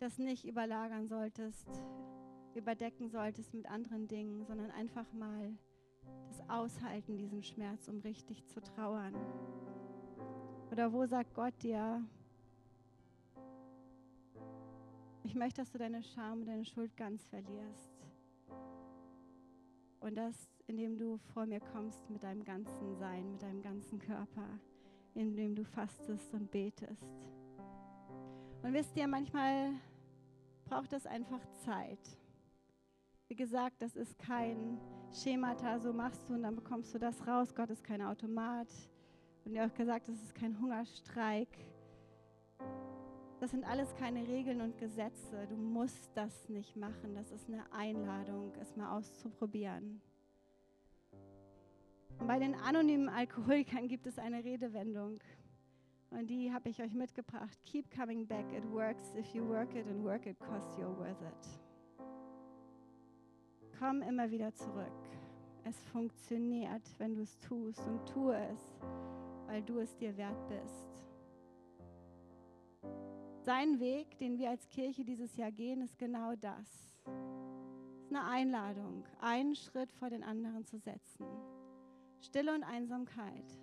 das 0.00 0.18
nicht 0.18 0.44
überlagern 0.44 1.08
solltest, 1.08 1.66
überdecken 2.54 3.08
solltest 3.08 3.54
mit 3.54 3.64
anderen 3.70 4.06
Dingen, 4.06 4.44
sondern 4.44 4.70
einfach 4.70 5.10
mal 5.14 5.56
das 6.26 6.46
Aushalten, 6.50 7.16
diesen 7.16 7.42
Schmerz, 7.42 7.88
um 7.88 8.00
richtig 8.00 8.46
zu 8.48 8.60
trauern? 8.60 9.14
Oder 10.70 10.92
wo 10.92 11.06
sagt 11.06 11.32
Gott 11.32 11.54
dir, 11.62 12.06
ich 15.24 15.34
möchte, 15.34 15.60
dass 15.60 15.70
du 15.70 15.78
deine 15.78 16.02
Scham 16.02 16.40
und 16.40 16.46
deine 16.46 16.64
Schuld 16.64 16.96
ganz 16.96 17.24
verlierst. 17.26 18.06
Und 20.00 20.16
das, 20.16 20.34
indem 20.66 20.98
du 20.98 21.18
vor 21.32 21.46
mir 21.46 21.60
kommst 21.60 22.10
mit 22.10 22.22
deinem 22.22 22.44
ganzen 22.44 22.96
Sein, 22.96 23.30
mit 23.32 23.42
deinem 23.42 23.62
ganzen 23.62 23.98
Körper, 23.98 24.58
indem 25.14 25.54
du 25.54 25.64
fastest 25.64 26.34
und 26.34 26.50
betest. 26.50 27.28
Und 28.62 28.72
wisst 28.72 28.96
ihr, 28.96 29.06
manchmal 29.06 29.72
braucht 30.64 30.92
das 30.92 31.06
einfach 31.06 31.44
Zeit. 31.64 32.00
Wie 33.28 33.36
gesagt, 33.36 33.80
das 33.80 33.96
ist 33.96 34.18
kein 34.18 34.80
Schemata, 35.12 35.78
so 35.78 35.92
machst 35.92 36.28
du 36.28 36.34
und 36.34 36.42
dann 36.42 36.56
bekommst 36.56 36.94
du 36.94 36.98
das 36.98 37.26
raus. 37.26 37.54
Gott 37.54 37.70
ist 37.70 37.84
kein 37.84 38.02
Automat. 38.02 38.68
Und 39.44 39.54
ihr 39.54 39.64
auch 39.64 39.74
gesagt, 39.74 40.08
das 40.08 40.22
ist 40.22 40.34
kein 40.34 40.60
Hungerstreik. 40.60 41.48
Das 43.42 43.50
sind 43.50 43.64
alles 43.64 43.92
keine 43.96 44.28
Regeln 44.28 44.60
und 44.60 44.78
Gesetze. 44.78 45.48
Du 45.48 45.56
musst 45.56 46.12
das 46.14 46.48
nicht 46.48 46.76
machen. 46.76 47.16
Das 47.16 47.32
ist 47.32 47.48
eine 47.48 47.64
Einladung, 47.72 48.52
es 48.60 48.76
mal 48.76 48.96
auszuprobieren. 48.96 50.00
Und 52.20 52.28
bei 52.28 52.38
den 52.38 52.54
anonymen 52.54 53.08
Alkoholikern 53.08 53.88
gibt 53.88 54.06
es 54.06 54.16
eine 54.20 54.44
Redewendung. 54.44 55.18
Und 56.10 56.30
die 56.30 56.52
habe 56.52 56.68
ich 56.68 56.80
euch 56.80 56.94
mitgebracht. 56.94 57.58
Keep 57.64 57.90
coming 57.90 58.28
back. 58.28 58.46
It 58.52 58.64
works 58.70 59.12
if 59.18 59.26
you 59.34 59.44
work 59.44 59.74
it 59.74 59.88
and 59.88 60.04
work 60.04 60.24
it 60.26 60.38
costs 60.38 60.78
you're 60.78 60.96
worth 60.96 61.20
it. 61.22 61.60
Komm 63.76 64.02
immer 64.02 64.30
wieder 64.30 64.54
zurück. 64.54 64.86
Es 65.64 65.82
funktioniert, 65.86 66.88
wenn 66.98 67.16
du 67.16 67.22
es 67.22 67.36
tust 67.40 67.84
und 67.88 68.08
tue 68.08 68.36
es, 68.36 68.78
weil 69.46 69.64
du 69.64 69.80
es 69.80 69.96
dir 69.96 70.16
wert 70.16 70.46
bist. 70.46 70.91
Sein 73.44 73.80
Weg, 73.80 74.16
den 74.18 74.38
wir 74.38 74.50
als 74.50 74.68
Kirche 74.68 75.04
dieses 75.04 75.36
Jahr 75.36 75.50
gehen, 75.50 75.82
ist 75.82 75.98
genau 75.98 76.36
das. 76.36 76.68
Es 77.04 78.04
ist 78.04 78.10
eine 78.10 78.24
Einladung, 78.24 79.04
einen 79.20 79.56
Schritt 79.56 79.90
vor 79.90 80.10
den 80.10 80.22
anderen 80.22 80.64
zu 80.64 80.78
setzen. 80.78 81.26
Stille 82.20 82.54
und 82.54 82.62
Einsamkeit, 82.62 83.58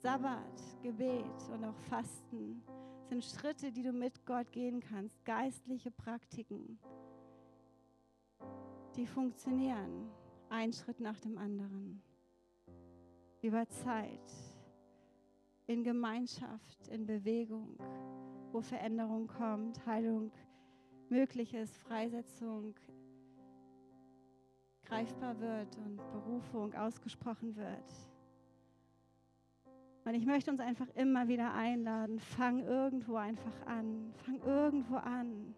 Sabbat, 0.00 0.62
Gebet 0.84 1.48
und 1.52 1.64
auch 1.64 1.76
Fasten 1.88 2.62
sind 3.08 3.24
Schritte, 3.24 3.72
die 3.72 3.82
du 3.82 3.92
mit 3.92 4.24
Gott 4.24 4.52
gehen 4.52 4.78
kannst, 4.78 5.24
geistliche 5.24 5.90
Praktiken, 5.90 6.78
die 8.94 9.06
funktionieren, 9.08 10.08
ein 10.50 10.72
Schritt 10.72 11.00
nach 11.00 11.18
dem 11.18 11.36
anderen, 11.36 12.00
über 13.42 13.68
Zeit, 13.68 14.32
in 15.66 15.82
Gemeinschaft, 15.82 16.86
in 16.88 17.06
Bewegung, 17.06 17.76
wo 18.52 18.60
Veränderung 18.60 19.26
kommt, 19.26 19.84
Heilung 19.86 20.30
möglich 21.08 21.54
ist, 21.54 21.76
Freisetzung 21.78 22.74
greifbar 24.84 25.38
wird 25.38 25.76
und 25.76 25.96
Berufung 26.12 26.74
ausgesprochen 26.74 27.54
wird. 27.56 28.10
Und 30.04 30.14
ich 30.14 30.26
möchte 30.26 30.50
uns 30.50 30.60
einfach 30.60 30.88
immer 30.94 31.28
wieder 31.28 31.54
einladen, 31.54 32.18
fang 32.18 32.64
irgendwo 32.64 33.16
einfach 33.16 33.66
an, 33.66 34.12
fang 34.24 34.40
irgendwo 34.40 34.96
an. 34.96 35.54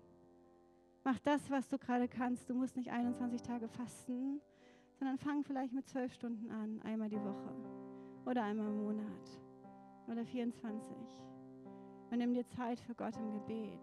Mach 1.04 1.18
das, 1.20 1.50
was 1.50 1.68
du 1.68 1.78
gerade 1.78 2.08
kannst. 2.08 2.50
Du 2.50 2.54
musst 2.54 2.76
nicht 2.76 2.90
21 2.90 3.42
Tage 3.42 3.68
fasten, 3.68 4.40
sondern 4.98 5.16
fang 5.16 5.42
vielleicht 5.44 5.72
mit 5.72 5.88
zwölf 5.88 6.12
Stunden 6.12 6.50
an, 6.50 6.80
einmal 6.82 7.08
die 7.08 7.20
Woche 7.20 7.54
oder 8.26 8.42
einmal 8.44 8.68
im 8.68 8.82
Monat 8.82 9.40
oder 10.08 10.24
24. 10.24 11.31
Und 12.12 12.18
nimm 12.18 12.34
dir 12.34 12.46
Zeit 12.46 12.78
für 12.78 12.94
Gott 12.94 13.16
im 13.16 13.32
Gebet. 13.32 13.80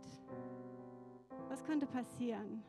Was 1.49 1.63
könnte 1.63 1.87
passieren? 1.87 2.61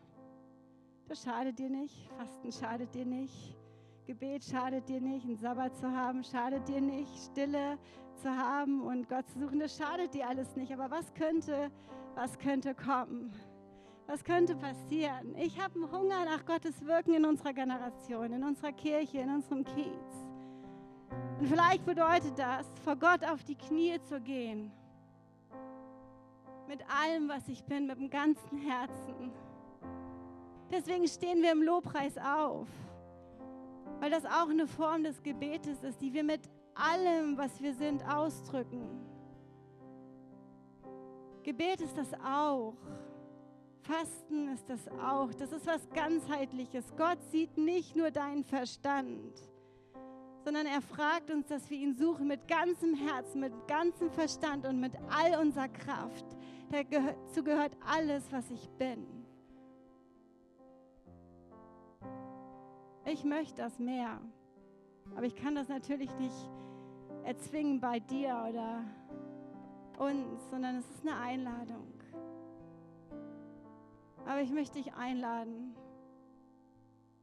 Das 1.06 1.22
schadet 1.22 1.58
dir 1.58 1.68
nicht, 1.68 2.08
Fasten 2.16 2.50
schadet 2.50 2.94
dir 2.94 3.04
nicht, 3.04 3.58
Gebet 4.06 4.42
schadet 4.42 4.88
dir 4.88 5.02
nicht, 5.02 5.26
einen 5.26 5.36
Sabbat 5.36 5.76
zu 5.76 5.90
haben 5.90 6.24
schadet 6.24 6.66
dir 6.66 6.80
nicht, 6.80 7.14
Stille 7.26 7.76
zu 8.14 8.34
haben 8.34 8.80
und 8.80 9.06
Gott 9.10 9.28
zu 9.28 9.38
suchen, 9.38 9.58
das 9.58 9.76
schadet 9.76 10.14
dir 10.14 10.26
alles 10.28 10.56
nicht. 10.56 10.72
Aber 10.72 10.90
was 10.90 11.12
könnte, 11.12 11.70
was 12.14 12.38
könnte 12.38 12.74
kommen? 12.74 13.30
Was 14.06 14.24
könnte 14.24 14.56
passieren? 14.56 15.34
Ich 15.36 15.60
habe 15.60 15.74
einen 15.74 15.92
Hunger 15.92 16.24
nach 16.24 16.46
Gottes 16.46 16.86
Wirken 16.86 17.12
in 17.12 17.26
unserer 17.26 17.52
Generation, 17.52 18.32
in 18.32 18.44
unserer 18.44 18.72
Kirche, 18.72 19.18
in 19.18 19.28
unserem 19.28 19.62
Kiez. 19.64 20.26
Und 21.38 21.48
vielleicht 21.48 21.84
bedeutet 21.84 22.38
das, 22.38 22.66
vor 22.82 22.96
Gott 22.96 23.22
auf 23.24 23.44
die 23.44 23.56
Knie 23.56 24.00
zu 24.00 24.22
gehen 24.22 24.72
mit 26.70 26.82
allem, 26.88 27.28
was 27.28 27.48
ich 27.48 27.64
bin, 27.64 27.88
mit 27.88 27.98
dem 27.98 28.08
ganzen 28.08 28.56
Herzen. 28.58 29.32
Deswegen 30.70 31.08
stehen 31.08 31.42
wir 31.42 31.50
im 31.50 31.64
Lobpreis 31.64 32.16
auf, 32.16 32.68
weil 33.98 34.08
das 34.08 34.24
auch 34.24 34.48
eine 34.48 34.68
Form 34.68 35.02
des 35.02 35.20
Gebetes 35.20 35.82
ist, 35.82 36.00
die 36.00 36.12
wir 36.12 36.22
mit 36.22 36.42
allem, 36.76 37.36
was 37.36 37.60
wir 37.60 37.74
sind, 37.74 38.08
ausdrücken. 38.08 38.86
Gebet 41.42 41.80
ist 41.80 41.98
das 41.98 42.14
auch. 42.24 42.74
Fasten 43.80 44.46
ist 44.52 44.70
das 44.70 44.86
auch. 45.02 45.34
Das 45.34 45.50
ist 45.50 45.66
was 45.66 45.90
ganzheitliches. 45.90 46.84
Gott 46.96 47.18
sieht 47.32 47.58
nicht 47.58 47.96
nur 47.96 48.12
deinen 48.12 48.44
Verstand, 48.44 49.34
sondern 50.44 50.66
er 50.66 50.82
fragt 50.82 51.32
uns, 51.32 51.48
dass 51.48 51.68
wir 51.68 51.78
ihn 51.78 51.96
suchen 51.96 52.28
mit 52.28 52.46
ganzem 52.46 52.94
Herzen, 52.94 53.40
mit 53.40 53.52
ganzem 53.66 54.08
Verstand 54.12 54.66
und 54.66 54.78
mit 54.78 54.92
all 55.10 55.40
unserer 55.40 55.68
Kraft. 55.68 56.24
Dazu 56.70 57.42
gehört 57.42 57.76
alles, 57.84 58.30
was 58.32 58.48
ich 58.50 58.68
bin. 58.70 59.06
Ich 63.04 63.24
möchte 63.24 63.56
das 63.56 63.78
mehr, 63.80 64.20
aber 65.16 65.26
ich 65.26 65.34
kann 65.34 65.56
das 65.56 65.68
natürlich 65.68 66.14
nicht 66.18 66.50
erzwingen 67.24 67.80
bei 67.80 67.98
dir 67.98 68.46
oder 68.48 68.84
uns, 69.98 70.48
sondern 70.50 70.76
es 70.76 70.88
ist 70.90 71.06
eine 71.06 71.16
Einladung. 71.16 71.92
Aber 74.26 74.40
ich 74.40 74.52
möchte 74.52 74.78
dich 74.78 74.94
einladen, 74.94 75.74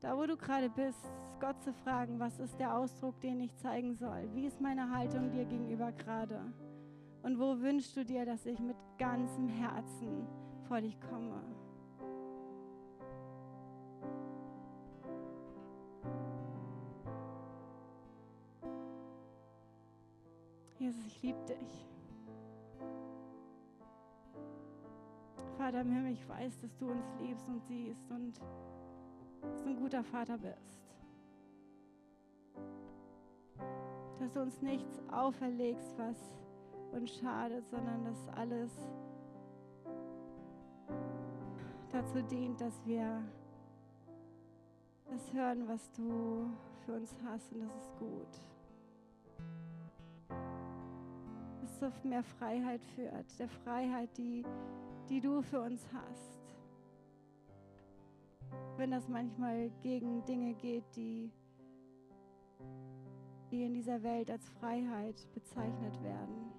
da 0.02 0.18
wo 0.18 0.26
du 0.26 0.36
gerade 0.36 0.70
bist, 0.70 1.10
Gott 1.40 1.62
zu 1.64 1.72
fragen, 1.72 2.20
was 2.20 2.38
ist 2.40 2.60
der 2.60 2.76
Ausdruck, 2.76 3.20
den 3.22 3.40
ich 3.40 3.56
zeigen 3.56 3.96
soll? 3.96 4.30
Wie 4.34 4.46
ist 4.46 4.60
meine 4.60 4.90
Haltung 4.90 5.32
dir 5.32 5.46
gegenüber 5.46 5.92
gerade? 5.94 6.54
Und 7.24 7.40
wo 7.40 7.60
wünschst 7.60 7.96
du 7.98 8.06
dir, 8.06 8.26
dass 8.26 8.46
ich 8.46 8.60
mit 8.60 8.78
ganzem 8.98 9.48
Herzen 9.50 10.28
vor 10.68 10.82
dich 10.82 10.98
komme? 11.02 11.42
Jesus, 20.80 21.06
ich 21.08 21.22
liebe 21.24 21.40
dich. 21.46 21.86
Vater 25.58 25.82
im 25.82 25.92
Himmel, 25.92 26.14
ich 26.14 26.30
weiß, 26.30 26.60
dass 26.60 26.78
du 26.78 26.92
uns 26.92 27.06
liebst 27.20 27.48
und 27.48 27.62
siehst 27.64 28.10
und 28.12 28.40
dass 29.42 29.64
du 29.64 29.70
ein 29.70 29.76
guter 29.76 30.04
Vater 30.04 30.38
bist. 30.38 30.80
Dass 34.20 34.32
du 34.32 34.42
uns 34.42 34.62
nichts 34.62 35.02
auferlegst, 35.12 35.98
was 35.98 36.16
uns 36.92 37.18
schadet, 37.18 37.68
sondern 37.68 38.04
dass 38.06 38.28
alles 38.30 38.72
dazu 41.90 42.22
dient, 42.22 42.60
dass 42.62 42.86
wir 42.86 43.24
das 45.10 45.34
hören, 45.34 45.68
was 45.68 45.92
du 45.92 46.50
für 46.86 46.94
uns 46.94 47.16
hast 47.24 47.52
und 47.54 47.62
das 47.62 47.76
ist 47.76 47.98
gut. 47.98 48.42
Dass 51.62 51.76
es 51.76 51.84
auf 51.84 52.04
mehr 52.04 52.24
Freiheit 52.24 52.84
führt, 52.96 53.40
der 53.40 53.48
Freiheit, 53.48 54.10
die, 54.18 54.46
die 55.10 55.22
du 55.22 55.42
für 55.42 55.62
uns 55.62 55.86
hast. 55.94 56.38
Wenn 58.78 58.92
das 58.92 59.08
manchmal 59.08 59.70
gegen 59.82 60.24
Dinge 60.26 60.54
geht, 60.54 60.86
die, 60.96 61.32
die 63.52 63.64
in 63.64 63.74
dieser 63.74 64.04
Welt 64.04 64.30
als 64.30 64.48
Freiheit 64.50 65.16
bezeichnet 65.34 66.02
werden 66.04 66.52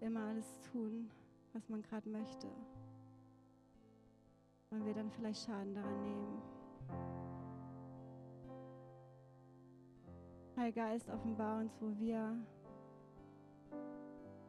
immer 0.00 0.28
alles 0.28 0.60
tun, 0.72 1.10
was 1.52 1.68
man 1.68 1.82
gerade 1.82 2.08
möchte. 2.08 2.48
Und 4.70 4.84
wir 4.84 4.94
dann 4.94 5.10
vielleicht 5.10 5.44
Schaden 5.44 5.74
daran 5.74 6.02
nehmen. 6.02 6.42
Heiliger 10.56 10.88
Geist, 10.88 11.08
offenbar 11.08 11.60
uns, 11.60 11.76
wo 11.80 11.96
wir 11.98 12.36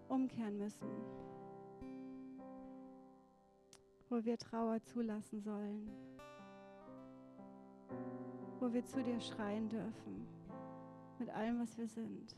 umkehren 0.08 0.58
müssen. 0.58 0.90
Wo 4.10 4.24
wir 4.24 4.38
Trauer 4.38 4.84
zulassen 4.84 5.40
sollen. 5.40 5.90
Wo 8.60 8.74
wir 8.74 8.84
zu 8.84 9.04
dir 9.04 9.20
schreien 9.22 9.70
dürfen. 9.70 10.39
Mit 11.20 11.30
allem, 11.30 11.60
was 11.60 11.78
wir 11.78 11.88
sind. 11.88 12.36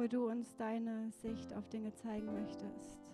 wo 0.00 0.06
du 0.06 0.30
uns 0.30 0.56
deine 0.56 1.10
Sicht 1.10 1.52
auf 1.52 1.68
Dinge 1.68 1.92
zeigen 1.92 2.32
möchtest. 2.32 3.09